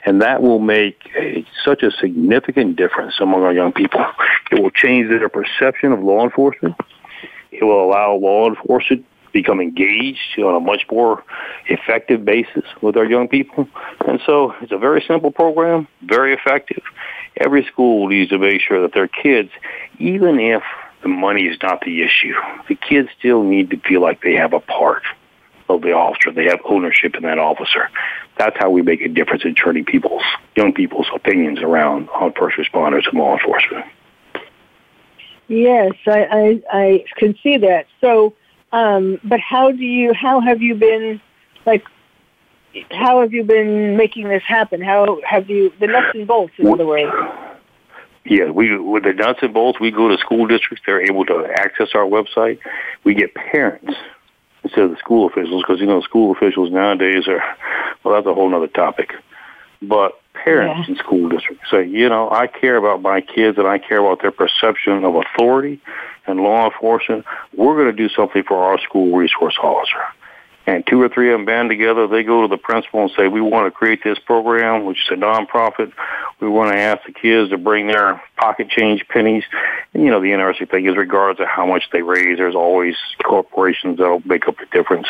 And 0.05 0.21
that 0.21 0.41
will 0.41 0.59
make 0.59 1.09
a, 1.15 1.45
such 1.63 1.83
a 1.83 1.91
significant 1.91 2.75
difference 2.75 3.15
among 3.19 3.43
our 3.43 3.53
young 3.53 3.73
people. 3.73 4.05
It 4.51 4.61
will 4.61 4.71
change 4.71 5.09
their 5.09 5.29
perception 5.29 5.91
of 5.91 6.01
law 6.01 6.23
enforcement. 6.23 6.75
It 7.51 7.63
will 7.63 7.83
allow 7.83 8.15
law 8.15 8.49
enforcement 8.49 9.05
to 9.25 9.31
become 9.31 9.59
engaged 9.59 10.39
on 10.39 10.55
a 10.55 10.59
much 10.59 10.85
more 10.91 11.23
effective 11.67 12.25
basis 12.25 12.63
with 12.81 12.97
our 12.97 13.05
young 13.05 13.27
people. 13.27 13.67
And 14.07 14.19
so 14.25 14.53
it's 14.61 14.71
a 14.71 14.77
very 14.77 15.03
simple 15.07 15.31
program, 15.31 15.87
very 16.01 16.33
effective. 16.33 16.83
Every 17.37 17.65
school 17.65 18.07
needs 18.07 18.29
to 18.29 18.37
make 18.37 18.61
sure 18.61 18.81
that 18.83 18.93
their 18.93 19.07
kids, 19.07 19.49
even 19.97 20.39
if 20.39 20.63
the 21.01 21.09
money 21.09 21.47
is 21.47 21.57
not 21.61 21.81
the 21.81 22.03
issue, 22.03 22.33
the 22.69 22.75
kids 22.75 23.09
still 23.17 23.43
need 23.43 23.71
to 23.71 23.77
feel 23.77 24.01
like 24.01 24.21
they 24.21 24.33
have 24.33 24.53
a 24.53 24.59
part 24.59 25.03
of 25.69 25.81
the 25.81 25.91
officer. 25.91 26.31
They 26.31 26.45
have 26.45 26.59
ownership 26.65 27.15
in 27.15 27.23
that 27.23 27.39
officer. 27.39 27.89
That's 28.37 28.55
how 28.57 28.69
we 28.69 28.81
make 28.81 29.01
a 29.01 29.07
difference 29.07 29.43
in 29.45 29.55
turning 29.55 29.85
people's, 29.85 30.23
young 30.55 30.73
people's 30.73 31.07
opinions 31.13 31.61
around 31.61 32.09
on 32.09 32.33
first 32.33 32.57
responders 32.57 33.07
and 33.07 33.19
law 33.19 33.33
enforcement. 33.33 33.85
Yes, 35.47 35.91
I, 36.07 36.25
I, 36.25 36.61
I 36.71 37.05
can 37.17 37.35
see 37.43 37.57
that. 37.57 37.85
So, 38.01 38.33
um, 38.71 39.19
but 39.23 39.39
how 39.39 39.71
do 39.71 39.83
you? 39.83 40.13
How 40.13 40.39
have 40.39 40.61
you 40.61 40.73
been? 40.73 41.21
Like, 41.65 41.85
how 42.91 43.21
have 43.21 43.33
you 43.33 43.43
been 43.43 43.97
making 43.97 44.29
this 44.29 44.43
happen? 44.43 44.81
How 44.81 45.19
have 45.23 45.49
you 45.49 45.71
the 45.79 45.87
nuts 45.87 46.15
and 46.15 46.25
bolts, 46.25 46.53
in 46.57 46.67
other 46.67 46.85
words? 46.85 47.13
Yeah, 48.25 48.49
we 48.49 48.77
with 48.79 49.03
the 49.03 49.13
nuts 49.13 49.39
and 49.41 49.53
bolts, 49.53 49.79
we 49.79 49.91
go 49.91 50.07
to 50.07 50.17
school 50.17 50.47
districts. 50.47 50.83
They're 50.85 51.01
able 51.01 51.25
to 51.25 51.45
access 51.55 51.89
our 51.93 52.05
website. 52.05 52.59
We 53.03 53.13
get 53.13 53.35
parents 53.35 53.93
instead 54.63 54.85
of 54.85 54.91
the 54.91 54.97
school 54.97 55.27
officials 55.27 55.63
because 55.63 55.79
you 55.79 55.85
know 55.85 56.01
school 56.01 56.31
officials 56.31 56.71
nowadays 56.71 57.27
are 57.27 57.43
well, 58.03 58.15
that's 58.15 58.27
a 58.27 58.33
whole 58.33 58.53
other 58.53 58.67
topic. 58.67 59.13
But 59.81 60.19
parents 60.33 60.87
yeah. 60.87 60.93
in 60.93 60.99
school 60.99 61.29
districts 61.29 61.69
say, 61.69 61.87
you 61.87 62.07
know, 62.09 62.29
I 62.29 62.47
care 62.47 62.77
about 62.77 63.01
my 63.01 63.21
kids 63.21 63.57
and 63.57 63.67
I 63.67 63.77
care 63.77 63.99
about 63.99 64.21
their 64.21 64.31
perception 64.31 65.03
of 65.03 65.15
authority 65.15 65.81
and 66.25 66.39
law 66.39 66.65
enforcement. 66.65 67.25
We're 67.55 67.75
going 67.75 67.95
to 67.95 68.07
do 68.07 68.13
something 68.13 68.43
for 68.43 68.57
our 68.57 68.79
school 68.79 69.15
resource 69.15 69.57
officer 69.61 70.01
and 70.65 70.85
two 70.87 71.01
or 71.01 71.09
three 71.09 71.31
of 71.31 71.37
them 71.37 71.45
band 71.45 71.69
together. 71.69 72.07
They 72.07 72.23
go 72.23 72.43
to 72.43 72.47
the 72.47 72.57
principal 72.57 73.01
and 73.01 73.11
say, 73.17 73.27
we 73.27 73.41
want 73.41 73.67
to 73.67 73.71
create 73.71 74.03
this 74.03 74.17
program, 74.19 74.85
which 74.85 74.97
is 74.97 75.11
a 75.11 75.15
nonprofit. 75.15 75.91
We 76.39 76.47
want 76.47 76.71
to 76.71 76.79
ask 76.79 77.05
the 77.05 77.11
kids 77.11 77.49
to 77.49 77.57
bring 77.57 77.87
their 77.87 78.21
pocket 78.37 78.69
change 78.69 79.05
pennies. 79.09 79.43
And, 79.93 80.03
you 80.03 80.09
know, 80.09 80.21
the 80.21 80.31
interesting 80.31 80.67
thing 80.67 80.85
is 80.85 80.95
regardless 80.95 81.43
of 81.43 81.47
how 81.47 81.65
much 81.65 81.83
they 81.91 82.01
raise, 82.01 82.37
there's 82.37 82.55
always 82.55 82.95
corporations 83.23 83.97
that'll 83.97 84.25
make 84.25 84.47
up 84.47 84.57
the 84.57 84.65
difference. 84.71 85.07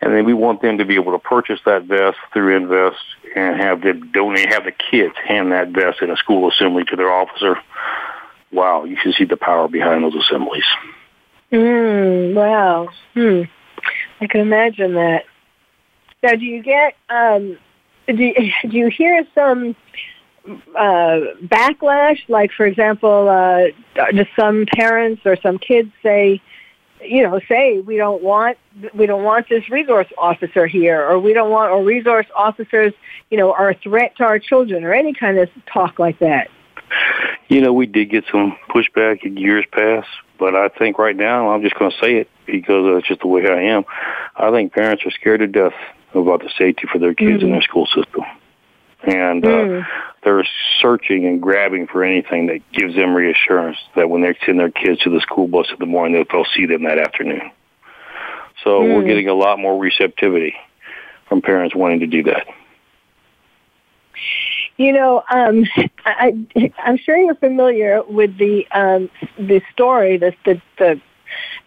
And 0.00 0.12
then 0.12 0.24
we 0.24 0.34
want 0.34 0.62
them 0.62 0.78
to 0.78 0.84
be 0.84 0.96
able 0.96 1.12
to 1.12 1.18
purchase 1.18 1.60
that 1.64 1.84
vest 1.84 2.18
through 2.32 2.56
Invest 2.56 2.96
and 3.36 3.60
have 3.60 3.82
them 3.82 4.10
donate, 4.12 4.52
have 4.52 4.64
the 4.64 4.72
kids 4.72 5.14
hand 5.24 5.52
that 5.52 5.68
vest 5.68 6.02
in 6.02 6.10
a 6.10 6.16
school 6.16 6.48
assembly 6.48 6.84
to 6.84 6.96
their 6.96 7.12
officer. 7.12 7.56
Wow, 8.50 8.84
you 8.84 8.96
should 9.00 9.14
see 9.14 9.24
the 9.24 9.36
power 9.36 9.68
behind 9.68 10.02
those 10.02 10.16
assemblies. 10.16 10.64
Mm, 11.52 12.34
wow. 12.34 12.88
Hmm. 13.14 13.42
I 14.20 14.26
can 14.26 14.40
imagine 14.40 14.94
that. 14.94 15.24
Now, 16.22 16.32
do 16.32 16.44
you 16.44 16.62
get 16.62 16.94
um, 17.08 17.58
do 18.06 18.24
you, 18.24 18.34
do 18.68 18.76
you 18.76 18.88
hear 18.88 19.26
some 19.34 19.76
uh, 20.46 21.20
backlash? 21.44 22.20
Like, 22.28 22.52
for 22.52 22.66
example, 22.66 23.28
uh, 23.28 24.10
do 24.12 24.24
some 24.36 24.66
parents 24.74 25.22
or 25.24 25.36
some 25.42 25.58
kids 25.58 25.92
say, 26.02 26.40
you 27.00 27.22
know, 27.22 27.40
say 27.48 27.80
we 27.80 27.96
don't 27.96 28.22
want 28.22 28.58
we 28.94 29.06
don't 29.06 29.22
want 29.22 29.48
this 29.48 29.68
resource 29.70 30.08
officer 30.16 30.66
here, 30.66 31.00
or 31.08 31.18
we 31.18 31.32
don't 31.32 31.50
want 31.50 31.70
or 31.70 31.84
resource 31.84 32.26
officers, 32.34 32.92
you 33.30 33.38
know, 33.38 33.52
are 33.52 33.70
a 33.70 33.74
threat 33.74 34.16
to 34.16 34.24
our 34.24 34.38
children, 34.38 34.84
or 34.84 34.92
any 34.92 35.14
kind 35.14 35.38
of 35.38 35.48
talk 35.72 35.98
like 35.98 36.18
that. 36.18 36.48
You 37.48 37.60
know, 37.60 37.72
we 37.72 37.86
did 37.86 38.10
get 38.10 38.24
some 38.32 38.56
pushback 38.70 39.22
in 39.22 39.36
years 39.36 39.64
past, 39.70 40.08
but 40.38 40.54
I 40.54 40.68
think 40.68 40.98
right 40.98 41.16
now 41.16 41.50
I'm 41.50 41.62
just 41.62 41.78
going 41.78 41.90
to 41.90 41.96
say 41.98 42.16
it 42.16 42.30
because 42.46 42.94
that's 42.94 43.08
just 43.08 43.20
the 43.20 43.26
way 43.26 43.48
I 43.48 43.74
am. 43.74 43.84
I 44.36 44.50
think 44.50 44.72
parents 44.72 45.04
are 45.04 45.10
scared 45.10 45.40
to 45.40 45.46
death 45.46 45.74
about 46.14 46.42
the 46.42 46.50
safety 46.56 46.86
for 46.90 46.98
their 46.98 47.14
kids 47.14 47.38
mm-hmm. 47.38 47.46
in 47.46 47.52
their 47.52 47.62
school 47.62 47.86
system. 47.86 48.22
And 49.02 49.44
uh, 49.44 49.48
mm. 49.48 49.86
they're 50.24 50.46
searching 50.80 51.24
and 51.26 51.40
grabbing 51.40 51.86
for 51.86 52.02
anything 52.02 52.46
that 52.46 52.60
gives 52.72 52.96
them 52.96 53.14
reassurance 53.14 53.78
that 53.94 54.10
when 54.10 54.22
they 54.22 54.36
send 54.44 54.58
their 54.58 54.70
kids 54.70 55.00
to 55.02 55.10
the 55.10 55.20
school 55.20 55.46
bus 55.46 55.68
in 55.70 55.76
the 55.78 55.86
morning, 55.86 56.24
they'll 56.30 56.44
see 56.56 56.66
them 56.66 56.82
that 56.82 56.98
afternoon. 56.98 57.50
So 58.64 58.80
mm. 58.80 58.96
we're 58.96 59.04
getting 59.04 59.28
a 59.28 59.34
lot 59.34 59.58
more 59.58 59.78
receptivity 59.78 60.56
from 61.28 61.42
parents 61.42 61.76
wanting 61.76 62.00
to 62.00 62.06
do 62.06 62.24
that. 62.24 62.46
You 64.78 64.92
know, 64.92 65.24
um, 65.28 65.64
I, 66.06 66.38
I'm 66.78 66.96
sure 66.96 67.16
you're 67.16 67.34
familiar 67.34 68.02
with 68.04 68.38
the 68.38 68.66
um, 68.70 69.10
the 69.36 69.60
story, 69.72 70.16
the, 70.16 70.34
the 70.44 70.62
the 70.78 71.00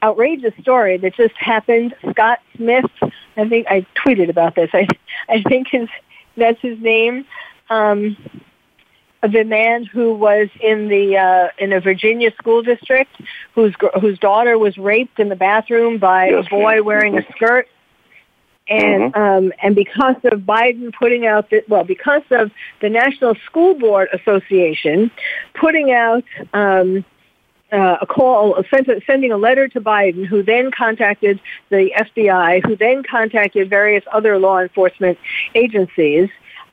outrageous 0.01 0.53
story 0.61 0.97
that 0.97 1.15
just 1.15 1.35
happened. 1.35 1.93
Scott 2.09 2.39
Smith, 2.55 2.89
I 3.37 3.47
think 3.49 3.67
I 3.69 3.85
tweeted 3.95 4.29
about 4.29 4.55
this. 4.55 4.69
I 4.73 4.87
I 5.29 5.43
think 5.43 5.67
his 5.69 5.89
that's 6.37 6.59
his 6.61 6.79
name. 6.79 7.25
Um, 7.69 8.15
the 9.21 9.43
man 9.43 9.83
who 9.83 10.15
was 10.15 10.47
in 10.61 10.87
the 10.87 11.17
uh, 11.17 11.49
in 11.59 11.73
a 11.73 11.81
Virginia 11.81 12.31
school 12.39 12.61
district, 12.61 13.11
whose 13.53 13.75
whose 13.99 14.17
daughter 14.19 14.57
was 14.57 14.77
raped 14.77 15.19
in 15.19 15.27
the 15.27 15.35
bathroom 15.35 15.97
by 15.97 16.29
yes, 16.29 16.45
a 16.47 16.49
boy 16.49 16.81
wearing 16.81 17.17
a 17.17 17.23
skirt 17.35 17.67
and 18.67 19.13
mm-hmm. 19.13 19.21
um, 19.21 19.53
and 19.61 19.75
because 19.75 20.15
of 20.23 20.41
Biden 20.41 20.93
putting 20.93 21.25
out 21.25 21.49
the, 21.49 21.63
well, 21.67 21.83
because 21.83 22.23
of 22.31 22.51
the 22.81 22.89
National 22.89 23.35
School 23.45 23.73
Board 23.73 24.09
Association 24.13 25.11
putting 25.53 25.91
out 25.91 26.23
um, 26.53 27.03
uh, 27.71 27.97
a 28.01 28.05
call, 28.05 28.61
sent, 28.69 28.87
sending 29.05 29.31
a 29.31 29.37
letter 29.37 29.67
to 29.69 29.81
Biden, 29.81 30.25
who 30.25 30.43
then 30.43 30.71
contacted 30.71 31.39
the 31.69 31.91
FBI, 31.97 32.65
who 32.65 32.75
then 32.75 33.03
contacted 33.03 33.69
various 33.69 34.03
other 34.11 34.37
law 34.37 34.59
enforcement 34.59 35.17
agencies 35.55 36.29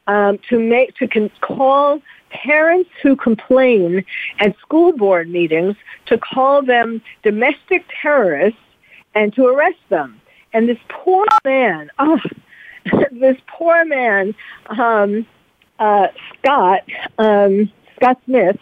um, 0.07 0.39
to 0.49 0.59
make 0.59 0.97
to 0.97 1.07
con- 1.07 1.31
call 1.41 2.01
parents 2.31 2.91
who 3.03 3.17
complain 3.17 4.05
at 4.39 4.59
school 4.59 4.93
board 4.93 5.29
meetings 5.29 5.77
to 6.07 6.19
call 6.19 6.63
them 6.63 7.01
domestic 7.23 7.85
terrorists 8.03 8.59
and 9.15 9.33
to 9.35 9.47
arrest 9.47 9.79
them. 9.89 10.21
And 10.53 10.69
this 10.69 10.79
poor 10.89 11.27
man, 11.45 11.91
oh, 11.99 12.21
this 13.13 13.37
poor 13.47 13.85
man, 13.85 14.35
um, 14.69 15.27
uh, 15.79 16.09
Scott, 16.39 16.83
um, 17.19 17.71
Scott 17.97 18.21
Smith, 18.25 18.59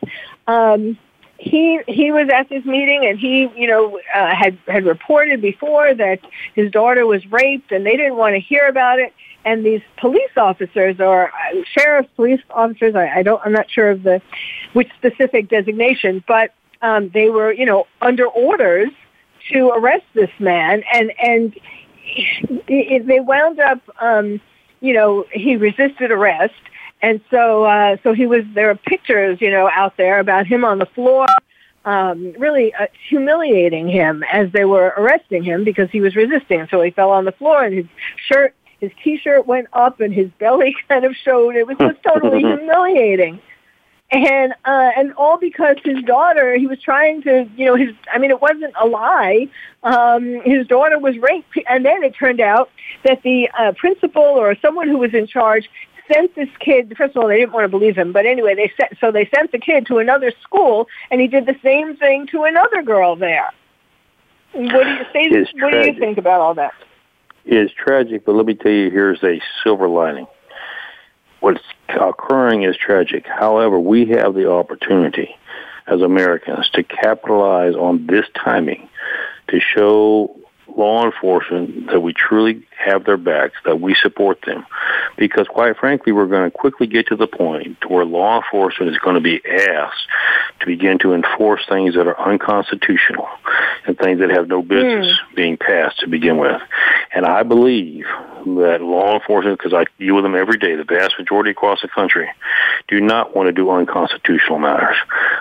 um, 0.47 0.99
he 1.39 1.81
he 1.87 2.11
was 2.13 2.29
at 2.33 2.49
this 2.49 2.65
meeting 2.65 3.05
and 3.07 3.19
he 3.19 3.49
you 3.55 3.67
know 3.67 3.99
uh, 4.15 4.35
had 4.35 4.59
had 4.67 4.87
reported 4.87 5.43
before 5.43 5.95
that 5.95 6.21
his 6.55 6.71
daughter 6.71 7.07
was 7.07 7.31
raped 7.31 7.73
and 7.73 7.85
they 7.85 7.97
didn't 7.97 8.17
want 8.17 8.35
to 8.35 8.41
hear 8.41 8.67
about 8.69 8.99
it. 8.99 9.13
And 9.45 9.65
these 9.65 9.83
police 9.99 10.37
officers 10.37 10.99
or 10.99 11.29
uh, 11.29 11.63
sheriff's 11.65 12.09
police 12.17 12.41
officers 12.51 12.95
I, 12.95 13.19
I 13.19 13.23
don't 13.23 13.41
I'm 13.45 13.53
not 13.53 13.71
sure 13.71 13.91
of 13.91 14.03
the 14.03 14.23
which 14.73 14.89
specific 14.97 15.49
designation 15.49 16.25
but 16.27 16.55
um, 16.81 17.11
they 17.11 17.29
were 17.29 17.53
you 17.53 17.67
know 17.67 17.87
under 18.01 18.27
orders 18.27 18.91
to 19.53 19.69
arrest 19.71 20.05
this 20.15 20.31
man 20.39 20.83
and 20.93 21.13
and 21.23 21.57
they 22.69 23.21
wound 23.21 23.59
up 23.61 23.81
um, 24.01 24.41
you 24.81 24.93
know 24.93 25.25
he 25.33 25.57
resisted 25.57 26.11
arrest 26.11 26.55
and 27.03 27.21
so, 27.31 27.65
uh, 27.65 27.97
so 28.03 28.15
he 28.15 28.27
was, 28.27 28.43
there 28.55 28.71
are 28.71 28.75
pictures, 28.75 29.41
you 29.41 29.51
know, 29.51 29.71
out 29.73 29.97
there 29.97 30.19
about 30.19 30.47
him 30.47 30.65
on 30.65 30.79
the 30.79 30.87
floor, 30.87 31.27
um, 31.85 32.33
really 32.39 32.75
uh, 32.75 32.87
humiliating 33.09 33.89
him 33.89 34.25
as 34.33 34.51
they 34.53 34.65
were 34.65 34.95
arresting 34.97 35.43
him 35.43 35.63
because 35.63 35.91
he 35.91 36.01
was 36.01 36.17
resisting. 36.17 36.67
So 36.71 36.81
he 36.83 36.91
fell 36.91 37.11
on 37.11 37.25
the 37.25 37.33
floor 37.33 37.63
and 37.63 37.75
his 37.75 37.87
shirt, 38.29 38.55
his 38.81 38.91
t-shirt 39.05 39.47
went 39.47 39.69
up 39.73 40.01
and 40.01 40.13
his 40.13 40.31
belly 40.39 40.75
kind 40.89 41.05
of 41.05 41.15
showed. 41.15 41.55
It 41.55 41.67
was 41.67 41.77
just 41.79 42.03
totally 42.03 42.41
humiliating. 42.41 43.41
And, 44.11 44.53
uh, 44.65 44.91
and 44.97 45.13
all 45.15 45.37
because 45.37 45.77
his 45.85 46.01
daughter, 46.05 46.57
he 46.57 46.69
was 46.69 46.81
trying 46.81 47.23
to, 47.23 47.49
you 47.57 47.65
know, 47.67 47.75
his, 47.75 47.91
I 48.13 48.19
mean, 48.19 48.31
it 48.31 48.41
wasn't 48.41 48.73
a 48.81 48.87
lie. 48.87 49.49
Um, 49.83 50.41
his 50.43 50.67
daughter 50.69 50.99
was 50.99 51.19
raped. 51.19 51.59
And 51.69 51.85
then 51.85 52.05
it 52.05 52.15
turned 52.15 52.41
out 52.41 52.71
that 53.05 53.23
the 53.25 53.49
uh, 53.59 53.73
principal 53.73 54.23
or 54.23 54.55
someone 54.63 54.87
who 54.87 54.99
was 54.99 55.13
in 55.13 55.27
charge 55.27 55.69
sent 56.13 56.35
this 56.35 56.49
kid. 56.61 56.95
First 56.97 57.17
of 57.17 57.23
all, 57.23 57.29
they 57.29 57.39
didn't 57.39 57.53
want 57.53 57.65
to 57.65 57.69
believe 57.69 57.97
him, 57.97 58.13
but 58.13 58.27
anyway, 58.27 58.55
they 58.55 58.73
sent 58.79 58.99
so 59.01 59.11
they 59.11 59.29
sent 59.35 59.53
the 59.53 59.59
kid 59.59 59.87
to 59.87 59.99
another 59.99 60.33
school, 60.43 60.89
and 61.11 61.21
he 61.21 61.27
did 61.27 61.47
the 61.47 61.57
same 61.63 61.97
thing 61.97 62.27
to 62.29 62.45
another 62.45 62.83
girl 62.83 63.17
there. 63.17 63.51
What 64.53 64.85
do 64.85 64.91
you 64.91 65.05
say? 65.13 65.29
What 65.31 65.71
tragic. 65.71 65.83
do 65.83 65.93
you 65.93 65.99
think 65.99 66.19
about 66.19 66.41
all 66.41 66.55
that? 66.55 66.73
It's 67.45 67.73
tragic, 67.73 68.25
but 68.25 68.35
let 68.35 68.47
me 68.47 68.55
tell 68.55 68.73
you, 68.73 68.91
here's 68.91 69.23
a 69.23 69.41
silver 69.63 69.89
lining. 69.89 70.27
What's 71.41 71.63
occurring 71.89 72.63
is 72.63 72.77
tragic. 72.77 73.27
However, 73.27 73.79
we 73.79 74.07
have 74.07 74.35
the 74.35 74.51
opportunity 74.51 75.35
as 75.87 76.01
Americans 76.01 76.69
to 76.71 76.83
capitalize 76.83 77.75
on 77.75 78.07
this 78.07 78.27
timing 78.35 78.89
to 79.49 79.61
show 79.61 80.37
law 80.69 81.05
enforcement 81.05 81.87
that 81.87 82.01
we 82.01 82.13
truly 82.13 82.67
have 82.77 83.05
their 83.05 83.17
backs, 83.17 83.55
that 83.65 83.81
we 83.81 83.95
support 83.95 84.41
them. 84.47 84.67
Because 85.17 85.47
quite 85.49 85.77
frankly, 85.77 86.13
we're 86.13 86.27
going 86.27 86.51
to 86.51 86.57
quickly 86.57 86.87
get 86.87 87.07
to 87.09 87.17
the 87.17 87.27
point 87.27 87.79
where 87.89 88.05
law 88.05 88.43
enforcement 88.43 88.91
is 88.91 88.99
going 88.99 89.15
to 89.15 89.21
be 89.21 89.41
asked 89.47 90.07
to 90.61 90.67
begin 90.67 90.99
to 90.99 91.15
enforce 91.15 91.63
things 91.69 91.95
that 91.95 92.07
are 92.07 92.21
unconstitutional 92.21 93.29
and 93.87 93.99
things 93.99 94.21
that 94.21 94.31
have 94.31 94.49
no 94.49 94.63
business 94.63 95.19
hmm. 95.29 95.35
being 95.35 95.57
passed 95.57 96.01
to 96.01 96.09
begin 96.09 96.39
with. 96.39 96.61
And 97.15 97.25
I 97.25 97.43
believe 97.43 98.05
that 98.45 98.79
law 98.81 99.15
enforcement, 99.15 99.59
because 99.59 99.75
I 99.75 99.85
deal 99.99 100.17
with 100.17 100.25
them 100.25 100.35
every 100.35 100.59
day, 100.59 100.77
the 100.77 100.85
vast 100.85 101.15
majority 101.19 101.51
across 101.51 101.83
the 101.83 101.89
country, 101.89 102.29
do 102.89 103.01
not 103.01 103.35
want 103.35 103.49
to 103.49 103.53
do 103.53 103.71
unconstitutional 103.71 104.59
matters. 104.59 104.97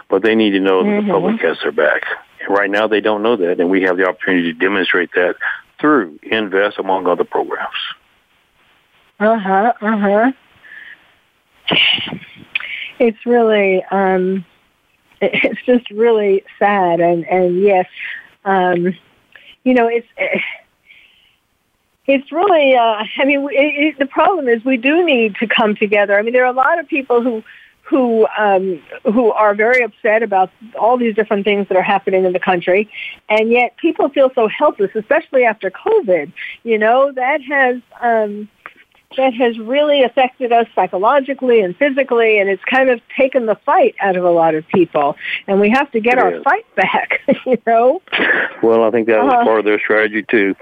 But 0.09 0.23
they 0.23 0.35
need 0.35 0.51
to 0.51 0.59
know 0.59 0.83
that 0.83 1.01
the 1.01 1.11
public 1.11 1.35
mm-hmm. 1.35 1.47
has 1.47 1.57
their 1.61 1.71
back. 1.71 2.03
Right 2.47 2.69
now 2.69 2.87
they 2.87 3.01
don't 3.01 3.23
know 3.23 3.35
that, 3.35 3.59
and 3.59 3.69
we 3.69 3.83
have 3.83 3.97
the 3.97 4.07
opportunity 4.07 4.53
to 4.53 4.59
demonstrate 4.59 5.11
that 5.13 5.35
through 5.79 6.19
Invest, 6.23 6.77
among 6.77 7.07
other 7.07 7.23
programs. 7.23 7.69
Uh 9.19 9.37
huh. 9.37 9.73
Uh 9.81 9.97
huh. 9.97 10.31
It's 12.99 13.25
really, 13.25 13.83
um, 13.91 14.45
it's 15.21 15.61
just 15.65 15.89
really 15.91 16.43
sad, 16.59 16.99
and 16.99 17.25
and 17.25 17.61
yes, 17.61 17.87
um, 18.43 18.95
you 19.63 19.73
know, 19.73 19.87
it's. 19.87 20.07
It's 22.07 22.31
really, 22.31 22.75
uh, 22.75 23.03
I 23.17 23.25
mean, 23.25 23.47
it, 23.49 23.53
it, 23.53 23.97
the 23.97 24.05
problem 24.05 24.47
is 24.47 24.63
we 24.63 24.77
do 24.77 25.03
need 25.03 25.37
to 25.37 25.47
come 25.47 25.75
together. 25.75 26.19
I 26.19 26.21
mean, 26.21 26.33
there 26.33 26.43
are 26.43 26.51
a 26.51 26.55
lot 26.55 26.77
of 26.77 26.87
people 26.87 27.23
who 27.23 27.43
who 27.85 28.27
um, 28.37 28.81
who 29.13 29.31
are 29.31 29.53
very 29.53 29.83
upset 29.83 30.23
about 30.23 30.49
all 30.79 30.97
these 30.97 31.15
different 31.15 31.45
things 31.45 31.67
that 31.67 31.77
are 31.77 31.83
happening 31.83 32.25
in 32.25 32.33
the 32.33 32.39
country, 32.39 32.89
and 33.29 33.51
yet 33.51 33.77
people 33.77 34.09
feel 34.09 34.31
so 34.33 34.47
helpless, 34.47 34.91
especially 34.95 35.43
after 35.45 35.69
COVID. 35.69 36.31
You 36.63 36.77
know 36.79 37.11
that 37.13 37.41
has 37.43 37.81
um, 38.01 38.49
that 39.17 39.33
has 39.35 39.57
really 39.59 40.01
affected 40.03 40.51
us 40.51 40.67
psychologically 40.73 41.61
and 41.61 41.75
physically, 41.77 42.39
and 42.39 42.49
it's 42.49 42.63
kind 42.65 42.89
of 42.89 42.99
taken 43.15 43.45
the 43.45 43.55
fight 43.65 43.95
out 44.01 44.15
of 44.17 44.23
a 44.25 44.31
lot 44.31 44.55
of 44.55 44.67
people, 44.67 45.15
and 45.47 45.59
we 45.61 45.69
have 45.69 45.91
to 45.91 45.99
get 45.99 46.17
It 46.17 46.23
our 46.23 46.41
fight 46.41 46.65
back. 46.75 47.21
You 47.45 47.61
know. 47.67 48.01
Well, 48.63 48.83
I 48.83 48.89
think 48.91 49.05
that 49.07 49.23
was 49.23 49.31
Uh-huh. 49.33 49.43
part 49.43 49.59
of 49.59 49.65
their 49.65 49.79
strategy 49.79 50.23
too. 50.23 50.55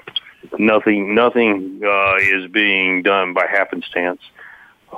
Nothing, 0.59 1.15
nothing 1.15 1.79
uh, 1.85 2.15
is 2.19 2.51
being 2.51 3.01
done 3.01 3.33
by 3.33 3.47
happenstance. 3.47 4.19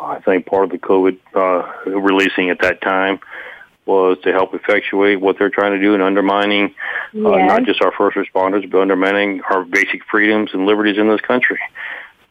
I 0.01 0.19
think 0.19 0.45
part 0.45 0.65
of 0.65 0.69
the 0.71 0.77
COVID 0.77 1.17
uh, 1.33 1.99
releasing 1.99 2.49
at 2.49 2.61
that 2.61 2.81
time 2.81 3.19
was 3.85 4.17
to 4.23 4.31
help 4.31 4.53
effectuate 4.53 5.21
what 5.21 5.37
they're 5.37 5.49
trying 5.49 5.73
to 5.73 5.79
do 5.79 5.93
in 5.93 6.01
undermining 6.01 6.73
uh, 7.13 7.19
not 7.19 7.63
just 7.63 7.81
our 7.81 7.91
first 7.91 8.17
responders, 8.17 8.69
but 8.69 8.81
undermining 8.81 9.41
our 9.49 9.63
basic 9.63 10.03
freedoms 10.09 10.51
and 10.53 10.65
liberties 10.65 10.97
in 10.97 11.07
this 11.07 11.21
country. 11.21 11.59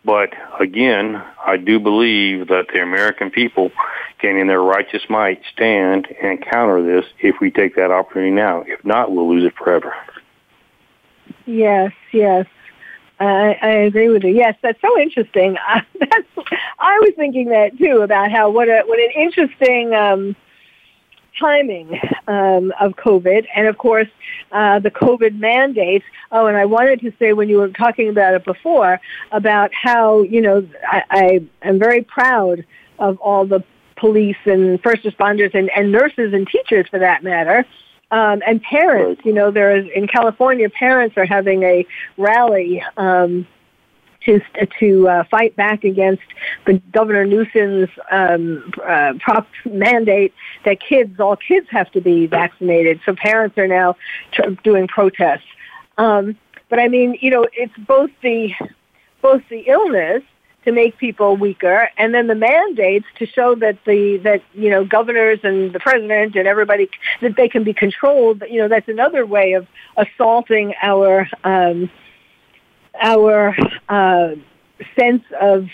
But 0.04 0.34
again, 0.60 1.22
I 1.46 1.56
do 1.56 1.80
believe 1.80 2.48
that 2.48 2.66
the 2.72 2.82
American 2.82 3.30
people 3.30 3.70
can, 4.18 4.36
in 4.36 4.48
their 4.48 4.60
righteous 4.60 5.02
might, 5.08 5.40
stand 5.52 6.08
and 6.22 6.44
counter 6.44 6.82
this 6.82 7.10
if 7.20 7.36
we 7.40 7.50
take 7.50 7.76
that 7.76 7.90
opportunity 7.90 8.32
now. 8.32 8.64
If 8.66 8.84
not, 8.84 9.12
we'll 9.12 9.28
lose 9.28 9.44
it 9.44 9.54
forever. 9.56 9.94
Yes, 11.46 11.92
yes. 12.12 12.46
I, 13.20 13.56
I 13.62 13.68
agree 13.68 14.08
with 14.08 14.24
you. 14.24 14.34
Yes, 14.34 14.56
that's 14.62 14.80
so 14.80 14.98
interesting. 14.98 15.56
Uh, 15.68 15.80
that's 15.98 16.28
I 16.78 16.98
was 17.00 17.12
thinking 17.16 17.48
that 17.48 17.76
too 17.78 18.02
about 18.02 18.30
how 18.30 18.50
what 18.50 18.68
a 18.68 18.82
what 18.86 18.98
an 18.98 19.10
interesting 19.16 19.94
um, 19.94 20.36
timing 21.38 21.98
um, 22.28 22.72
of 22.80 22.92
COVID, 22.92 23.46
and 23.54 23.66
of 23.66 23.78
course 23.78 24.08
uh, 24.52 24.78
the 24.78 24.90
COVID 24.90 25.38
mandates. 25.38 26.04
Oh, 26.30 26.46
and 26.46 26.56
I 26.56 26.64
wanted 26.66 27.00
to 27.00 27.12
say 27.18 27.32
when 27.32 27.48
you 27.48 27.58
were 27.58 27.68
talking 27.68 28.08
about 28.08 28.34
it 28.34 28.44
before 28.44 29.00
about 29.32 29.70
how 29.72 30.22
you 30.22 30.40
know 30.40 30.68
I, 30.86 31.02
I 31.10 31.48
am 31.62 31.78
very 31.78 32.02
proud 32.02 32.64
of 32.98 33.18
all 33.18 33.46
the 33.46 33.64
police 33.96 34.36
and 34.44 34.82
first 34.82 35.02
responders 35.04 35.54
and, 35.54 35.70
and 35.70 35.90
nurses 35.90 36.34
and 36.34 36.46
teachers 36.46 36.86
for 36.88 36.98
that 36.98 37.22
matter 37.22 37.64
um, 38.14 38.42
and 38.46 38.62
parents. 38.62 39.22
You 39.24 39.32
know, 39.32 39.50
there 39.50 39.76
is 39.76 39.86
in 39.94 40.06
California, 40.06 40.70
parents 40.70 41.18
are 41.18 41.26
having 41.26 41.64
a 41.64 41.84
rally 42.16 42.82
um, 42.96 43.46
to 44.24 44.40
to 44.78 45.08
uh, 45.08 45.24
fight 45.24 45.56
back 45.56 45.82
against 45.82 46.22
the 46.64 46.74
Governor 46.92 47.26
Newsom's 47.26 47.90
um, 48.12 48.72
uh, 48.86 49.14
prop 49.18 49.48
mandate 49.64 50.32
that 50.64 50.80
kids, 50.80 51.18
all 51.18 51.36
kids, 51.36 51.66
have 51.70 51.90
to 51.90 52.00
be 52.00 52.26
vaccinated. 52.26 53.00
So 53.04 53.16
parents 53.16 53.58
are 53.58 53.66
now 53.66 53.96
tr- 54.30 54.50
doing 54.62 54.86
protests. 54.86 55.50
Um, 55.98 56.38
but 56.68 56.78
I 56.78 56.86
mean, 56.86 57.18
you 57.20 57.30
know, 57.30 57.48
it's 57.52 57.76
both 57.78 58.10
the 58.22 58.52
both 59.22 59.42
the 59.50 59.64
illness 59.66 60.22
to 60.64 60.72
make 60.72 60.96
people 60.98 61.36
weaker, 61.36 61.90
and 61.96 62.14
then 62.14 62.26
the 62.26 62.34
mandates 62.34 63.06
to 63.18 63.26
show 63.26 63.54
that 63.56 63.78
the 63.84 64.18
that 64.18 64.42
you 64.54 64.70
know 64.70 64.84
governors 64.84 65.40
and 65.42 65.72
the 65.72 65.80
president 65.80 66.36
and 66.36 66.48
everybody 66.48 66.88
that 67.20 67.36
they 67.36 67.48
can 67.48 67.64
be 67.64 67.72
controlled. 67.72 68.42
You 68.48 68.58
know 68.58 68.68
that's 68.68 68.88
another 68.88 69.26
way 69.26 69.52
of 69.52 69.66
assaulting 69.96 70.74
our 70.82 71.28
um, 71.44 71.90
our 73.00 73.56
uh, 73.88 74.34
sense 74.96 75.24
of 75.40 75.68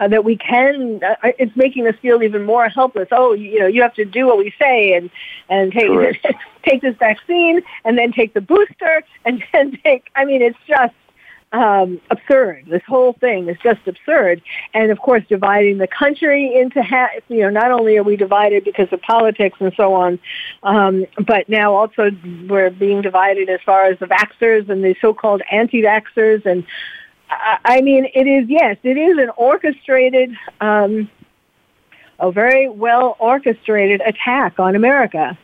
uh, 0.00 0.08
that 0.08 0.24
we 0.24 0.36
can. 0.36 1.02
Uh, 1.02 1.32
it's 1.38 1.54
making 1.56 1.86
us 1.86 1.94
feel 2.00 2.22
even 2.22 2.44
more 2.44 2.68
helpless. 2.68 3.08
Oh, 3.10 3.32
you, 3.32 3.50
you 3.50 3.60
know, 3.60 3.66
you 3.66 3.82
have 3.82 3.94
to 3.94 4.04
do 4.04 4.26
what 4.26 4.38
we 4.38 4.52
say 4.58 4.94
and 4.94 5.10
and 5.48 5.72
take 5.72 6.22
take 6.62 6.82
this 6.82 6.96
vaccine 6.96 7.62
and 7.84 7.98
then 7.98 8.12
take 8.12 8.34
the 8.34 8.40
booster 8.40 9.02
and 9.24 9.42
then 9.52 9.78
take. 9.82 10.10
I 10.14 10.24
mean, 10.24 10.42
it's 10.42 10.58
just 10.66 10.94
um, 11.52 12.00
absurd. 12.10 12.66
This 12.68 12.82
whole 12.86 13.14
thing 13.14 13.48
is 13.48 13.56
just 13.62 13.80
absurd. 13.86 14.42
And 14.74 14.90
of 14.90 14.98
course, 14.98 15.22
dividing 15.28 15.78
the 15.78 15.86
country 15.86 16.54
into 16.54 16.82
half, 16.82 17.10
you 17.28 17.40
know, 17.40 17.50
not 17.50 17.70
only 17.70 17.96
are 17.96 18.02
we 18.02 18.16
divided 18.16 18.64
because 18.64 18.88
of 18.92 19.00
politics 19.00 19.56
and 19.60 19.72
so 19.76 19.94
on, 19.94 20.18
um, 20.62 21.06
but 21.26 21.48
now 21.48 21.74
also 21.74 22.10
we're 22.48 22.70
being 22.70 23.02
divided 23.02 23.48
as 23.48 23.60
far 23.64 23.86
as 23.86 23.98
the 23.98 24.06
vaxxers 24.06 24.68
and 24.68 24.84
the 24.84 24.94
so-called 25.00 25.42
anti-vaxxers. 25.50 26.44
And 26.44 26.64
I, 27.30 27.58
I 27.64 27.80
mean, 27.80 28.06
it 28.14 28.26
is, 28.26 28.48
yes, 28.48 28.76
it 28.82 28.96
is 28.98 29.18
an 29.18 29.30
orchestrated, 29.36 30.34
um, 30.60 31.10
a 32.20 32.32
very 32.32 32.68
well 32.68 33.16
orchestrated 33.20 34.00
attack 34.00 34.58
on 34.58 34.74
America. 34.74 35.38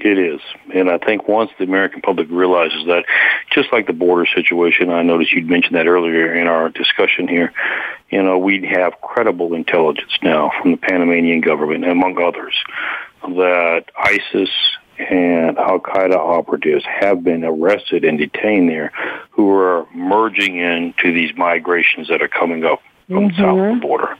It 0.00 0.18
is. 0.18 0.40
And 0.72 0.88
I 0.90 0.98
think 0.98 1.26
once 1.26 1.50
the 1.58 1.64
American 1.64 2.00
public 2.02 2.28
realizes 2.30 2.86
that, 2.86 3.04
just 3.50 3.72
like 3.72 3.86
the 3.86 3.92
border 3.92 4.26
situation, 4.32 4.90
I 4.90 5.02
noticed 5.02 5.32
you'd 5.32 5.50
mentioned 5.50 5.74
that 5.74 5.88
earlier 5.88 6.32
in 6.34 6.46
our 6.46 6.68
discussion 6.68 7.26
here, 7.26 7.52
you 8.10 8.22
know, 8.22 8.38
we 8.38 8.64
have 8.66 9.00
credible 9.00 9.54
intelligence 9.54 10.12
now 10.22 10.52
from 10.60 10.70
the 10.70 10.76
Panamanian 10.76 11.40
government, 11.40 11.84
among 11.84 12.22
others, 12.22 12.54
that 13.22 13.86
ISIS 13.96 14.50
and 14.98 15.58
Al 15.58 15.80
Qaeda 15.80 16.16
operatives 16.16 16.84
have 16.84 17.24
been 17.24 17.44
arrested 17.44 18.04
and 18.04 18.18
detained 18.18 18.68
there 18.68 18.92
who 19.30 19.50
are 19.50 19.86
merging 19.94 20.58
into 20.58 21.12
these 21.12 21.30
migrations 21.36 22.08
that 22.08 22.22
are 22.22 22.28
coming 22.28 22.64
up 22.64 22.80
from 23.08 23.30
mm-hmm. 23.30 23.40
south 23.40 23.58
of 23.58 23.74
the 23.74 23.80
border. 23.80 24.16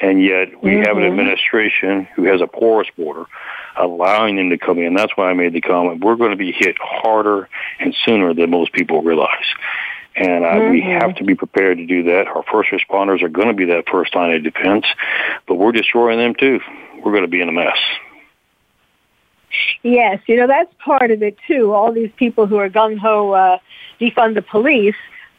And 0.00 0.22
yet 0.22 0.62
we 0.62 0.72
mm-hmm. 0.72 0.82
have 0.82 0.96
an 0.96 1.02
mm-hmm. 1.02 1.18
administration 1.18 2.08
who 2.14 2.24
has 2.24 2.40
a 2.40 2.46
porous 2.46 2.88
border 2.96 3.26
allowing 3.76 4.36
them 4.36 4.50
to 4.50 4.58
come 4.58 4.78
in. 4.78 4.94
That's 4.94 5.16
why 5.16 5.30
I 5.30 5.34
made 5.34 5.52
the 5.52 5.60
comment. 5.60 6.04
We're 6.04 6.16
going 6.16 6.30
to 6.30 6.36
be 6.36 6.52
hit 6.52 6.76
harder 6.80 7.48
and 7.78 7.94
sooner 8.04 8.34
than 8.34 8.50
most 8.50 8.72
people 8.72 9.02
realize. 9.02 9.46
And 10.16 10.44
uh, 10.44 10.48
mm-hmm. 10.48 10.70
we 10.70 10.80
have 10.82 11.16
to 11.16 11.24
be 11.24 11.34
prepared 11.34 11.78
to 11.78 11.86
do 11.86 12.04
that. 12.04 12.28
Our 12.28 12.44
first 12.44 12.70
responders 12.70 13.22
are 13.22 13.28
going 13.28 13.48
to 13.48 13.54
be 13.54 13.64
that 13.66 13.88
first 13.90 14.14
line 14.14 14.32
of 14.32 14.44
defense, 14.44 14.86
but 15.48 15.56
we're 15.56 15.72
destroying 15.72 16.18
them 16.18 16.34
too. 16.34 16.60
We're 16.96 17.12
going 17.12 17.22
to 17.22 17.28
be 17.28 17.40
in 17.40 17.48
a 17.48 17.52
mess. 17.52 17.78
Yes, 19.82 20.20
you 20.26 20.36
know, 20.36 20.46
that's 20.46 20.72
part 20.84 21.10
of 21.10 21.22
it 21.22 21.36
too. 21.46 21.72
All 21.72 21.92
these 21.92 22.10
people 22.16 22.46
who 22.46 22.56
are 22.56 22.68
gung 22.68 22.98
ho 22.98 23.32
uh, 23.32 23.58
defund 24.00 24.34
the 24.34 24.42
police, 24.42 24.96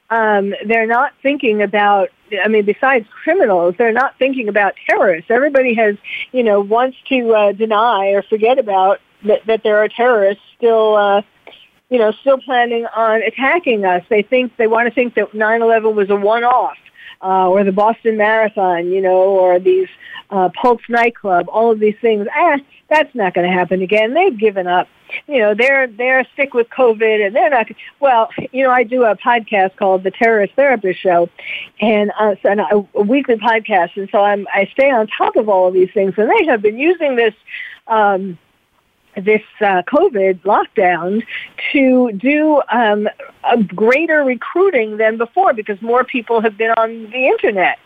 um, 0.10 0.54
they're 0.66 0.88
not 0.88 1.14
thinking 1.22 1.62
about, 1.62 2.10
I 2.44 2.48
mean, 2.48 2.66
besides 2.66 3.08
criminals, 3.24 3.76
they're 3.78 3.94
not 3.94 4.18
thinking 4.18 4.48
about 4.48 4.74
terrorists. 4.90 5.30
Everybody 5.30 5.74
has, 5.76 5.96
you 6.32 6.44
know, 6.44 6.60
wants 6.60 6.98
to 7.10 7.34
uh, 7.34 7.52
deny 7.52 8.10
or 8.10 8.24
forget 8.24 8.58
about 8.60 9.00
that, 9.26 9.46
that 9.46 9.64
there 9.64 9.78
are 9.78 9.88
terrorists 9.88 10.44
still, 10.58 10.96
uh, 10.96 11.22
you 11.90 12.00
know, 12.00 12.12
still 12.12 12.40
planning 12.40 12.86
on 12.86 13.22
attacking 13.22 13.86
us. 13.86 14.04
They 14.10 14.24
think, 14.24 14.58
they 14.58 14.68
want 14.68 14.88
to 14.88 14.94
think 14.94 15.16
that 15.16 15.32
9-11 15.32 15.94
was 15.94 16.10
a 16.10 16.16
one-off. 16.16 16.78
Uh, 17.26 17.50
or 17.50 17.64
the 17.64 17.72
Boston 17.72 18.18
Marathon, 18.18 18.92
you 18.92 19.02
know, 19.02 19.18
or 19.18 19.58
these 19.58 19.88
uh, 20.30 20.50
Pulse 20.62 20.82
nightclub, 20.90 21.48
all 21.50 21.72
of 21.72 21.80
these 21.80 21.96
things. 22.00 22.28
Ah, 22.32 22.58
that's 22.90 23.14
not 23.16 23.34
going 23.34 23.48
to 23.48 23.54
happen 23.54 23.82
again. 23.82 24.14
They've 24.14 24.38
given 24.38 24.68
up. 24.68 24.88
You 25.28 25.40
know, 25.40 25.56
they're 25.56 25.88
they're 25.88 26.28
sick 26.36 26.54
with 26.54 26.68
COVID, 26.70 27.26
and 27.26 27.36
they're 27.36 27.50
not. 27.50 27.68
Well, 28.00 28.30
you 28.52 28.64
know, 28.64 28.72
I 28.72 28.84
do 28.84 29.04
a 29.06 29.16
podcast 29.16 29.76
called 29.76 30.04
the 30.04 30.12
Terrorist 30.12 30.54
Therapist 30.56 31.00
Show, 31.00 31.30
and, 31.82 32.12
uh, 32.20 32.36
so, 32.42 32.50
and 32.50 32.60
a, 32.60 32.88
a 32.96 33.02
weekly 33.02 33.36
podcast, 33.36 33.96
and 33.96 34.10
so 34.12 34.20
I'm 34.20 34.48
I 34.54 34.70
stay 34.74 34.92
on 34.92 35.08
top 35.08 35.36
of 35.36 35.50
all 35.50 35.68
of 35.68 35.74
these 35.74 35.92
things, 35.94 36.14
and 36.18 36.30
they 36.30 36.46
have 36.46 36.62
been 36.62 36.78
using 36.78 37.16
this. 37.16 37.34
Um, 37.88 38.38
this 39.16 39.42
uh, 39.62 39.82
COVID 39.84 40.42
lockdown 40.42 41.24
to 41.72 42.12
do 42.14 42.62
um, 42.72 43.08
a 43.44 43.62
greater 43.64 44.24
recruiting 44.24 44.98
than 44.98 45.18
before 45.18 45.54
because 45.54 45.82
more 45.82 46.04
people 46.04 46.42
have 46.42 46.58
been 46.58 46.72
on 46.72 47.10
the 47.12 47.28
internet 47.28 47.78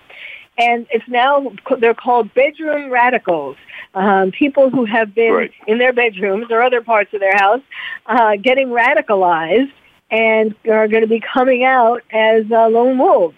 and 0.60 0.86
it's 0.92 1.08
now 1.08 1.52
they're 1.80 1.94
called 1.94 2.34
bedroom 2.34 2.92
radicals. 2.92 3.56
Um, 3.96 4.32
people 4.32 4.70
who 4.70 4.86
have 4.86 5.16
been 5.16 5.34
right. 5.34 5.52
in 5.66 5.80
their 5.80 5.94
bedrooms 5.94 6.48
or 6.52 6.62
other 6.62 6.82
parts 6.82 7.12
of 7.14 7.22
their 7.22 7.36
house 7.36 7.62
uh, 8.06 8.36
getting 8.36 8.68
radicalized 8.68 9.72
and 10.12 10.54
are 10.70 10.88
going 10.88 11.02
to 11.02 11.08
be 11.08 11.22
coming 11.22 11.64
out 11.64 12.04
as 12.12 12.46
uh, 12.52 12.68
lone 12.68 13.00
wolves. 13.00 13.36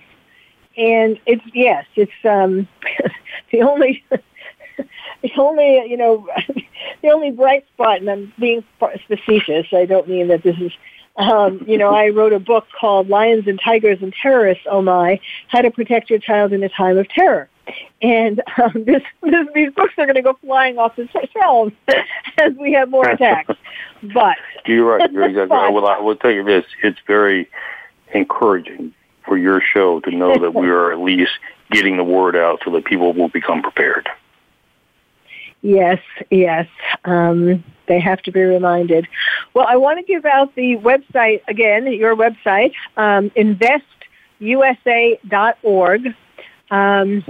And 0.76 1.20
it's 1.26 1.44
yes, 1.54 1.86
it's 1.96 2.12
um, 2.26 2.68
the 3.52 3.62
only 3.62 4.04
the 5.22 5.32
only 5.38 5.86
you 5.88 5.98
know 5.98 6.28
the 7.02 7.10
only 7.10 7.32
bright 7.32 7.66
spot. 7.74 8.00
And 8.00 8.10
I'm 8.10 8.34
being 8.40 8.64
facetious. 9.08 9.68
I 9.74 9.86
don't 9.86 10.08
mean 10.08 10.28
that 10.30 10.44
this 10.44 10.58
is 10.60 10.72
um, 11.18 11.64
you 11.68 11.78
know, 11.78 11.94
I 11.94 12.10
wrote 12.10 12.34
a 12.34 12.40
book 12.40 12.68
called 12.80 13.10
Lions 13.10 13.46
and 13.48 13.60
Tigers 13.60 13.98
and 14.02 14.14
Terrorists, 14.14 14.64
oh 14.70 14.82
my, 14.82 15.20
How 15.50 15.62
to 15.62 15.70
Protect 15.70 16.10
Your 16.10 16.20
Child 16.20 16.54
in 16.54 16.64
a 16.64 16.70
Time 16.70 16.98
of 16.98 17.08
Terror. 17.10 17.50
And 18.02 18.42
um, 18.62 18.72
this, 18.86 19.04
this, 19.22 19.48
these 19.54 19.72
books 19.74 19.94
are 19.98 20.06
going 20.06 20.16
to 20.16 20.22
go 20.22 20.38
flying 20.42 20.78
off 20.78 20.96
the 20.96 21.08
shelves 21.34 21.74
as 22.40 22.54
we 22.60 22.74
have 22.74 22.90
more 22.90 23.08
attacks. 23.08 23.56
But 24.14 24.38
you're 24.66 24.98
right. 24.98 25.12
You're 25.12 25.24
exactly 25.24 25.58
right. 25.58 25.74
Well, 25.74 25.86
I 25.86 26.00
will 26.00 26.16
tell 26.16 26.32
you 26.32 26.44
this: 26.44 26.66
it's 26.82 27.00
very 27.06 27.50
encouraging 28.14 28.94
for 29.26 29.38
your 29.38 29.62
show 29.62 30.00
to 30.02 30.12
know 30.12 30.38
that 30.40 30.54
we 30.54 30.68
are 30.70 30.92
at 30.92 31.00
least 31.00 31.32
getting 31.70 31.98
the 31.98 32.04
word 32.04 32.36
out 32.36 32.62
so 32.66 32.72
that 32.72 32.86
people 32.86 33.14
will 33.14 33.30
become 33.30 33.62
prepared. 33.62 34.10
Yes, 35.62 36.00
yes. 36.30 36.68
Um, 37.06 37.64
they 37.88 38.00
have 38.00 38.22
to 38.24 38.32
be 38.32 38.42
reminded. 38.42 39.08
Well, 39.54 39.68
I 39.68 39.78
want 39.78 40.00
to 40.00 40.06
give 40.06 40.26
out 40.26 40.56
the 40.56 40.76
website 40.78 41.42
again, 41.48 41.94
your 41.94 42.16
website, 42.16 42.74
um, 42.98 43.30
investusa.org. 43.32 46.16
Um, 46.72 47.24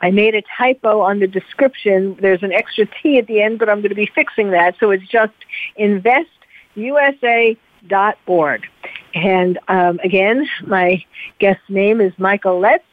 I 0.00 0.10
made 0.10 0.34
a 0.34 0.42
typo 0.56 1.00
on 1.00 1.20
the 1.20 1.26
description. 1.26 2.16
There's 2.20 2.42
an 2.42 2.52
extra 2.52 2.86
T 2.86 3.18
at 3.18 3.26
the 3.26 3.42
end, 3.42 3.58
but 3.58 3.68
I'm 3.68 3.80
going 3.80 3.90
to 3.90 3.94
be 3.94 4.10
fixing 4.14 4.52
that. 4.52 4.76
So 4.78 4.90
it's 4.90 5.06
just 5.06 5.34
investusa.org. 5.78 8.66
And 9.14 9.58
um, 9.68 10.00
again, 10.04 10.48
my 10.66 11.04
guest 11.38 11.60
name 11.68 12.00
is 12.00 12.12
Michael 12.18 12.58
Letts. 12.60 12.84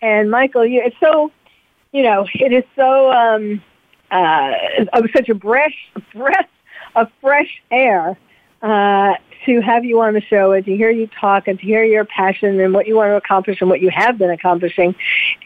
And 0.00 0.28
Michael, 0.30 0.66
you, 0.66 0.82
it's 0.84 0.96
so, 1.00 1.30
you 1.92 2.02
know, 2.02 2.26
it 2.34 2.52
is 2.52 2.64
so 2.76 3.10
uh, 4.14 4.52
such 5.14 5.28
a 5.28 5.34
breath, 5.34 5.72
breath 6.14 6.48
of 6.94 7.08
fresh 7.20 7.62
air 7.70 8.16
uh, 8.62 9.14
to 9.44 9.60
have 9.60 9.84
you 9.84 10.00
on 10.00 10.14
the 10.14 10.22
show 10.22 10.52
and 10.52 10.64
to 10.64 10.74
hear 10.74 10.90
you 10.90 11.06
talk 11.20 11.48
and 11.48 11.58
to 11.58 11.64
hear 11.64 11.84
your 11.84 12.04
passion 12.04 12.58
and 12.60 12.72
what 12.72 12.86
you 12.86 12.96
want 12.96 13.10
to 13.10 13.16
accomplish 13.16 13.60
and 13.60 13.68
what 13.68 13.80
you 13.80 13.90
have 13.90 14.16
been 14.16 14.30
accomplishing 14.30 14.94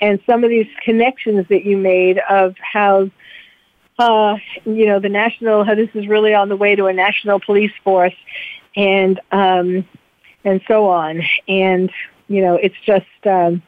and 0.00 0.20
some 0.24 0.44
of 0.44 0.50
these 0.50 0.68
connections 0.84 1.46
that 1.48 1.64
you 1.64 1.76
made 1.76 2.18
of 2.30 2.54
how 2.58 3.10
uh, 3.98 4.36
you 4.64 4.86
know 4.86 5.00
the 5.00 5.08
national 5.08 5.64
how 5.64 5.74
this 5.74 5.88
is 5.94 6.06
really 6.06 6.32
on 6.32 6.48
the 6.48 6.56
way 6.56 6.76
to 6.76 6.86
a 6.86 6.92
national 6.92 7.40
police 7.40 7.72
force 7.82 8.14
and 8.76 9.20
um, 9.32 9.84
and 10.44 10.60
so 10.68 10.88
on. 10.88 11.22
And 11.48 11.90
you 12.28 12.42
know 12.42 12.54
it's 12.54 12.76
just 12.86 13.06
um, 13.26 13.62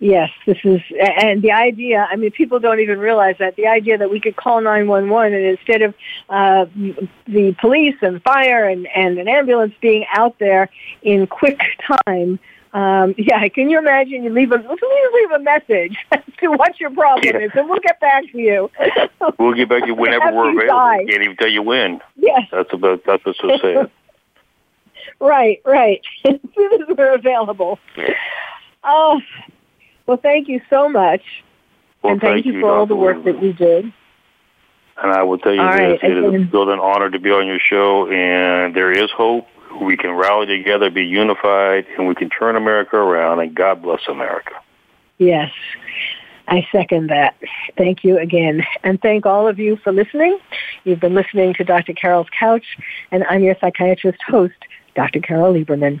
Yes, 0.00 0.30
this 0.46 0.58
is, 0.62 0.80
and 1.00 1.42
the 1.42 1.50
idea, 1.50 2.06
I 2.08 2.14
mean, 2.14 2.30
people 2.30 2.60
don't 2.60 2.78
even 2.78 3.00
realize 3.00 3.34
that. 3.40 3.56
The 3.56 3.66
idea 3.66 3.98
that 3.98 4.10
we 4.10 4.20
could 4.20 4.36
call 4.36 4.60
911 4.60 5.34
and 5.34 5.44
instead 5.44 5.82
of 5.82 5.94
uh, 6.28 6.66
the 7.26 7.56
police 7.60 7.96
and 8.00 8.22
fire 8.22 8.68
and, 8.68 8.86
and 8.94 9.18
an 9.18 9.26
ambulance 9.26 9.74
being 9.80 10.06
out 10.12 10.38
there 10.38 10.70
in 11.02 11.26
quick 11.26 11.60
time, 12.04 12.38
um, 12.72 13.16
yeah, 13.18 13.48
can 13.48 13.70
you 13.70 13.78
imagine 13.78 14.22
you 14.22 14.30
leave 14.30 14.52
a, 14.52 14.56
leave 15.14 15.30
a 15.32 15.40
message 15.40 15.96
to 16.38 16.48
what 16.48 16.78
your 16.78 16.90
problem 16.90 17.24
yeah. 17.24 17.46
is 17.46 17.50
and 17.54 17.68
we'll 17.68 17.80
get 17.80 17.98
back 17.98 18.22
to 18.30 18.38
you. 18.38 18.70
we'll 19.38 19.54
get 19.54 19.68
back 19.68 19.82
to 19.82 19.88
you 19.88 19.94
whenever 19.96 20.32
we're 20.32 20.50
available. 20.50 20.76
Die. 20.76 21.04
Can't 21.08 21.24
even 21.24 21.36
tell 21.36 21.50
you 21.50 21.62
when. 21.62 22.00
Yes. 22.14 22.42
That's 22.52 22.72
about, 22.72 23.02
that's 23.04 23.24
what's 23.24 23.40
so 23.40 23.48
sad. 23.60 23.90
right, 25.18 25.60
right. 25.64 26.02
as 26.24 26.38
soon 26.54 26.82
as 26.82 26.96
we're 26.96 27.14
available. 27.14 27.80
Oh, 28.84 29.20
well, 30.08 30.16
thank 30.16 30.48
you 30.48 30.60
so 30.70 30.88
much. 30.88 31.22
Well, 32.02 32.14
and 32.14 32.20
thank, 32.20 32.36
thank 32.36 32.46
you, 32.46 32.54
you 32.54 32.60
for 32.60 32.72
all 32.72 32.86
the 32.86 32.96
work 32.96 33.22
that 33.24 33.42
you 33.42 33.52
did. 33.52 33.92
And 35.00 35.12
I 35.12 35.22
will 35.22 35.38
tell 35.38 35.54
you 35.54 35.60
all 35.60 35.70
this, 35.70 35.80
right, 35.80 36.02
it 36.02 36.34
is 36.34 36.48
still 36.48 36.68
an 36.70 36.80
honor 36.80 37.10
to 37.10 37.18
be 37.20 37.30
on 37.30 37.46
your 37.46 37.60
show, 37.60 38.10
and 38.10 38.74
there 38.74 38.90
is 38.90 39.10
hope. 39.10 39.46
We 39.82 39.96
can 39.96 40.12
rally 40.12 40.46
together, 40.46 40.90
be 40.90 41.04
unified, 41.04 41.86
and 41.96 42.08
we 42.08 42.14
can 42.14 42.30
turn 42.30 42.56
America 42.56 42.96
around, 42.96 43.40
and 43.40 43.54
God 43.54 43.82
bless 43.82 44.00
America. 44.08 44.54
Yes. 45.18 45.52
I 46.48 46.66
second 46.72 47.08
that. 47.10 47.36
Thank 47.76 48.02
you 48.02 48.18
again. 48.18 48.64
And 48.82 49.00
thank 49.00 49.26
all 49.26 49.46
of 49.46 49.58
you 49.58 49.76
for 49.76 49.92
listening. 49.92 50.38
You've 50.84 51.00
been 51.00 51.14
listening 51.14 51.52
to 51.54 51.64
Dr. 51.64 51.92
Carol's 51.92 52.28
Couch, 52.36 52.64
and 53.10 53.24
I'm 53.24 53.42
your 53.42 53.56
psychiatrist 53.60 54.22
host, 54.26 54.56
Dr. 54.94 55.20
Carol 55.20 55.52
Lieberman. 55.52 56.00